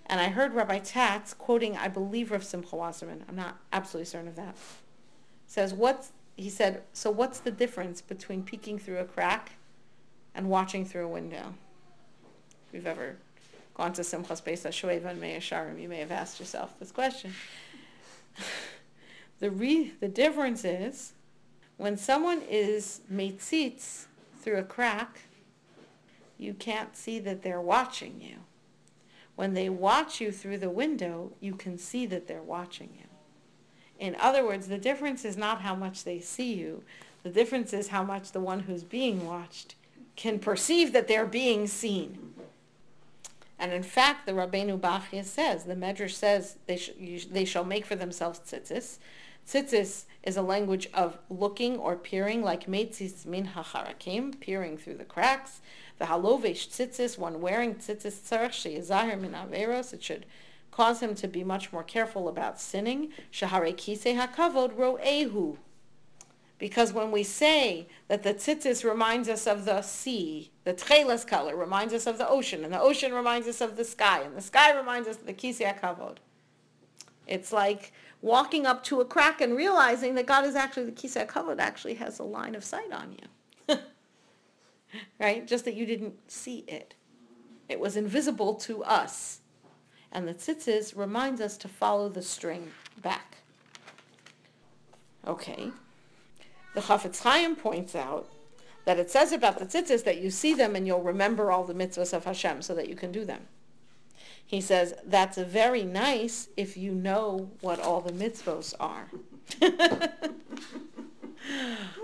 And 0.06 0.20
I 0.20 0.28
heard 0.28 0.54
Rabbi 0.54 0.78
Tatz 0.78 1.34
quoting, 1.34 1.76
I 1.76 1.88
believe, 1.88 2.30
Rav 2.30 2.44
Simcha 2.44 2.76
Wasserman. 2.76 3.24
I'm 3.28 3.34
not 3.34 3.58
absolutely 3.72 4.06
certain 4.06 4.28
of 4.28 4.36
that. 4.36 4.54
Says, 5.48 5.74
what's, 5.74 6.12
he 6.36 6.48
said, 6.48 6.82
so 6.92 7.10
what's 7.10 7.40
the 7.40 7.50
difference 7.50 8.00
between 8.00 8.42
peeking 8.42 8.78
through 8.78 8.98
a 8.98 9.04
crack 9.04 9.52
and 10.34 10.48
watching 10.48 10.84
through 10.84 11.04
a 11.04 11.08
window? 11.08 11.54
If 12.66 12.74
you've 12.74 12.86
ever 12.86 13.16
gone 13.74 13.92
to 13.94 14.02
Simchas 14.02 14.42
Beis 14.42 14.66
HaShoeva 14.66 15.06
and 15.06 15.20
Meah 15.20 15.40
Shearim, 15.40 15.80
you 15.80 15.88
may 15.88 15.98
have 15.98 16.12
asked 16.12 16.40
yourself 16.40 16.78
this 16.78 16.90
question. 16.90 17.34
the, 19.40 19.50
re- 19.50 19.92
the 20.00 20.08
difference 20.08 20.64
is 20.64 21.12
when 21.76 21.96
someone 21.96 22.42
is 22.48 23.00
meitzitz 23.12 24.06
through 24.40 24.58
a 24.58 24.62
crack, 24.62 25.20
you 26.38 26.54
can't 26.54 26.96
see 26.96 27.18
that 27.20 27.42
they're 27.42 27.60
watching 27.60 28.20
you. 28.20 28.36
When 29.36 29.54
they 29.54 29.68
watch 29.68 30.20
you 30.20 30.32
through 30.32 30.58
the 30.58 30.70
window, 30.70 31.32
you 31.40 31.54
can 31.54 31.78
see 31.78 32.04
that 32.06 32.26
they're 32.26 32.42
watching 32.42 32.90
you. 32.98 33.06
In 34.02 34.16
other 34.18 34.44
words, 34.44 34.66
the 34.66 34.78
difference 34.78 35.24
is 35.24 35.36
not 35.36 35.60
how 35.60 35.76
much 35.76 36.02
they 36.02 36.18
see 36.18 36.54
you. 36.54 36.82
The 37.22 37.30
difference 37.30 37.72
is 37.72 37.86
how 37.86 38.02
much 38.02 38.32
the 38.32 38.40
one 38.40 38.58
who's 38.58 38.82
being 38.82 39.24
watched 39.24 39.76
can 40.16 40.40
perceive 40.40 40.92
that 40.92 41.06
they're 41.06 41.24
being 41.24 41.68
seen. 41.68 42.34
And 43.60 43.72
in 43.72 43.84
fact, 43.84 44.26
the 44.26 44.32
Rabbeinu 44.32 44.80
Bachya 44.80 45.24
says, 45.24 45.62
the 45.62 45.76
Medrash 45.76 46.14
says, 46.14 46.56
they, 46.66 46.78
sh- 46.78 47.26
they 47.30 47.44
shall 47.44 47.62
make 47.62 47.86
for 47.86 47.94
themselves 47.94 48.40
tzitzis. 48.40 48.98
Tzitzis 49.46 50.06
is 50.24 50.36
a 50.36 50.42
language 50.42 50.88
of 50.92 51.18
looking 51.30 51.76
or 51.76 51.94
peering, 51.94 52.42
like 52.42 52.66
metzis 52.66 53.24
min 53.24 53.50
hacharakim, 53.54 54.40
peering 54.40 54.76
through 54.76 54.96
the 54.96 55.04
cracks. 55.04 55.60
The 56.00 56.06
halovesh 56.06 56.68
tzitzis, 56.70 57.18
one 57.18 57.40
wearing 57.40 57.76
tzitzis 57.76 58.18
tzarech 58.28 59.20
min 59.20 59.32
averos, 59.32 59.92
it 59.92 60.02
should 60.02 60.26
cause 60.72 61.00
him 61.00 61.14
to 61.14 61.28
be 61.28 61.44
much 61.44 61.72
more 61.72 61.84
careful 61.84 62.28
about 62.28 62.60
sinning. 62.60 63.10
Shahare 63.30 63.76
kisei 63.76 64.18
hakavod 64.18 64.74
ro'ehu. 64.76 65.58
Because 66.58 66.92
when 66.92 67.10
we 67.10 67.22
say 67.22 67.88
that 68.08 68.22
the 68.22 68.34
tzitzis 68.34 68.88
reminds 68.88 69.28
us 69.28 69.46
of 69.46 69.64
the 69.64 69.82
sea, 69.82 70.50
the 70.64 70.72
tchelas 70.72 71.26
color 71.26 71.56
reminds 71.56 71.92
us 71.92 72.06
of 72.06 72.18
the 72.18 72.28
ocean, 72.28 72.64
and 72.64 72.72
the 72.72 72.80
ocean 72.80 73.12
reminds 73.12 73.48
us 73.48 73.60
of 73.60 73.76
the 73.76 73.84
sky, 73.84 74.20
and 74.22 74.36
the 74.36 74.40
sky 74.40 74.72
reminds 74.72 75.08
us 75.08 75.16
of 75.16 75.26
the 75.26 75.34
kisei 75.34 75.76
hakavod. 75.76 76.18
It's 77.26 77.52
like 77.52 77.92
walking 78.20 78.64
up 78.64 78.84
to 78.84 79.00
a 79.00 79.04
crack 79.04 79.40
and 79.40 79.56
realizing 79.56 80.14
that 80.14 80.26
God 80.26 80.44
is 80.44 80.54
actually, 80.54 80.86
the 80.86 80.92
kisei 80.92 81.26
hakavod 81.26 81.58
actually 81.58 81.94
has 81.94 82.18
a 82.18 82.24
line 82.24 82.54
of 82.54 82.64
sight 82.64 82.92
on 82.92 83.16
you. 83.68 83.76
right? 85.18 85.46
Just 85.46 85.64
that 85.64 85.74
you 85.74 85.84
didn't 85.84 86.30
see 86.30 86.64
it. 86.68 86.94
It 87.68 87.80
was 87.80 87.96
invisible 87.96 88.54
to 88.54 88.84
us. 88.84 89.40
And 90.12 90.28
the 90.28 90.34
tzitzis 90.34 90.96
reminds 90.96 91.40
us 91.40 91.56
to 91.58 91.68
follow 91.68 92.08
the 92.08 92.22
string 92.22 92.70
back. 93.00 93.38
Okay. 95.26 95.70
The 96.74 96.82
Chafetz 96.82 97.22
Chaim 97.22 97.56
points 97.56 97.94
out 97.94 98.28
that 98.84 98.98
it 98.98 99.10
says 99.10 99.32
about 99.32 99.58
the 99.58 99.66
tzitzis 99.66 100.04
that 100.04 100.20
you 100.20 100.30
see 100.30 100.54
them 100.54 100.76
and 100.76 100.86
you'll 100.86 101.02
remember 101.02 101.50
all 101.50 101.64
the 101.64 101.74
mitzvahs 101.74 102.12
of 102.12 102.24
Hashem 102.24 102.62
so 102.62 102.74
that 102.74 102.88
you 102.88 102.94
can 102.94 103.10
do 103.10 103.24
them. 103.24 103.48
He 104.44 104.60
says 104.60 104.94
that's 105.06 105.38
very 105.38 105.82
nice 105.82 106.48
if 106.56 106.76
you 106.76 106.92
know 106.92 107.50
what 107.60 107.80
all 107.80 108.02
the 108.02 108.12
mitzvahs 108.12 108.74
are. 108.78 109.08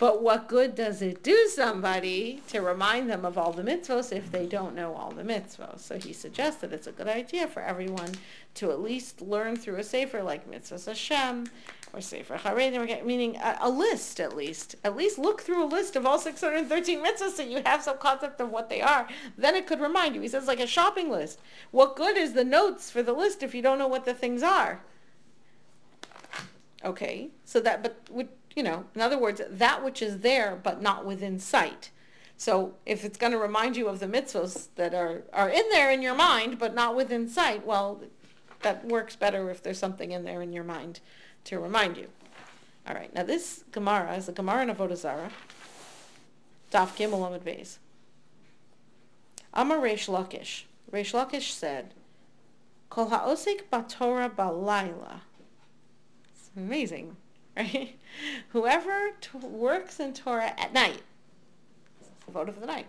But 0.00 0.22
what 0.22 0.48
good 0.48 0.74
does 0.74 1.02
it 1.02 1.22
do 1.22 1.46
somebody 1.52 2.42
to 2.48 2.62
remind 2.62 3.10
them 3.10 3.26
of 3.26 3.36
all 3.36 3.52
the 3.52 3.62
mitzvahs 3.62 4.16
if 4.16 4.32
they 4.32 4.46
don't 4.46 4.74
know 4.74 4.94
all 4.94 5.10
the 5.10 5.22
mitzvahs? 5.22 5.80
So 5.80 5.98
he 5.98 6.14
suggests 6.14 6.62
that 6.62 6.72
it's 6.72 6.86
a 6.86 6.92
good 6.92 7.06
idea 7.06 7.46
for 7.46 7.60
everyone 7.60 8.12
to 8.54 8.70
at 8.70 8.80
least 8.80 9.20
learn 9.20 9.56
through 9.56 9.76
a 9.76 9.82
sefer 9.82 10.22
like 10.22 10.50
Mitzvahs 10.50 10.86
Hashem 10.86 11.48
or 11.92 12.00
Sefer 12.00 12.38
Haredim, 12.38 13.04
meaning 13.04 13.36
a, 13.36 13.58
a, 13.60 13.68
list 13.68 14.20
at 14.20 14.34
least. 14.34 14.74
At 14.84 14.96
least 14.96 15.18
look 15.18 15.42
through 15.42 15.62
a 15.62 15.66
list 15.66 15.96
of 15.96 16.06
all 16.06 16.18
613 16.18 17.04
mitzvahs 17.04 17.32
so 17.32 17.42
you 17.42 17.60
have 17.66 17.82
some 17.82 17.98
concept 17.98 18.40
of 18.40 18.48
what 18.48 18.70
they 18.70 18.80
are. 18.80 19.06
Then 19.36 19.54
it 19.54 19.66
could 19.66 19.80
remind 19.80 20.14
you. 20.14 20.22
He 20.22 20.28
says 20.28 20.46
like 20.46 20.60
a 20.60 20.66
shopping 20.66 21.10
list. 21.10 21.40
What 21.72 21.94
good 21.94 22.16
is 22.16 22.32
the 22.32 22.44
notes 22.44 22.90
for 22.90 23.02
the 23.02 23.12
list 23.12 23.42
if 23.42 23.54
you 23.54 23.60
don't 23.60 23.78
know 23.78 23.88
what 23.88 24.06
the 24.06 24.14
things 24.14 24.42
are? 24.42 24.80
Okay, 26.82 27.28
so 27.44 27.60
that, 27.60 27.82
but 27.82 28.00
you 28.54 28.62
know, 28.62 28.84
in 28.94 29.00
other 29.00 29.18
words, 29.18 29.40
that 29.48 29.84
which 29.84 30.02
is 30.02 30.18
there 30.18 30.58
but 30.62 30.82
not 30.82 31.04
within 31.04 31.38
sight. 31.38 31.90
So 32.36 32.74
if 32.86 33.04
it's 33.04 33.18
going 33.18 33.32
to 33.32 33.38
remind 33.38 33.76
you 33.76 33.88
of 33.88 34.00
the 34.00 34.06
mitzvahs 34.06 34.68
that 34.76 34.94
are, 34.94 35.22
are 35.32 35.48
in 35.48 35.68
there 35.70 35.90
in 35.90 36.02
your 36.02 36.14
mind 36.14 36.58
but 36.58 36.74
not 36.74 36.96
within 36.96 37.28
sight, 37.28 37.66
well, 37.66 38.00
that 38.62 38.84
works 38.84 39.16
better 39.16 39.50
if 39.50 39.62
there's 39.62 39.78
something 39.78 40.10
in 40.10 40.24
there 40.24 40.42
in 40.42 40.52
your 40.52 40.64
mind 40.64 41.00
to 41.44 41.58
remind 41.58 41.96
you. 41.96 42.08
All 42.88 42.94
right, 42.94 43.14
now 43.14 43.22
this 43.22 43.64
Gemara 43.72 44.16
is 44.16 44.28
a 44.28 44.32
Gemara 44.32 44.62
in 44.62 44.74
Avodah 44.74 44.96
Zarah, 44.96 45.30
Daf 46.72 46.96
Gimel 46.96 47.20
Amud 47.20 47.40
Beis. 47.40 47.78
Amar 49.52 49.78
Reish 49.78 50.08
Lakish. 50.08 50.64
Reish 50.90 51.12
Lakish 51.12 51.50
said, 51.50 51.94
Kol 52.88 53.08
ha'osik 53.08 53.64
batorah 53.72 54.34
balayla. 54.34 55.20
It's 56.32 56.50
amazing 56.56 57.16
right? 57.60 57.98
Whoever 58.50 59.10
t- 59.20 59.38
works 59.38 60.00
in 60.00 60.12
Torah 60.14 60.54
at 60.58 60.72
night, 60.72 61.02
the 62.26 62.32
vote 62.32 62.48
of 62.48 62.60
the 62.60 62.66
night. 62.66 62.86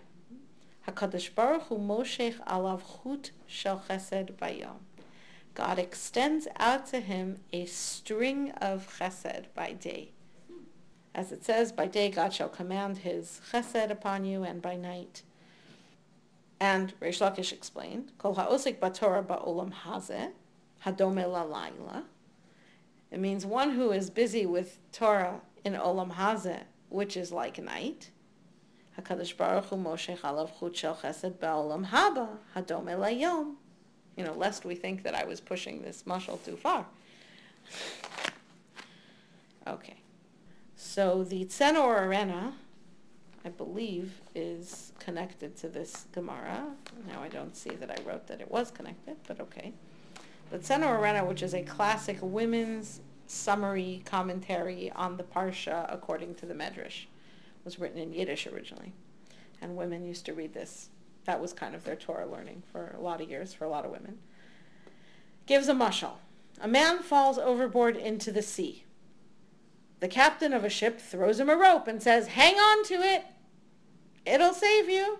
Hakadosh 0.88 1.34
Baruch 1.36 1.64
Hu 1.64 1.78
Moshech 1.78 2.44
alav 2.46 2.82
chut 3.04 3.32
shel 3.46 3.84
chesed 3.88 4.34
bayom. 4.34 4.80
God 5.54 5.78
extends 5.78 6.48
out 6.58 6.86
to 6.88 7.00
him 7.00 7.40
a 7.52 7.66
string 7.66 8.52
of 8.52 8.98
chesed 9.00 9.46
by 9.54 9.74
day. 9.74 10.12
As 11.14 11.32
it 11.32 11.44
says, 11.44 11.72
by 11.72 11.88
day 11.88 12.10
God 12.10 12.34
shall 12.34 12.50
command 12.50 13.00
his 13.00 13.42
chesed 13.52 13.92
upon 13.92 14.26
you, 14.26 14.44
and 14.44 14.62
by 14.62 14.76
night. 14.76 15.24
And 16.60 16.94
Reish 17.00 17.20
Lakish 17.20 17.52
explained, 17.52 18.12
Kol 18.18 18.36
ha'osik 18.36 18.80
b'Torah 18.80 19.26
ba'olam 19.26 19.74
hazeh, 19.84 20.32
hadome 20.86 21.26
lalayla, 21.26 22.04
it 23.12 23.20
means 23.20 23.46
one 23.46 23.72
who 23.72 23.92
is 23.92 24.10
busy 24.10 24.46
with 24.46 24.80
Torah 24.92 25.42
in 25.66 25.74
Olam 25.74 26.14
Hazeh, 26.14 26.64
which 26.90 27.18
is 27.18 27.32
like 27.32 27.62
night. 27.62 28.10
HaKadosh 29.00 29.36
Baruch 29.38 29.66
Hu 29.66 29.76
Moshe 29.76 30.18
Chalav 30.18 30.58
Chut 30.60 30.76
Shel 30.76 30.96
Chesed 30.96 31.34
Ba'olam 31.34 31.88
Haba 31.90 32.30
Hadom 32.56 32.86
Elayom. 32.86 33.56
You 34.16 34.26
know, 34.26 34.34
lest 34.34 34.66
we 34.66 34.76
think 34.76 35.04
that 35.04 35.16
I 35.16 35.26
was 35.26 35.40
pushing 35.40 35.82
this 35.82 36.04
mushal 36.04 36.44
too 36.44 36.58
far. 36.58 36.86
Okay. 39.68 39.96
So 40.76 41.24
the 41.24 41.46
Tzena 41.46 41.76
Urena, 41.76 42.54
I 43.46 43.50
believe, 43.50 44.22
is 44.36 44.92
connected 45.00 45.56
to 45.58 45.70
this 45.70 46.08
Gemara. 46.12 46.66
Now 47.08 47.22
I 47.22 47.28
don't 47.28 47.56
see 47.56 47.72
that 47.72 47.92
I 47.92 48.02
wrote 48.04 48.28
that 48.28 48.42
it 48.42 48.52
was 48.52 48.72
connected, 48.72 49.18
but 49.28 49.40
okay. 49.40 49.74
The 50.52 50.60
Tzena 50.60 51.00
Urena, 51.00 51.26
which 51.26 51.42
is 51.42 51.54
a 51.54 51.62
classic 51.62 52.18
women's 52.22 53.00
summary 53.26 54.02
commentary 54.04 54.92
on 54.92 55.16
the 55.16 55.24
Parsha 55.24 55.86
according 55.92 56.36
to 56.36 56.46
the 56.46 56.54
Medrash, 56.54 57.06
was 57.64 57.80
written 57.80 57.98
in 57.98 58.12
Yiddish 58.12 58.46
originally. 58.48 58.92
And 59.62 59.78
women 59.78 60.06
used 60.06 60.26
to 60.26 60.34
read 60.34 60.54
this. 60.54 60.90
That 61.24 61.40
was 61.40 61.54
kind 61.54 61.74
of 61.74 61.86
their 61.86 61.96
Torah 61.96 62.30
learning 62.30 62.64
for 62.70 62.94
a 62.98 63.00
lot 63.00 63.22
of 63.22 63.30
years, 63.30 63.54
for 63.54 63.64
a 63.64 63.70
lot 63.70 63.86
of 63.86 63.92
women. 63.92 64.18
Gives 65.46 65.70
a 65.70 65.74
mushal. 65.74 66.16
A 66.60 66.68
man 66.68 67.00
falls 67.00 67.38
overboard 67.38 67.96
into 67.96 68.30
the 68.30 68.42
sea. 68.42 68.84
The 70.02 70.10
captain 70.10 70.52
of 70.52 70.66
a 70.66 70.70
ship 70.70 71.00
throws 71.00 71.40
him 71.40 71.50
a 71.50 71.56
rope 71.56 71.88
and 71.88 72.04
says, 72.04 72.28
hang 72.28 72.56
on 72.56 72.84
to 72.86 72.96
it. 72.96 73.24
It'll 74.26 74.54
save 74.54 74.90
you. 74.90 75.20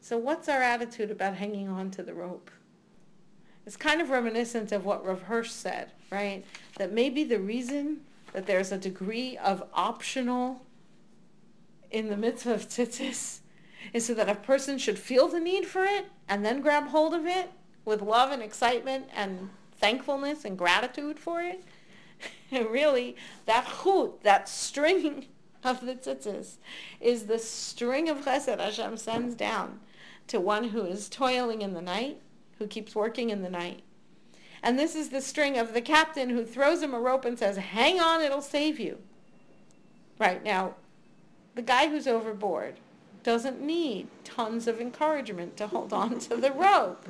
So 0.00 0.18
what's 0.18 0.48
our 0.48 0.62
attitude 0.62 1.10
about 1.10 1.34
hanging 1.34 1.68
on 1.68 1.90
to 1.92 2.04
the 2.04 2.14
rope? 2.14 2.52
It's 3.68 3.76
kind 3.76 4.00
of 4.00 4.08
reminiscent 4.08 4.72
of 4.72 4.86
what 4.86 5.04
Rav 5.04 5.24
Hirsch 5.24 5.50
said, 5.50 5.90
right? 6.10 6.42
That 6.78 6.90
maybe 6.90 7.22
the 7.22 7.38
reason 7.38 8.00
that 8.32 8.46
there's 8.46 8.72
a 8.72 8.78
degree 8.78 9.36
of 9.36 9.62
optional 9.74 10.64
in 11.90 12.08
the 12.08 12.16
mitzvah 12.16 12.54
of 12.54 12.66
tzitzis 12.66 13.40
is 13.92 14.06
so 14.06 14.14
that 14.14 14.26
a 14.26 14.36
person 14.36 14.78
should 14.78 14.98
feel 14.98 15.28
the 15.28 15.38
need 15.38 15.66
for 15.66 15.84
it 15.84 16.06
and 16.30 16.46
then 16.46 16.62
grab 16.62 16.86
hold 16.86 17.12
of 17.12 17.26
it 17.26 17.50
with 17.84 18.00
love 18.00 18.32
and 18.32 18.42
excitement 18.42 19.04
and 19.14 19.50
thankfulness 19.76 20.46
and 20.46 20.56
gratitude 20.56 21.18
for 21.18 21.42
it. 21.42 21.62
And 22.50 22.70
really, 22.70 23.16
that 23.44 23.66
chut, 23.84 24.22
that 24.22 24.48
string 24.48 25.26
of 25.62 25.84
the 25.84 25.94
tzitzis, 25.94 26.54
is 27.02 27.24
the 27.24 27.38
string 27.38 28.08
of 28.08 28.24
chesed 28.24 28.60
Hashem 28.60 28.96
sends 28.96 29.34
down 29.34 29.80
to 30.28 30.40
one 30.40 30.70
who 30.70 30.86
is 30.86 31.10
toiling 31.10 31.60
in 31.60 31.74
the 31.74 31.82
night, 31.82 32.22
who 32.58 32.66
keeps 32.66 32.94
working 32.94 33.30
in 33.30 33.42
the 33.42 33.50
night. 33.50 33.82
And 34.62 34.78
this 34.78 34.94
is 34.94 35.10
the 35.10 35.20
string 35.20 35.56
of 35.56 35.72
the 35.72 35.80
captain 35.80 36.30
who 36.30 36.44
throws 36.44 36.82
him 36.82 36.94
a 36.94 37.00
rope 37.00 37.24
and 37.24 37.38
says, 37.38 37.56
hang 37.56 38.00
on, 38.00 38.22
it'll 38.22 38.42
save 38.42 38.80
you. 38.80 38.98
Right 40.18 40.42
now, 40.42 40.74
the 41.54 41.62
guy 41.62 41.88
who's 41.88 42.08
overboard 42.08 42.74
doesn't 43.22 43.60
need 43.60 44.08
tons 44.24 44.66
of 44.66 44.80
encouragement 44.80 45.56
to 45.56 45.66
hold 45.66 45.92
on 45.92 46.18
to 46.20 46.36
the 46.36 46.52
rope. 46.52 47.06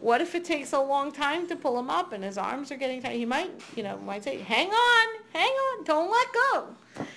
What 0.00 0.20
if 0.20 0.34
it 0.34 0.44
takes 0.44 0.72
a 0.72 0.80
long 0.80 1.12
time 1.12 1.46
to 1.46 1.54
pull 1.54 1.78
him 1.78 1.88
up 1.88 2.12
and 2.12 2.24
his 2.24 2.36
arms 2.36 2.72
are 2.72 2.76
getting 2.76 3.00
tight? 3.00 3.16
He 3.16 3.24
might, 3.24 3.52
you 3.76 3.84
know, 3.84 3.98
might 3.98 4.24
say, 4.24 4.38
hang 4.38 4.68
on, 4.68 5.06
hang 5.32 5.50
on, 5.50 5.84
don't 5.84 6.10
let 6.10 6.26
go. 6.32 6.66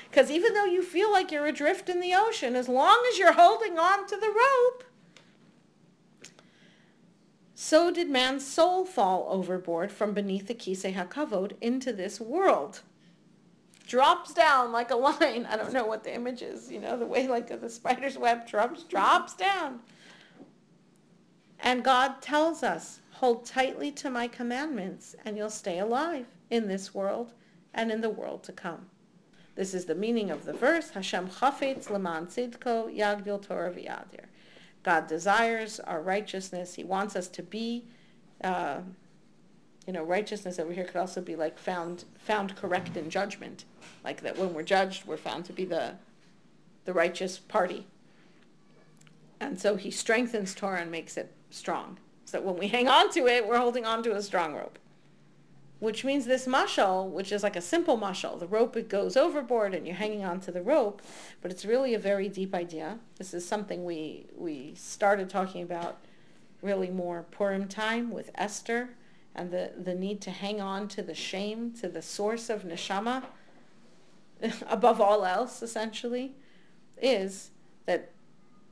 Because 0.10 0.30
even 0.30 0.54
though 0.54 0.66
you 0.66 0.84
feel 0.84 1.12
like 1.12 1.32
you're 1.32 1.48
adrift 1.48 1.90
in 1.90 2.00
the 2.00 2.14
ocean, 2.14 2.56
as 2.56 2.70
long 2.70 3.04
as 3.12 3.18
you're 3.18 3.34
holding 3.34 3.80
on 3.80 4.08
to 4.08 4.16
the 4.16 4.28
rope, 4.28 4.84
so 7.58 7.90
did 7.90 8.10
man's 8.10 8.46
soul 8.46 8.84
fall 8.84 9.28
overboard 9.30 9.90
from 9.90 10.14
beneath 10.14 10.48
the 10.48 10.54
Kisei 10.54 10.94
HaKavod 10.94 11.54
into 11.62 11.94
this 11.94 12.20
world. 12.20 12.82
Drops 13.88 14.34
down 14.34 14.74
like 14.74 14.92
a 14.92 14.96
line. 14.96 15.48
I 15.50 15.56
don't 15.56 15.72
know 15.72 15.86
what 15.86 16.04
the 16.04 16.14
image 16.14 16.42
is, 16.42 16.70
you 16.70 16.82
know, 16.82 16.98
the 16.98 17.06
way 17.06 17.28
like 17.28 17.48
the 17.48 17.70
spider's 17.70 18.18
web 18.18 18.46
drops, 18.46 18.84
drops 18.84 19.36
down. 19.36 19.80
And 21.62 21.82
God 21.82 22.22
tells 22.22 22.62
us, 22.62 23.00
hold 23.12 23.46
tightly 23.46 23.90
to 23.94 24.10
my 24.10 24.28
commandments 24.28 25.16
and 25.24 25.38
you'll 25.38 25.50
stay 25.50 25.80
alive 25.80 26.26
in 26.50 26.68
this 26.68 26.94
world 26.94 27.32
and 27.74 27.90
in 27.90 28.02
the 28.02 28.10
world 28.10 28.44
to 28.44 28.52
come. 28.52 28.88
This 29.56 29.74
is 29.74 29.86
the 29.86 29.96
meaning 29.96 30.30
of 30.30 30.44
the 30.44 30.52
verse, 30.52 30.90
Hashem 30.90 31.30
chafetz 31.30 31.90
leman 31.90 32.28
tzidko 32.28 32.94
yagdil 32.94 33.42
Torah 33.42 33.72
v'yadir. 33.72 34.26
God 34.86 35.08
desires 35.08 35.80
our 35.80 36.00
righteousness. 36.00 36.76
He 36.76 36.84
wants 36.84 37.16
us 37.16 37.28
to 37.30 37.42
be, 37.42 37.86
uh, 38.44 38.82
you 39.88 39.94
know, 39.94 40.04
righteousness 40.04 40.60
over 40.60 40.72
here 40.72 40.84
could 40.84 40.98
also 40.98 41.22
be 41.22 41.36
like 41.36 41.58
found 41.58 42.06
found 42.20 42.56
correct 42.56 42.96
in 42.96 43.10
judgment, 43.10 43.66
like 44.04 44.22
that 44.22 44.38
when 44.38 44.54
we're 44.54 44.62
judged, 44.62 45.08
we're 45.08 45.18
found 45.18 45.44
to 45.46 45.54
be 45.54 45.66
the 45.66 45.96
the 46.86 46.94
righteous 46.94 47.40
party. 47.40 47.88
And 49.40 49.60
so 49.60 49.76
he 49.76 49.90
strengthens 49.90 50.54
Torah 50.54 50.82
and 50.82 50.92
makes 50.92 51.18
it 51.18 51.34
strong. 51.50 51.98
So 52.26 52.40
when 52.40 52.58
we 52.58 52.68
hang 52.68 52.88
on 52.88 53.10
to 53.14 53.26
it, 53.26 53.48
we're 53.48 53.58
holding 53.58 53.86
on 53.86 54.04
to 54.04 54.16
a 54.16 54.22
strong 54.22 54.54
rope. 54.54 54.78
Which 55.80 56.06
means 56.06 56.26
this 56.26 56.48
mashal, 56.48 57.10
which 57.10 57.32
is 57.32 57.44
like 57.44 57.56
a 57.56 57.62
simple 57.62 57.98
mashal, 57.98 58.40
the 58.40 58.48
rope 58.48 58.78
it 58.78 58.88
goes 58.88 59.18
overboard 59.18 59.74
and 59.74 59.86
you're 59.86 59.96
hanging 59.96 60.24
on 60.24 60.40
to 60.42 60.52
the 60.52 60.62
rope, 60.62 61.02
but 61.42 61.52
it's 61.52 61.66
really 61.66 61.94
a 61.94 62.00
very 62.00 62.30
deep 62.30 62.56
idea. 62.56 63.00
This 63.18 63.34
is 63.34 63.48
something 63.48 63.84
we 63.84 64.28
we 64.36 64.74
started 64.76 65.30
talking 65.30 65.62
about 65.62 65.98
really 66.62 66.90
more 66.90 67.26
Purim 67.30 67.68
time 67.68 68.12
with 68.12 68.32
Esther 68.36 68.90
and 69.36 69.52
the, 69.52 69.72
the 69.78 69.94
need 69.94 70.22
to 70.22 70.32
hang 70.32 70.62
on 70.62 70.88
to 70.88 71.04
the 71.04 71.14
shame, 71.14 71.74
to 71.74 71.90
the 71.90 72.02
source 72.02 72.50
of 72.50 72.64
neshama, 72.64 73.24
above 74.68 75.02
all 75.02 75.26
else, 75.26 75.62
essentially, 75.62 76.34
is 77.02 77.52
that 77.86 78.12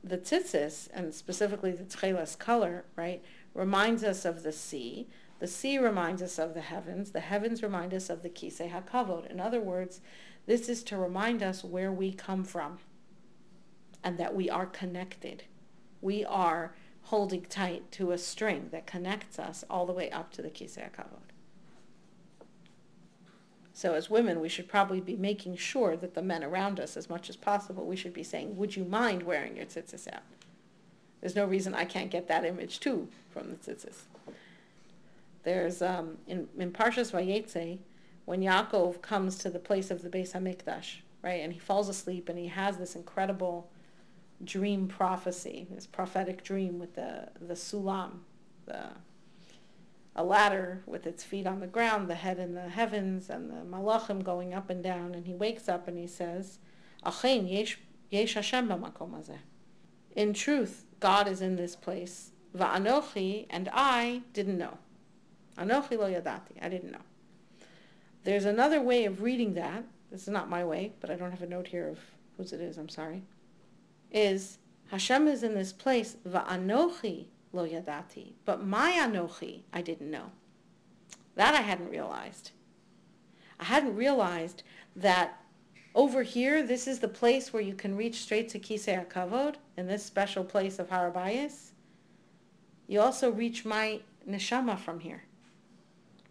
the 0.02 0.16
tzitzis, 0.18 0.88
and 0.92 1.14
specifically 1.14 1.72
the 1.72 1.84
tchelas 1.84 2.38
color, 2.38 2.84
right, 2.96 3.22
reminds 3.54 4.02
us 4.02 4.24
of 4.24 4.42
the 4.42 4.52
sea. 4.52 5.06
The 5.44 5.50
sea 5.50 5.76
reminds 5.76 6.22
us 6.22 6.38
of 6.38 6.54
the 6.54 6.62
heavens. 6.62 7.10
The 7.10 7.20
heavens 7.20 7.62
remind 7.62 7.92
us 7.92 8.08
of 8.08 8.22
the 8.22 8.30
kisei 8.30 8.72
hakavod. 8.72 9.30
In 9.30 9.40
other 9.40 9.60
words, 9.60 10.00
this 10.46 10.70
is 10.70 10.82
to 10.84 10.96
remind 10.96 11.42
us 11.42 11.62
where 11.62 11.92
we 11.92 12.14
come 12.14 12.44
from 12.44 12.78
and 14.02 14.16
that 14.16 14.34
we 14.34 14.48
are 14.48 14.64
connected. 14.64 15.44
We 16.00 16.24
are 16.24 16.74
holding 17.02 17.42
tight 17.42 17.92
to 17.92 18.12
a 18.12 18.16
string 18.16 18.70
that 18.72 18.86
connects 18.86 19.38
us 19.38 19.64
all 19.68 19.84
the 19.84 19.92
way 19.92 20.10
up 20.10 20.32
to 20.32 20.40
the 20.40 20.48
kisei 20.48 20.90
hakavod. 20.90 21.28
So 23.74 23.92
as 23.92 24.08
women, 24.08 24.40
we 24.40 24.48
should 24.48 24.66
probably 24.66 25.02
be 25.02 25.14
making 25.14 25.56
sure 25.56 25.94
that 25.94 26.14
the 26.14 26.22
men 26.22 26.42
around 26.42 26.80
us, 26.80 26.96
as 26.96 27.10
much 27.10 27.28
as 27.28 27.36
possible, 27.36 27.84
we 27.84 27.96
should 27.96 28.14
be 28.14 28.22
saying, 28.22 28.56
would 28.56 28.76
you 28.76 28.84
mind 28.86 29.24
wearing 29.24 29.58
your 29.58 29.66
tzitzis 29.66 30.10
out? 30.10 30.22
There's 31.20 31.36
no 31.36 31.44
reason 31.44 31.74
I 31.74 31.84
can't 31.84 32.10
get 32.10 32.28
that 32.28 32.46
image 32.46 32.80
too 32.80 33.08
from 33.28 33.50
the 33.50 33.56
tzitzis. 33.56 34.04
There's, 35.44 35.82
um, 35.82 36.18
in, 36.26 36.48
in 36.58 36.72
Parshas 36.72 37.12
Vayetze, 37.12 37.78
when 38.24 38.40
Yaakov 38.40 39.02
comes 39.02 39.36
to 39.38 39.50
the 39.50 39.58
place 39.58 39.90
of 39.90 40.02
the 40.02 40.08
Beis 40.08 40.32
HaMikdash, 40.32 41.02
right, 41.22 41.40
and 41.42 41.52
he 41.52 41.58
falls 41.58 41.88
asleep 41.88 42.28
and 42.28 42.38
he 42.38 42.48
has 42.48 42.78
this 42.78 42.96
incredible 42.96 43.70
dream 44.42 44.88
prophecy, 44.88 45.66
this 45.70 45.86
prophetic 45.86 46.42
dream 46.42 46.78
with 46.78 46.94
the, 46.94 47.28
the 47.40 47.54
sulam, 47.54 48.20
the 48.66 48.90
a 50.16 50.22
ladder 50.22 50.82
with 50.86 51.06
its 51.06 51.24
feet 51.24 51.46
on 51.46 51.60
the 51.60 51.66
ground, 51.66 52.08
the 52.08 52.14
head 52.14 52.38
in 52.38 52.54
the 52.54 52.68
heavens, 52.68 53.28
and 53.28 53.50
the 53.50 53.64
malachim 53.64 54.22
going 54.22 54.54
up 54.54 54.70
and 54.70 54.82
down. 54.82 55.14
And 55.14 55.26
he 55.26 55.34
wakes 55.34 55.68
up 55.68 55.88
and 55.88 55.98
he 55.98 56.06
says, 56.06 56.58
Achen 57.04 57.48
yesh, 57.48 57.78
yesh 58.10 58.34
Hashem 58.34 58.68
b'makom 58.68 59.10
hazeh. 59.10 59.38
In 60.14 60.32
truth, 60.32 60.84
God 61.00 61.26
is 61.26 61.40
in 61.40 61.56
this 61.56 61.74
place. 61.74 62.30
Va'anochi, 62.56 63.46
and 63.50 63.68
I 63.72 64.22
didn't 64.32 64.58
know. 64.58 64.78
Anochi 65.58 65.98
lo 65.98 66.10
yadati, 66.10 66.62
I 66.62 66.68
didn't 66.68 66.92
know. 66.92 66.98
There's 68.24 68.44
another 68.44 68.80
way 68.80 69.04
of 69.04 69.22
reading 69.22 69.54
that. 69.54 69.84
This 70.10 70.22
is 70.22 70.28
not 70.28 70.48
my 70.48 70.64
way, 70.64 70.92
but 71.00 71.10
I 71.10 71.14
don't 71.14 71.30
have 71.30 71.42
a 71.42 71.48
note 71.48 71.68
here 71.68 71.88
of 71.88 71.98
whose 72.36 72.52
it 72.52 72.60
is, 72.60 72.78
I'm 72.78 72.88
sorry. 72.88 73.22
Is 74.10 74.58
Hashem 74.88 75.28
is 75.28 75.42
in 75.42 75.54
this 75.54 75.72
place, 75.72 76.16
va'anochi 76.26 77.26
lo 77.52 77.66
yadati. 77.66 78.32
But 78.44 78.64
my 78.64 78.92
anochi, 78.92 79.62
I 79.72 79.82
didn't 79.82 80.10
know. 80.10 80.32
That 81.36 81.54
I 81.54 81.60
hadn't 81.60 81.90
realized. 81.90 82.50
I 83.58 83.64
hadn't 83.64 83.96
realized 83.96 84.62
that 84.96 85.40
over 85.94 86.22
here, 86.22 86.62
this 86.62 86.88
is 86.88 86.98
the 86.98 87.08
place 87.08 87.52
where 87.52 87.62
you 87.62 87.74
can 87.74 87.96
reach 87.96 88.22
straight 88.22 88.48
to 88.50 88.58
Kisei 88.58 89.06
HaKavod, 89.06 89.56
in 89.76 89.86
this 89.86 90.04
special 90.04 90.44
place 90.44 90.78
of 90.78 90.90
Har 90.90 91.10
HaBayis. 91.10 91.70
You 92.88 93.00
also 93.00 93.30
reach 93.30 93.64
my 93.64 94.00
neshama 94.28 94.78
from 94.78 95.00
here. 95.00 95.22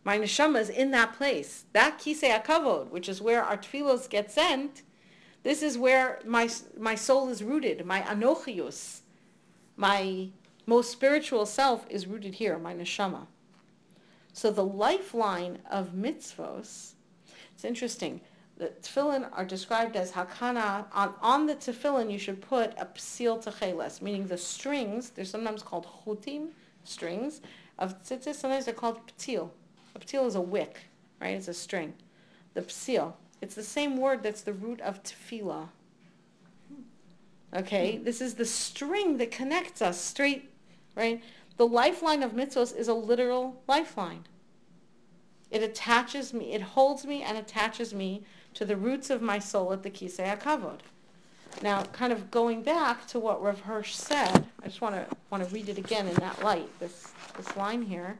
My 0.03 0.17
neshama 0.17 0.59
is 0.59 0.69
in 0.69 0.91
that 0.91 1.13
place. 1.13 1.65
That 1.73 1.99
Kisei 1.99 2.41
HaKavod, 2.41 2.89
which 2.89 3.07
is 3.07 3.21
where 3.21 3.43
our 3.43 3.57
tefillos 3.57 4.09
get 4.09 4.31
sent, 4.31 4.83
this 5.43 5.61
is 5.61 5.77
where 5.77 6.19
my, 6.25 6.49
my 6.77 6.95
soul 6.95 7.29
is 7.29 7.43
rooted, 7.43 7.85
my 7.85 8.01
anochius, 8.01 9.01
my 9.75 10.29
most 10.65 10.91
spiritual 10.91 11.45
self 11.45 11.85
is 11.89 12.07
rooted 12.07 12.35
here, 12.35 12.57
my 12.57 12.73
neshama. 12.73 13.27
So 14.31 14.51
the 14.51 14.65
lifeline 14.65 15.59
of 15.69 15.91
mitzvos, 15.91 16.93
it's 17.53 17.65
interesting. 17.65 18.21
The 18.57 18.71
tefillin 18.81 19.29
are 19.33 19.45
described 19.45 19.95
as 19.95 20.11
hakana. 20.11 20.85
On, 20.93 21.13
on 21.21 21.45
the 21.47 21.55
tefillin, 21.55 22.11
you 22.11 22.19
should 22.19 22.41
put 22.41 22.73
a 22.77 22.85
psil 22.85 23.43
techeles, 23.43 24.01
meaning 24.01 24.27
the 24.27 24.37
strings, 24.37 25.09
they're 25.09 25.25
sometimes 25.25 25.63
called 25.63 25.87
chutim, 26.05 26.49
strings, 26.83 27.41
of 27.77 28.01
tzitzis. 28.03 28.35
Sometimes 28.35 28.65
they're 28.65 28.73
called 28.73 28.99
ptil. 29.07 29.49
A 29.95 29.99
ptil 29.99 30.25
is 30.25 30.35
a 30.35 30.41
wick, 30.41 30.81
right? 31.21 31.35
It's 31.35 31.47
a 31.47 31.53
string. 31.53 31.93
The 32.53 32.61
psil. 32.61 33.13
It's 33.41 33.55
the 33.55 33.63
same 33.63 33.97
word 33.97 34.23
that's 34.23 34.41
the 34.41 34.53
root 34.53 34.79
of 34.81 35.03
tefillah. 35.03 35.67
Okay, 37.55 37.97
hmm. 37.97 38.03
this 38.03 38.21
is 38.21 38.35
the 38.35 38.45
string 38.45 39.17
that 39.17 39.31
connects 39.31 39.81
us 39.81 39.99
straight 39.99 40.49
right? 40.95 41.21
The 41.57 41.67
lifeline 41.67 42.23
of 42.23 42.31
mitzvos 42.31 42.75
is 42.75 42.87
a 42.87 42.93
literal 42.93 43.61
lifeline. 43.67 44.25
It 45.51 45.61
attaches 45.61 46.33
me, 46.33 46.53
it 46.53 46.61
holds 46.61 47.05
me 47.05 47.21
and 47.21 47.37
attaches 47.37 47.93
me 47.93 48.23
to 48.55 48.65
the 48.65 48.75
roots 48.75 49.09
of 49.09 49.21
my 49.21 49.39
soul 49.39 49.71
at 49.73 49.83
the 49.83 49.91
Kisei 49.91 50.37
HaKavod. 50.37 50.79
Now, 51.61 51.83
kind 51.83 52.11
of 52.11 52.31
going 52.31 52.63
back 52.63 53.05
to 53.07 53.19
what 53.19 53.41
Rav 53.41 53.61
Hirsch 53.61 53.93
said, 53.93 54.45
I 54.63 54.67
just 54.67 54.81
want 54.81 54.95
to 54.95 55.05
want 55.29 55.47
to 55.47 55.53
read 55.53 55.69
it 55.69 55.77
again 55.77 56.07
in 56.07 56.15
that 56.15 56.43
light, 56.43 56.67
this, 56.79 57.11
this 57.37 57.55
line 57.55 57.83
here. 57.83 58.17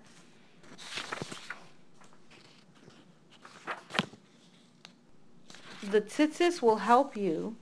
The 5.92 6.00
tzitzis 6.00 6.62
will 6.62 6.78
help 6.78 7.18
you 7.18 7.58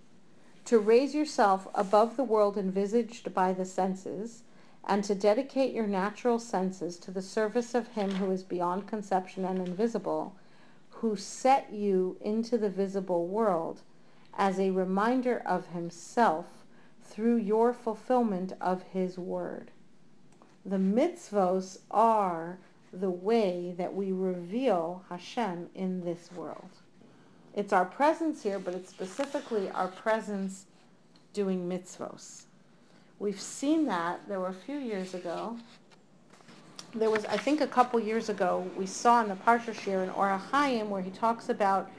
to 0.65 0.78
raise 0.78 1.15
yourself 1.15 1.67
above 1.74 2.17
the 2.17 2.24
world 2.24 2.55
envisaged 2.55 3.34
by 3.34 3.51
the 3.51 3.65
senses 3.65 4.43
and 4.84 5.03
to 5.05 5.15
dedicate 5.15 5.74
your 5.74 5.88
natural 5.88 6.38
senses 6.38 6.99
to 6.99 7.09
the 7.09 7.24
service 7.24 7.74
of 7.74 7.88
Him 7.88 8.11
who 8.11 8.30
is 8.30 8.43
beyond 8.43 8.86
conception 8.86 9.43
and 9.43 9.57
invisible, 9.57 10.36
who 10.89 11.15
set 11.15 11.74
you 11.74 12.15
into 12.22 12.59
the 12.59 12.69
visible 12.69 13.26
world 13.26 13.82
as 14.38 14.59
a 14.59 14.69
reminder 14.69 15.41
of 15.43 15.69
Himself 15.69 16.63
through 17.01 17.38
your 17.38 17.74
fulfillment 17.74 18.53
of 18.61 18.84
His 18.84 19.17
Word. 19.17 19.72
The 20.63 20.78
mitzvos 20.78 21.80
are 21.89 22.59
the 22.93 23.09
way 23.09 23.74
that 23.80 23.95
we 23.95 24.11
reveal 24.11 25.05
Hashem 25.09 25.72
in 25.74 26.05
this 26.05 26.32
world. 26.32 26.81
It's 27.54 27.74
our 27.74 27.86
presence 27.86 28.43
here, 28.43 28.60
but 28.60 28.74
it's 28.74 28.89
specifically 28.89 29.70
our 29.72 29.89
presence 29.89 30.66
doing 31.34 31.68
mitzvos. 31.68 32.43
We've 33.20 33.39
seen 33.39 33.86
that. 33.88 34.28
There 34.28 34.39
were 34.39 34.47
a 34.47 34.54
few 34.54 34.78
years 34.78 35.14
ago. 35.14 35.58
There 36.93 37.10
was, 37.10 37.26
I 37.26 37.38
think, 37.38 37.62
a 37.62 37.68
couple 37.68 37.99
years 37.99 38.30
ago, 38.30 38.70
we 38.78 38.86
saw 38.86 39.22
in 39.22 39.30
the 39.30 39.36
Parsha 39.36 39.74
Shiur 39.74 40.04
in 40.04 40.10
Or 40.10 40.28
HaChaim 40.52 40.88
where 40.88 41.02
he 41.02 41.12
talks 41.12 41.49
about 41.49 41.89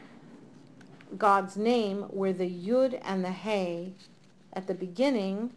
God's 1.17 1.57
name, 1.57 2.03
where 2.05 2.33
the 2.33 2.49
Yud 2.49 2.99
and 3.05 3.25
the 3.25 3.31
Hey 3.31 3.93
at 4.53 4.67
the 4.67 4.75
beginning 4.75 5.53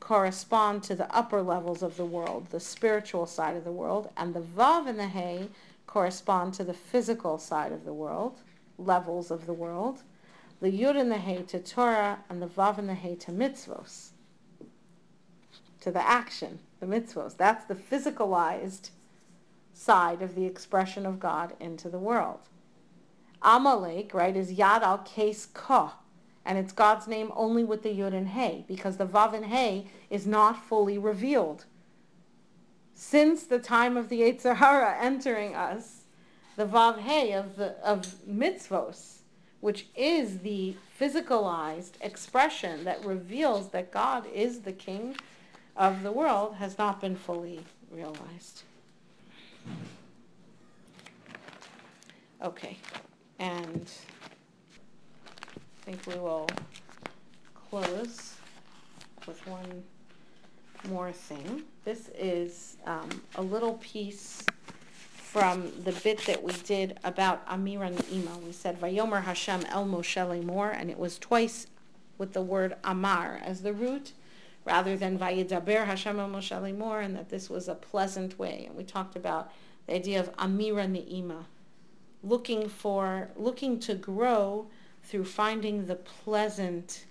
correspond 0.00 0.82
to 0.84 0.94
the 0.94 1.14
upper 1.14 1.42
levels 1.42 1.82
of 1.82 1.96
the 1.96 2.04
world, 2.04 2.46
the 2.50 2.60
spiritual 2.60 3.26
side 3.26 3.56
of 3.56 3.64
the 3.64 3.72
world, 3.72 4.10
and 4.16 4.34
the 4.34 4.40
Vav 4.40 4.86
and 4.86 4.98
the 4.98 5.08
Hey 5.08 5.48
correspond 5.86 6.54
to 6.54 6.64
the 6.64 6.74
physical 6.74 7.38
side 7.38 7.72
of 7.72 7.84
the 7.84 7.92
world, 7.92 8.40
levels 8.78 9.30
of 9.30 9.46
the 9.46 9.52
world. 9.52 10.02
The 10.60 10.70
Yud 10.70 10.98
and 10.98 11.10
the 11.10 11.18
Hey 11.18 11.42
to 11.42 11.58
Torah, 11.60 12.20
and 12.30 12.40
the 12.40 12.46
Vav 12.46 12.78
and 12.78 12.88
the 12.88 12.94
Hey 12.94 13.14
to 13.16 13.30
mitzvos, 13.30 14.10
to 15.80 15.90
the 15.90 16.04
action, 16.04 16.60
the 16.80 16.86
mitzvos. 16.86 17.36
That's 17.36 17.64
the 17.64 17.74
physicalized 17.74 18.90
side 19.72 20.22
of 20.22 20.34
the 20.34 20.46
expression 20.46 21.06
of 21.06 21.20
God 21.20 21.54
into 21.60 21.88
the 21.88 21.98
world. 21.98 22.40
Amalek, 23.42 24.12
right, 24.12 24.36
is 24.36 24.52
Yad 24.52 24.82
al 24.82 24.98
Kes 24.98 25.52
Ko, 25.52 25.92
and 26.44 26.58
it's 26.58 26.72
God's 26.72 27.06
name 27.06 27.30
only 27.36 27.62
with 27.62 27.84
the 27.84 27.96
Yud 27.96 28.12
and 28.12 28.28
Hey, 28.28 28.64
because 28.66 28.96
the 28.96 29.06
Vav 29.06 29.34
and 29.34 29.46
Hey 29.46 29.86
is 30.10 30.26
not 30.26 30.64
fully 30.64 30.98
revealed. 30.98 31.66
Since 32.94 33.44
the 33.44 33.60
time 33.60 33.96
of 33.96 34.08
the 34.08 34.22
Yetzer 34.22 34.56
Hara 34.56 34.96
entering 35.00 35.54
us, 35.54 35.97
the 36.58 36.66
Vav 36.66 36.98
Hey 36.98 37.34
of, 37.34 37.54
the, 37.54 37.76
of 37.84 38.04
mitzvos, 38.28 39.18
which 39.60 39.86
is 39.94 40.40
the 40.40 40.74
physicalized 41.00 41.92
expression 42.00 42.82
that 42.82 43.04
reveals 43.04 43.68
that 43.68 43.92
God 43.92 44.26
is 44.34 44.62
the 44.62 44.72
King 44.72 45.16
of 45.76 46.02
the 46.02 46.10
world, 46.10 46.56
has 46.56 46.76
not 46.76 47.00
been 47.00 47.14
fully 47.14 47.60
realized. 47.92 48.64
Okay, 52.42 52.76
and 53.38 53.88
I 55.56 55.84
think 55.84 56.04
we 56.08 56.16
will 56.16 56.48
close 57.54 58.34
with 59.28 59.46
one 59.46 59.84
more 60.88 61.12
thing. 61.12 61.62
This 61.84 62.10
is 62.18 62.78
um, 62.84 63.08
a 63.36 63.42
little 63.42 63.74
piece 63.74 64.42
from 65.32 65.70
the 65.84 65.92
bit 65.92 66.24
that 66.24 66.42
we 66.42 66.52
did 66.64 66.98
about 67.04 67.46
Amira 67.46 67.94
Ne'ima. 67.94 68.42
We 68.42 68.52
said, 68.52 68.80
Vayomer 68.80 69.24
Hashem 69.24 69.62
El 69.68 69.84
Moshe 69.84 70.16
Lemor, 70.16 70.74
and 70.74 70.90
it 70.90 70.98
was 70.98 71.18
twice 71.18 71.66
with 72.16 72.32
the 72.32 72.40
word 72.40 72.76
Amar 72.82 73.38
as 73.44 73.60
the 73.60 73.74
root, 73.74 74.12
rather 74.64 74.96
than 74.96 75.18
Vayidaber 75.18 75.84
Hashem 75.84 76.18
El 76.18 76.30
Moshe 76.30 76.58
Lemor, 76.58 77.04
and 77.04 77.14
that 77.14 77.28
this 77.28 77.50
was 77.50 77.68
a 77.68 77.74
pleasant 77.74 78.38
way. 78.38 78.64
And 78.66 78.74
we 78.74 78.84
talked 78.84 79.16
about 79.16 79.52
the 79.86 79.96
idea 79.96 80.18
of 80.18 80.34
Amira 80.36 80.86
Ne'ima, 80.88 81.44
looking 82.24 82.66
for, 82.66 83.28
looking 83.36 83.78
to 83.80 83.94
grow 83.94 84.68
through 85.02 85.26
finding 85.26 85.84
the 85.84 85.96
pleasant, 85.96 87.04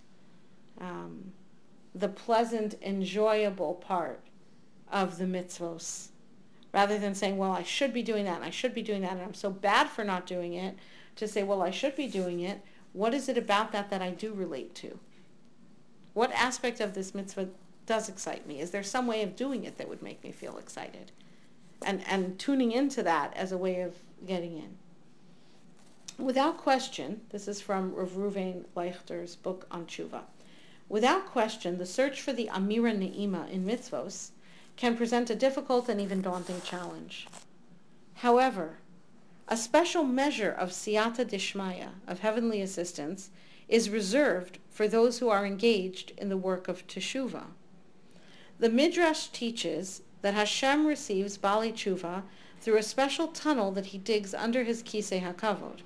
um, 0.81 1.33
the 1.93 2.09
pleasant, 2.09 2.73
enjoyable 2.81 3.75
part 3.75 4.21
of 4.91 5.19
the 5.19 5.25
mitzvos, 5.25 6.07
rather 6.73 6.97
than 6.97 7.15
saying, 7.15 7.37
well, 7.37 7.51
I 7.51 7.63
should 7.63 7.93
be 7.93 8.03
doing 8.03 8.25
that, 8.25 8.35
and 8.35 8.45
I 8.45 8.49
should 8.49 8.73
be 8.73 8.81
doing 8.81 9.01
that, 9.01 9.13
and 9.13 9.21
I'm 9.21 9.33
so 9.33 9.49
bad 9.49 9.89
for 9.89 10.03
not 10.03 10.25
doing 10.25 10.53
it, 10.53 10.77
to 11.15 11.27
say, 11.27 11.43
well, 11.43 11.61
I 11.61 11.71
should 11.71 11.95
be 11.95 12.07
doing 12.07 12.39
it. 12.41 12.61
What 12.93 13.13
is 13.13 13.29
it 13.29 13.37
about 13.37 13.71
that 13.71 13.89
that 13.89 14.01
I 14.01 14.11
do 14.11 14.33
relate 14.33 14.75
to? 14.75 14.99
What 16.13 16.31
aspect 16.31 16.79
of 16.79 16.93
this 16.93 17.13
mitzvah 17.13 17.49
does 17.85 18.09
excite 18.09 18.47
me? 18.47 18.59
Is 18.59 18.71
there 18.71 18.83
some 18.83 19.07
way 19.07 19.23
of 19.23 19.35
doing 19.35 19.63
it 19.63 19.77
that 19.77 19.89
would 19.89 20.01
make 20.01 20.23
me 20.23 20.31
feel 20.31 20.57
excited? 20.57 21.11
And, 21.85 22.03
and 22.07 22.39
tuning 22.39 22.71
into 22.71 23.03
that 23.03 23.35
as 23.35 23.51
a 23.51 23.57
way 23.57 23.81
of 23.81 23.95
getting 24.25 24.57
in. 24.57 24.77
Without 26.17 26.57
question, 26.57 27.21
this 27.29 27.47
is 27.47 27.61
from 27.61 27.93
Rav 27.93 28.13
Ruvain 28.13 28.65
Leuchter's 28.75 29.35
book 29.35 29.67
on 29.69 29.85
tshuva. 29.85 30.21
Without 30.89 31.27
question, 31.27 31.77
the 31.77 31.85
search 31.85 32.21
for 32.21 32.33
the 32.33 32.49
Amira 32.51 32.97
Ne'ima 32.97 33.49
in 33.51 33.65
mitzvos 33.65 34.31
can 34.77 34.95
present 34.95 35.29
a 35.29 35.35
difficult 35.35 35.89
and 35.89 35.99
even 35.99 36.21
daunting 36.21 36.61
challenge. 36.61 37.27
However, 38.15 38.77
a 39.47 39.57
special 39.57 40.03
measure 40.03 40.51
of 40.51 40.69
siyata 40.69 41.25
dishmaya, 41.25 41.89
of 42.07 42.19
heavenly 42.19 42.61
assistance, 42.61 43.29
is 43.67 43.89
reserved 43.89 44.59
for 44.69 44.87
those 44.87 45.19
who 45.19 45.29
are 45.29 45.45
engaged 45.45 46.13
in 46.17 46.29
the 46.29 46.37
work 46.37 46.67
of 46.67 46.87
teshuva. 46.87 47.43
The 48.59 48.69
Midrash 48.69 49.27
teaches 49.27 50.01
that 50.21 50.33
Hashem 50.33 50.85
receives 50.85 51.37
Baalei 51.37 51.73
Tshuva 51.73 52.23
through 52.59 52.77
a 52.77 52.83
special 52.83 53.27
tunnel 53.27 53.71
that 53.71 53.87
he 53.87 53.97
digs 53.97 54.33
under 54.33 54.63
his 54.63 54.81
Kisei 54.81 55.21
HaKavod. 55.21 55.81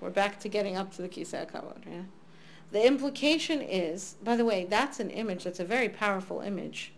We're 0.00 0.10
back 0.10 0.40
to 0.40 0.48
getting 0.48 0.76
up 0.76 0.94
to 0.94 1.02
the 1.02 1.08
Kisei 1.08 1.46
HaKavod. 1.46 1.84
Yeah? 1.86 2.02
The 2.72 2.86
implication 2.86 3.60
is, 3.60 4.16
by 4.24 4.36
the 4.36 4.44
way, 4.44 4.66
that's 4.68 4.98
an 4.98 5.10
image 5.10 5.44
that's 5.44 5.60
a 5.60 5.64
very 5.64 5.88
powerful 5.88 6.40
image. 6.40 6.93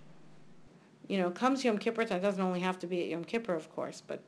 You 1.09 1.19
know, 1.19 1.31
comes 1.31 1.65
Yom 1.65 1.79
Kippur 1.79 2.05
time, 2.05 2.19
it 2.19 2.23
doesn't 2.23 2.43
only 2.43 2.61
have 2.61 2.79
to 2.81 2.87
be 2.87 3.03
at 3.03 3.09
Yom 3.09 3.25
Kippur, 3.25 3.55
of 3.55 3.73
course, 3.75 4.03
but 4.07 4.21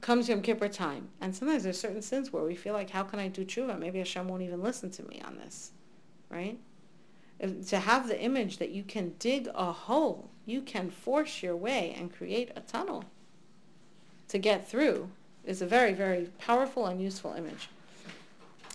comes 0.00 0.28
Yom 0.28 0.40
Kippur 0.40 0.68
time. 0.68 1.08
And 1.20 1.34
sometimes 1.34 1.64
there's 1.64 1.78
certain 1.78 2.02
sins 2.02 2.32
where 2.32 2.44
we 2.44 2.54
feel 2.54 2.72
like, 2.72 2.90
how 2.90 3.02
can 3.02 3.18
I 3.18 3.28
do 3.28 3.44
tshuva? 3.44 3.78
Maybe 3.78 3.98
Hashem 3.98 4.26
won't 4.26 4.42
even 4.42 4.62
listen 4.62 4.90
to 4.92 5.02
me 5.02 5.20
on 5.24 5.36
this, 5.36 5.72
right? 6.30 6.58
If, 7.38 7.68
to 7.68 7.78
have 7.78 8.08
the 8.08 8.20
image 8.20 8.58
that 8.58 8.70
you 8.70 8.82
can 8.82 9.14
dig 9.18 9.48
a 9.54 9.72
hole, 9.72 10.30
you 10.46 10.62
can 10.62 10.90
force 10.90 11.42
your 11.42 11.56
way 11.56 11.94
and 11.96 12.14
create 12.14 12.50
a 12.56 12.60
tunnel 12.60 13.04
to 14.28 14.38
get 14.38 14.68
through 14.68 15.10
is 15.44 15.60
a 15.60 15.66
very, 15.66 15.92
very 15.92 16.28
powerful 16.38 16.86
and 16.86 17.02
useful 17.02 17.32
image. 17.32 17.68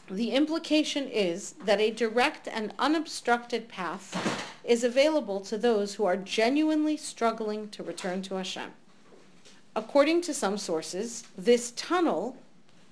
The 0.09 0.31
implication 0.31 1.07
is 1.07 1.53
that 1.63 1.79
a 1.79 1.91
direct 1.91 2.47
and 2.47 2.73
unobstructed 2.77 3.67
path 3.67 4.45
is 4.66 4.84
available 4.84 5.39
to 5.41 5.57
those 5.57 5.95
who 5.95 6.05
are 6.05 6.18
genuinely 6.18 6.97
struggling 6.97 7.70
to 7.70 7.84
return 7.84 8.22
to 8.24 8.36
Hashem. 8.36 8.72
According 9.76 10.22
to 10.22 10.34
some 10.34 10.57
sources, 10.57 11.24
this 11.38 11.72
tunnel 11.72 12.38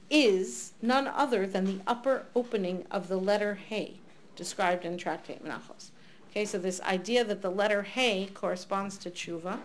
is 0.10 0.74
none 0.82 1.08
other 1.08 1.48
than 1.48 1.66
the 1.66 1.80
upper 1.88 2.26
opening 2.36 2.86
of 2.92 3.08
the 3.08 3.18
letter 3.18 3.56
Hey, 3.56 3.96
described 4.36 4.86
in 4.86 4.98
Tractate 4.98 5.44
Menachos. 5.44 5.90
Okay, 6.30 6.46
so 6.46 6.58
this 6.58 6.82
idea 6.82 7.24
that 7.24 7.42
the 7.42 7.50
letter 7.50 7.84
Hey 7.84 8.30
corresponds 8.34 8.98
to 9.00 9.10
tshuva, 9.10 9.60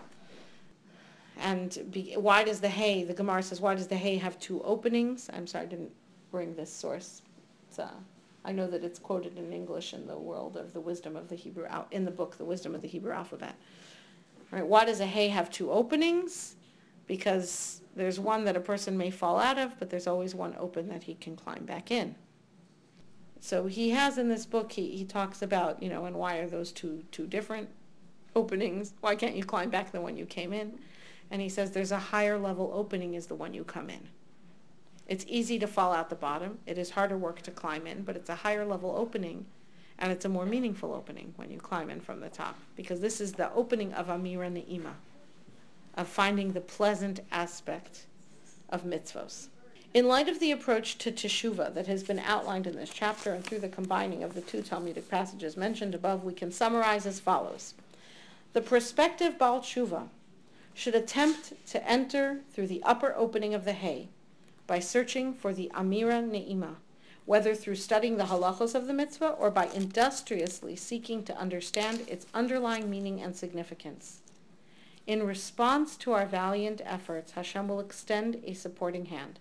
and 1.39 1.85
be, 1.91 2.13
why 2.15 2.43
does 2.43 2.59
the 2.59 2.69
hay, 2.69 3.03
the 3.03 3.13
Gemara 3.13 3.43
says, 3.43 3.61
why 3.61 3.75
does 3.75 3.87
the 3.87 3.95
hay 3.95 4.17
have 4.17 4.39
two 4.39 4.61
openings? 4.63 5.29
I'm 5.33 5.47
sorry, 5.47 5.65
I 5.65 5.67
didn't 5.67 5.91
bring 6.31 6.55
this 6.55 6.71
source. 6.71 7.21
Uh, 7.77 7.87
I 8.45 8.51
know 8.51 8.67
that 8.67 8.83
it's 8.83 8.99
quoted 8.99 9.37
in 9.37 9.51
English 9.51 9.93
in 9.93 10.07
the 10.07 10.17
world 10.17 10.55
of 10.55 10.73
the 10.73 10.79
wisdom 10.79 11.15
of 11.15 11.27
the 11.27 11.35
Hebrew, 11.35 11.65
in 11.91 12.05
the 12.05 12.11
book, 12.11 12.37
The 12.37 12.45
Wisdom 12.45 12.73
of 12.73 12.81
the 12.81 12.87
Hebrew 12.87 13.11
Alphabet. 13.11 13.55
Right? 14.51 14.65
Why 14.65 14.85
does 14.85 14.99
a 14.99 15.05
hay 15.05 15.27
have 15.27 15.49
two 15.49 15.71
openings? 15.71 16.55
Because 17.05 17.81
there's 17.95 18.19
one 18.19 18.45
that 18.45 18.55
a 18.55 18.61
person 18.61 18.97
may 18.97 19.11
fall 19.11 19.39
out 19.39 19.57
of, 19.57 19.77
but 19.77 19.89
there's 19.89 20.07
always 20.07 20.33
one 20.33 20.55
open 20.57 20.87
that 20.89 21.03
he 21.03 21.15
can 21.15 21.35
climb 21.35 21.65
back 21.65 21.91
in. 21.91 22.15
So 23.41 23.67
he 23.67 23.91
has 23.91 24.17
in 24.17 24.29
this 24.29 24.45
book, 24.45 24.71
he, 24.71 24.95
he 24.97 25.05
talks 25.05 25.41
about, 25.41 25.81
you 25.81 25.89
know, 25.89 26.05
and 26.05 26.15
why 26.15 26.37
are 26.37 26.47
those 26.47 26.71
two, 26.71 27.03
two 27.11 27.27
different 27.27 27.69
openings? 28.35 28.93
Why 29.01 29.15
can't 29.15 29.35
you 29.35 29.43
climb 29.43 29.69
back 29.69 29.91
the 29.91 30.01
one 30.01 30.17
you 30.17 30.25
came 30.25 30.53
in? 30.53 30.77
And 31.31 31.41
he 31.41 31.49
says 31.49 31.71
there's 31.71 31.91
a 31.91 31.99
higher 31.99 32.37
level 32.37 32.71
opening 32.73 33.13
is 33.13 33.27
the 33.27 33.35
one 33.35 33.53
you 33.53 33.63
come 33.63 33.89
in. 33.89 34.09
It's 35.09 35.25
easy 35.27 35.57
to 35.57 35.65
fall 35.65 35.91
out 35.91 36.11
the 36.11 36.15
bottom. 36.15 36.59
It 36.67 36.77
is 36.77 36.91
harder 36.91 37.17
work 37.17 37.41
to 37.41 37.49
climb 37.49 37.87
in, 37.87 38.03
but 38.03 38.15
it's 38.15 38.29
a 38.29 38.35
higher 38.35 38.63
level 38.63 38.93
opening 38.95 39.47
and 39.97 40.11
it's 40.11 40.23
a 40.23 40.29
more 40.29 40.45
meaningful 40.45 40.93
opening 40.93 41.33
when 41.35 41.49
you 41.49 41.57
climb 41.57 41.89
in 41.89 41.99
from 41.99 42.19
the 42.19 42.29
top 42.29 42.59
because 42.75 43.01
this 43.01 43.19
is 43.19 43.33
the 43.33 43.51
opening 43.53 43.91
of 43.93 44.05
Amira 44.05 44.51
Ne'ima, 44.51 44.93
of 45.95 46.07
finding 46.07 46.53
the 46.53 46.61
pleasant 46.61 47.21
aspect 47.31 48.05
of 48.69 48.83
mitzvos. 48.83 49.47
In 49.95 50.07
light 50.07 50.29
of 50.29 50.39
the 50.39 50.51
approach 50.51 50.99
to 50.99 51.11
teshuva 51.11 51.73
that 51.73 51.87
has 51.87 52.03
been 52.03 52.19
outlined 52.19 52.67
in 52.67 52.75
this 52.75 52.91
chapter 52.93 53.33
and 53.33 53.43
through 53.43 53.59
the 53.59 53.67
combining 53.67 54.23
of 54.23 54.35
the 54.35 54.41
two 54.41 54.61
Talmudic 54.61 55.09
passages 55.09 55.57
mentioned 55.57 55.95
above, 55.95 56.23
we 56.23 56.33
can 56.33 56.51
summarize 56.51 57.07
as 57.07 57.19
follows. 57.19 57.73
The 58.53 58.61
prospective 58.61 59.39
Baal 59.39 59.61
Tshuva 59.61 60.09
should 60.75 60.93
attempt 60.93 61.53
to 61.71 61.89
enter 61.89 62.41
through 62.53 62.67
the 62.67 62.83
upper 62.83 63.15
opening 63.17 63.55
of 63.55 63.65
the 63.65 63.73
hay 63.73 64.09
by 64.69 64.79
searching 64.79 65.33
for 65.33 65.51
the 65.51 65.71
Amira 65.73 66.23
Ne'ima, 66.23 66.75
whether 67.25 67.55
through 67.55 67.75
studying 67.75 68.17
the 68.17 68.25
halachos 68.25 68.75
of 68.75 68.85
the 68.85 68.93
mitzvah 68.93 69.29
or 69.29 69.49
by 69.49 69.65
industriously 69.73 70.75
seeking 70.75 71.23
to 71.23 71.35
understand 71.35 72.07
its 72.07 72.27
underlying 72.35 72.87
meaning 72.87 73.19
and 73.19 73.35
significance. 73.35 74.19
In 75.07 75.23
response 75.23 75.97
to 75.97 76.11
our 76.11 76.27
valiant 76.27 76.81
efforts, 76.85 77.31
Hashem 77.31 77.67
will 77.67 77.79
extend 77.79 78.43
a 78.45 78.53
supporting 78.53 79.05
hand. 79.05 79.39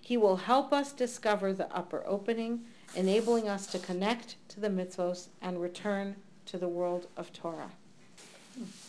He 0.00 0.16
will 0.16 0.36
help 0.36 0.72
us 0.72 0.92
discover 0.92 1.52
the 1.52 1.72
upper 1.72 2.02
opening, 2.04 2.64
enabling 2.96 3.48
us 3.48 3.68
to 3.68 3.78
connect 3.78 4.34
to 4.48 4.58
the 4.58 4.68
mitzvos 4.68 5.28
and 5.40 5.62
return 5.62 6.16
to 6.46 6.58
the 6.58 6.68
world 6.68 7.06
of 7.16 7.32
Torah. 7.32 7.70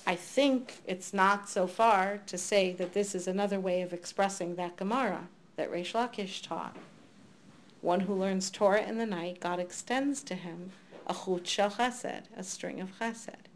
I 0.08 0.16
think 0.16 0.78
it's 0.88 1.14
not 1.14 1.48
so 1.48 1.68
far 1.68 2.20
to 2.26 2.38
say 2.38 2.72
that 2.74 2.94
this 2.94 3.14
is 3.14 3.28
another 3.28 3.60
way 3.60 3.84
of 3.84 3.94
expressing 3.94 4.56
that 4.56 4.78
Gemara 4.78 5.28
that 5.58 5.72
Reish 5.72 5.94
Lakish 5.94 6.42
taught. 6.42 6.78
One 7.82 8.02
who 8.02 8.14
learns 8.14 8.50
Torah 8.50 8.84
in 8.84 8.98
the 8.98 9.06
night, 9.06 9.40
God 9.40 9.60
extends 9.60 10.24
to 10.24 10.36
him 10.36 10.72
a 11.06 11.14
chut 11.14 11.48
shel 11.48 11.72
chesed, 11.72 12.24
a 12.36 12.44
string 12.44 12.80
of 12.80 12.98
chesed, 13.00 13.48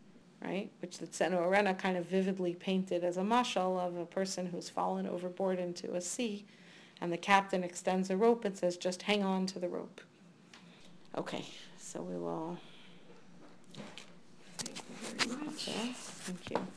right? 0.44 0.70
Which 0.82 0.98
the 0.98 1.08
Tzena 1.08 1.38
Urena 1.38 1.78
kind 1.78 1.98
of 1.98 2.06
vividly 2.06 2.54
painted 2.54 3.04
as 3.04 3.18
a 3.18 3.22
mashal 3.22 3.80
of 3.80 3.98
a 3.98 4.06
person 4.06 4.48
who's 4.48 4.70
fallen 4.70 5.08
overboard 5.08 5.60
into 5.60 5.94
a 5.94 6.02
sea, 6.02 6.46
and 7.00 7.12
the 7.12 7.18
captain 7.18 7.64
extends 7.64 8.10
a 8.10 8.18
rope 8.18 8.46
and 8.46 8.58
says, 8.58 8.78
just 8.78 9.04
hang 9.04 9.24
on 9.24 9.46
to 9.48 9.60
the 9.60 9.70
rope. 9.70 10.02
Okay, 11.18 11.46
so 11.78 12.02
we 12.02 12.16
will 12.16 12.58
Thank 14.58 14.78
you 14.78 15.34
very 15.34 15.48
Okay, 15.50 15.94
thank 15.94 16.52
you. 16.52 16.68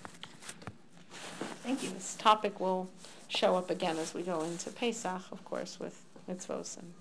Thank 1.63 1.83
you. 1.83 1.91
This 1.91 2.17
topic 2.17 2.61
will 2.61 2.91
show 3.35 3.57
up 3.57 3.71
again 3.71 3.99
as 3.99 4.15
we 4.15 4.23
go 4.23 4.43
into 4.43 4.71
Pesach, 4.71 5.23
of 5.33 5.45
course, 5.45 5.79
with 5.81 6.05
mitzvos 6.29 6.79
and 6.79 6.93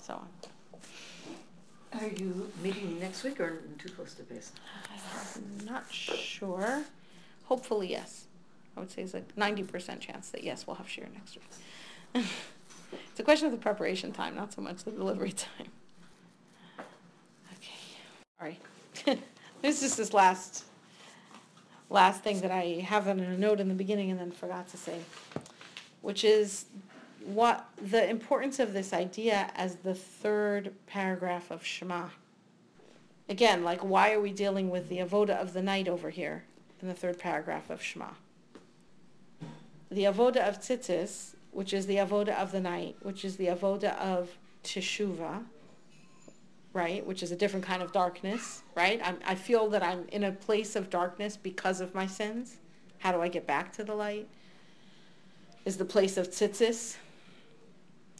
so 0.00 0.14
on. 0.14 0.28
Are 2.00 2.06
you 2.06 2.50
meeting 2.62 3.00
next 3.00 3.24
week 3.24 3.40
or 3.40 3.62
too 3.78 3.88
close 3.90 4.14
to 4.14 4.22
Pesach? 4.22 4.54
I'm 5.36 5.66
not 5.66 5.92
sure. 5.92 6.84
Hopefully, 7.44 7.90
yes. 7.90 8.26
I 8.76 8.80
would 8.80 8.90
say 8.90 9.02
it's 9.02 9.14
a 9.14 9.22
90% 9.36 9.98
chance 9.98 10.30
that 10.30 10.44
yes, 10.44 10.66
we'll 10.66 10.76
have 10.76 10.86
shiur 10.86 11.12
next 11.12 11.36
week. 11.36 12.24
it's 12.92 13.20
a 13.20 13.24
question 13.24 13.46
of 13.46 13.52
the 13.52 13.58
preparation 13.58 14.12
time, 14.12 14.36
not 14.36 14.52
so 14.52 14.62
much 14.62 14.84
the 14.84 14.92
delivery 14.92 15.32
time. 15.32 15.68
Okay. 17.56 17.74
All 18.40 18.46
right. 18.46 19.18
this 19.62 19.82
is 19.82 19.96
this 19.96 20.14
last 20.14 20.64
last 21.90 22.22
thing 22.22 22.40
that 22.40 22.52
I 22.52 22.84
have 22.86 23.08
on 23.08 23.18
a 23.18 23.36
note 23.36 23.58
in 23.58 23.68
the 23.68 23.74
beginning 23.74 24.12
and 24.12 24.20
then 24.20 24.30
forgot 24.30 24.68
to 24.68 24.76
say, 24.76 25.00
which 26.02 26.24
is 26.24 26.66
what 27.24 27.68
the 27.80 28.08
importance 28.08 28.58
of 28.58 28.72
this 28.72 28.92
idea 28.92 29.50
as 29.54 29.76
the 29.76 29.94
third 29.94 30.72
paragraph 30.86 31.50
of 31.50 31.64
Shema. 31.64 32.08
Again, 33.28 33.62
like 33.62 33.80
why 33.80 34.12
are 34.12 34.20
we 34.20 34.32
dealing 34.32 34.70
with 34.70 34.88
the 34.88 34.98
avoda 34.98 35.36
of 35.36 35.52
the 35.52 35.62
night 35.62 35.88
over 35.88 36.10
here 36.10 36.44
in 36.80 36.88
the 36.88 36.94
third 36.94 37.18
paragraph 37.18 37.70
of 37.70 37.82
Shema? 37.82 38.10
The 39.90 40.04
avoda 40.04 40.48
of 40.48 40.60
tzitzis, 40.60 41.34
which 41.52 41.72
is 41.72 41.86
the 41.86 41.96
avoda 41.96 42.36
of 42.36 42.52
the 42.52 42.60
night, 42.60 42.96
which 43.02 43.24
is 43.24 43.36
the 43.36 43.46
avoda 43.46 43.96
of 43.98 44.30
teshuva, 44.64 45.44
right? 46.72 47.04
Which 47.04 47.22
is 47.22 47.32
a 47.32 47.36
different 47.36 47.64
kind 47.64 47.82
of 47.82 47.92
darkness, 47.92 48.62
right? 48.76 49.00
I'm, 49.04 49.18
I 49.26 49.34
feel 49.34 49.68
that 49.70 49.82
I'm 49.82 50.06
in 50.12 50.24
a 50.24 50.32
place 50.32 50.76
of 50.76 50.90
darkness 50.90 51.36
because 51.36 51.80
of 51.80 51.94
my 51.94 52.06
sins. 52.06 52.56
How 52.98 53.12
do 53.12 53.20
I 53.20 53.28
get 53.28 53.46
back 53.46 53.72
to 53.74 53.84
the 53.84 53.94
light? 53.94 54.28
Is 55.64 55.76
the 55.76 55.84
place 55.84 56.16
of 56.16 56.30
tzitzis. 56.30 56.96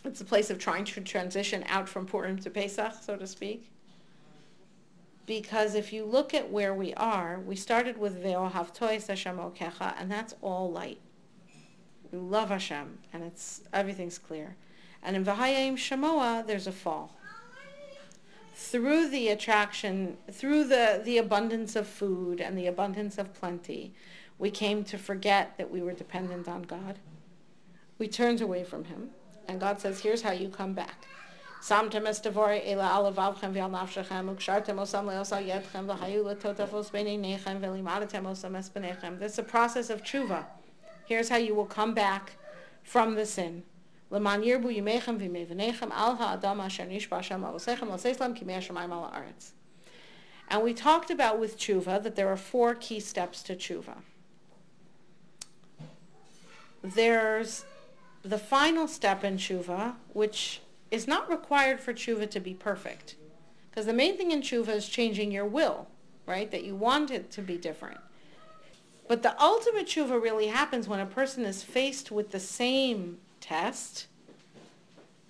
It's 0.04 0.18
the 0.18 0.24
place 0.24 0.50
of 0.50 0.58
trying 0.58 0.84
to 0.86 1.00
transition 1.00 1.64
out 1.68 1.88
from 1.88 2.06
Purim 2.06 2.38
to 2.38 2.50
Pesach, 2.50 2.94
so 3.02 3.16
to 3.16 3.26
speak. 3.26 3.70
Because 5.26 5.74
if 5.74 5.92
you 5.92 6.04
look 6.04 6.34
at 6.34 6.50
where 6.50 6.74
we 6.74 6.94
are, 6.94 7.38
we 7.40 7.54
started 7.56 7.98
with 7.98 8.22
Ve'ohavtois 8.22 9.06
Hashem 9.06 9.36
Okecha, 9.36 9.94
and 9.98 10.10
that's 10.10 10.34
all 10.42 10.70
light. 10.70 10.98
We 12.10 12.18
love 12.18 12.48
Hashem, 12.48 12.98
and 13.12 13.22
it's 13.22 13.62
everything's 13.72 14.18
clear. 14.18 14.56
And 15.02 15.16
in 15.16 15.24
Vehaya 15.24 15.68
Im 15.68 15.76
Shamoa, 15.76 16.46
there's 16.46 16.66
a 16.66 16.72
fall 16.72 17.14
through 18.60 19.08
the 19.08 19.28
attraction, 19.28 20.18
through 20.30 20.64
the, 20.64 21.00
the 21.02 21.16
abundance 21.16 21.74
of 21.76 21.86
food 21.86 22.42
and 22.42 22.58
the 22.58 22.66
abundance 22.66 23.16
of 23.16 23.32
plenty, 23.32 23.94
we 24.38 24.50
came 24.50 24.84
to 24.84 24.98
forget 24.98 25.56
that 25.56 25.70
we 25.70 25.80
were 25.80 25.94
dependent 25.94 26.46
on 26.46 26.62
God 26.62 26.98
we 28.00 28.08
turns 28.08 28.40
away 28.40 28.64
from 28.64 28.84
him. 28.86 29.10
And 29.46 29.60
God 29.60 29.78
says, 29.78 30.00
here's 30.00 30.22
how 30.22 30.32
you 30.32 30.48
come 30.48 30.72
back. 30.72 31.06
This 31.60 31.70
is 39.32 39.38
a 39.38 39.42
process 39.42 39.90
of 39.90 40.02
tshuva. 40.02 40.44
Here's 41.04 41.28
how 41.28 41.36
you 41.36 41.54
will 41.54 41.66
come 41.66 41.92
back 41.92 42.32
from 42.82 43.14
the 43.14 43.26
sin. 43.26 43.62
And 44.12 44.24
we 50.64 50.74
talked 50.74 51.10
about 51.10 51.38
with 51.38 51.58
tshuva 51.58 52.02
that 52.02 52.16
there 52.16 52.28
are 52.28 52.36
four 52.36 52.74
key 52.74 53.00
steps 53.00 53.42
to 53.42 53.54
tshuva. 53.54 53.98
There's 56.82 57.66
the 58.22 58.38
final 58.38 58.86
step 58.86 59.24
in 59.24 59.36
tshuva, 59.36 59.94
which 60.12 60.60
is 60.90 61.06
not 61.06 61.30
required 61.30 61.80
for 61.80 61.92
tshuva 61.92 62.28
to 62.30 62.40
be 62.40 62.54
perfect. 62.54 63.16
Because 63.70 63.86
the 63.86 63.92
main 63.92 64.16
thing 64.16 64.30
in 64.30 64.42
tshuva 64.42 64.68
is 64.68 64.88
changing 64.88 65.30
your 65.30 65.46
will, 65.46 65.88
right? 66.26 66.50
That 66.50 66.64
you 66.64 66.74
want 66.74 67.10
it 67.10 67.30
to 67.32 67.42
be 67.42 67.56
different. 67.56 68.00
But 69.08 69.22
the 69.22 69.40
ultimate 69.42 69.86
tshuva 69.86 70.20
really 70.20 70.48
happens 70.48 70.86
when 70.86 71.00
a 71.00 71.06
person 71.06 71.44
is 71.44 71.62
faced 71.62 72.10
with 72.10 72.30
the 72.30 72.40
same 72.40 73.18
test 73.40 74.06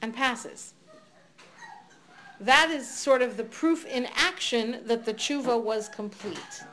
and 0.03 0.15
passes. 0.15 0.75
That 2.41 2.71
is 2.71 2.89
sort 2.89 3.23
of 3.23 3.37
the 3.37 3.45
proof 3.45 3.85
in 3.85 4.09
action 4.17 4.81
that 4.87 5.05
the 5.05 5.15
tshuva 5.15 5.63
was 5.63 5.89
complete. 5.89 6.65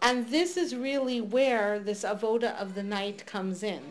And 0.00 0.28
this 0.28 0.56
is 0.56 0.74
really 0.74 1.20
where 1.20 1.78
this 1.78 2.04
avoda 2.04 2.56
of 2.56 2.74
the 2.74 2.82
night 2.82 3.26
comes 3.26 3.62
in. 3.62 3.82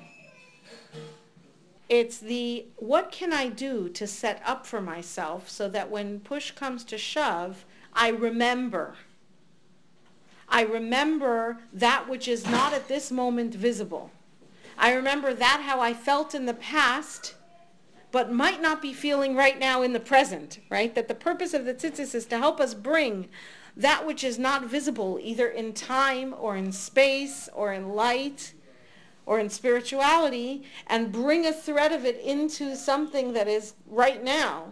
It's 1.90 2.18
the 2.18 2.66
what 2.76 3.12
can 3.12 3.32
I 3.32 3.48
do 3.48 3.88
to 3.90 4.08
set 4.08 4.42
up 4.46 4.66
for 4.66 4.82
myself 4.82 5.50
so 5.50 5.70
that 5.70 5.90
when 5.90 6.20
push 6.20 6.52
comes 6.52 6.84
to 6.86 6.98
shove, 6.98 7.66
I 7.94 8.10
remember. 8.10 8.96
I 10.50 10.62
remember 10.62 11.60
that 11.74 12.08
which 12.10 12.28
is 12.28 12.46
not 12.46 12.74
at 12.74 12.88
this 12.88 13.12
moment 13.12 13.54
visible. 13.54 14.12
I 14.78 14.94
remember 14.94 15.34
that 15.34 15.62
how 15.66 15.80
I 15.80 15.94
felt 15.94 16.36
in 16.36 16.46
the 16.46 16.54
past, 16.54 17.36
but 18.12 18.32
might 18.32 18.62
not 18.62 18.82
be 18.82 18.94
feeling 18.94 19.36
right 19.36 19.60
now 19.60 19.82
in 19.82 19.94
the 19.94 20.00
present, 20.00 20.60
right? 20.70 20.94
That 20.94 21.08
the 21.08 21.16
purpose 21.16 21.54
of 21.54 21.66
the 21.66 21.74
tzitzis 21.74 22.14
is 22.14 22.26
to 22.28 22.38
help 22.38 22.60
us 22.60 22.74
bring 22.74 23.28
that 23.78 24.06
which 24.06 24.24
is 24.24 24.40
not 24.40 24.66
visible, 24.66 25.20
either 25.22 25.48
in 25.48 25.72
time 25.72 26.34
or 26.38 26.58
in 26.58 26.72
space 26.72 27.48
or 27.54 27.72
in 27.72 27.90
light 27.90 28.54
or 29.26 29.40
in 29.40 29.50
spirituality, 29.50 30.64
and 30.88 31.12
bring 31.12 31.46
a 31.46 31.54
thread 31.54 31.92
of 31.92 32.04
it 32.04 32.20
into 32.22 32.76
something 32.76 33.34
that 33.34 33.48
is 33.48 33.76
right 33.86 34.24
now 34.24 34.72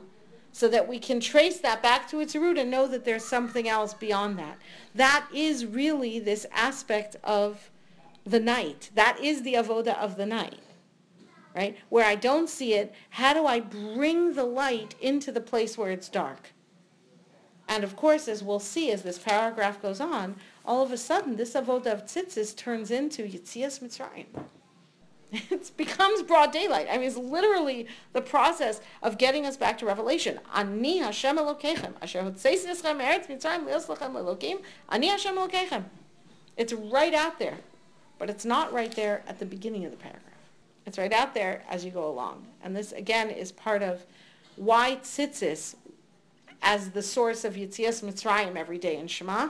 so 0.51 0.67
that 0.69 0.87
we 0.87 0.97
can 0.97 1.19
trace 1.19 1.59
that 1.59 1.83
back 1.83 2.09
to 2.09 2.19
its 2.19 2.35
root 2.35 2.57
and 2.57 2.71
know 2.71 2.87
that 2.87 3.03
there's 3.05 3.25
something 3.25 3.67
else 3.67 3.93
beyond 3.93 4.39
that. 4.39 4.57
That 4.95 5.27
is 5.33 5.65
really 5.65 6.17
this 6.17 6.45
aspect 6.53 7.17
of 7.23 7.69
the 8.25 8.39
night. 8.39 8.89
That 8.95 9.19
is 9.21 9.43
the 9.43 9.53
avoda 9.53 9.97
of 9.97 10.15
the 10.15 10.25
night. 10.25 10.61
Right? 11.53 11.77
Where 11.89 12.05
I 12.05 12.15
don't 12.15 12.49
see 12.49 12.73
it, 12.73 12.93
how 13.11 13.33
do 13.33 13.45
I 13.45 13.59
bring 13.59 14.33
the 14.33 14.45
light 14.45 14.95
into 14.99 15.31
the 15.31 15.41
place 15.41 15.77
where 15.77 15.91
it's 15.91 16.09
dark? 16.09 16.54
And 17.67 17.83
of 17.83 17.95
course, 17.95 18.27
as 18.27 18.43
we'll 18.43 18.59
see 18.59 18.91
as 18.91 19.01
this 19.01 19.17
paragraph 19.17 19.81
goes 19.81 19.99
on, 19.99 20.35
all 20.65 20.83
of 20.83 20.91
a 20.91 20.97
sudden 20.97 21.35
this 21.35 21.53
avodah 21.53 21.87
of 21.87 22.05
tzitzis 22.05 22.55
turns 22.55 22.91
into 22.91 23.23
Yitzias 23.23 23.79
Mitzrayim. 23.81 24.25
It 25.51 25.71
becomes 25.75 26.21
broad 26.23 26.51
daylight. 26.51 26.87
I 26.89 26.97
mean, 26.97 27.07
it's 27.07 27.17
literally 27.17 27.87
the 28.13 28.21
process 28.21 28.79
of 29.01 29.17
getting 29.17 29.45
us 29.45 29.57
back 29.57 29.77
to 29.79 29.85
Revelation. 29.85 30.39
Ani 30.53 30.99
Hashem 30.99 31.37
Elokechem, 31.37 31.93
asher 32.01 32.23
me'eretz 32.23 33.27
Mitzrayim 33.27 33.65
lelokim, 33.65 34.61
Ani 34.89 35.07
Hashem 35.07 35.35
Elokechem. 35.35 35.85
It's 36.55 36.71
right 36.71 37.13
out 37.13 37.39
there. 37.39 37.57
But 38.17 38.29
it's 38.29 38.45
not 38.45 38.71
right 38.71 38.91
there 38.95 39.23
at 39.27 39.39
the 39.39 39.45
beginning 39.45 39.83
of 39.83 39.91
the 39.91 39.97
paragraph. 39.97 40.21
It's 40.85 40.97
right 40.97 41.11
out 41.11 41.33
there 41.33 41.63
as 41.67 41.83
you 41.83 41.91
go 41.91 42.07
along. 42.07 42.45
And 42.63 42.75
this, 42.75 42.91
again, 42.91 43.29
is 43.29 43.51
part 43.51 43.83
of 43.83 44.05
why 44.55 44.99
tzitzis, 45.01 45.75
as 46.65 46.89
the 46.89 47.01
source 47.01 47.45
of 47.45 47.53
Yitzias 47.53 48.03
Mitzrayim 48.03 48.57
every 48.57 48.79
day 48.79 48.97
in 48.97 49.07
Shema, 49.07 49.49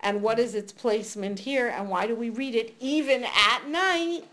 and 0.00 0.20
what 0.20 0.38
is 0.38 0.54
its 0.54 0.72
placement 0.72 1.38
here, 1.38 1.68
and 1.68 1.88
why 1.88 2.06
do 2.06 2.14
we 2.14 2.28
read 2.28 2.54
it 2.54 2.74
even 2.80 3.24
at 3.24 3.66
night 3.68 4.24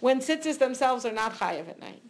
when 0.00 0.20
tzitzis 0.20 0.58
themselves 0.58 1.06
are 1.06 1.12
not 1.12 1.34
chayiv 1.34 1.68
at 1.68 1.80
night? 1.80 2.02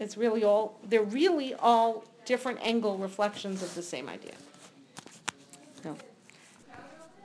It's 0.00 0.16
really 0.16 0.44
all, 0.44 0.78
they're 0.88 1.02
really 1.02 1.54
all 1.54 2.04
different 2.24 2.60
angle 2.62 2.96
reflections 2.96 3.62
of 3.62 3.74
the 3.74 3.82
same 3.82 4.08
idea. 4.08 4.34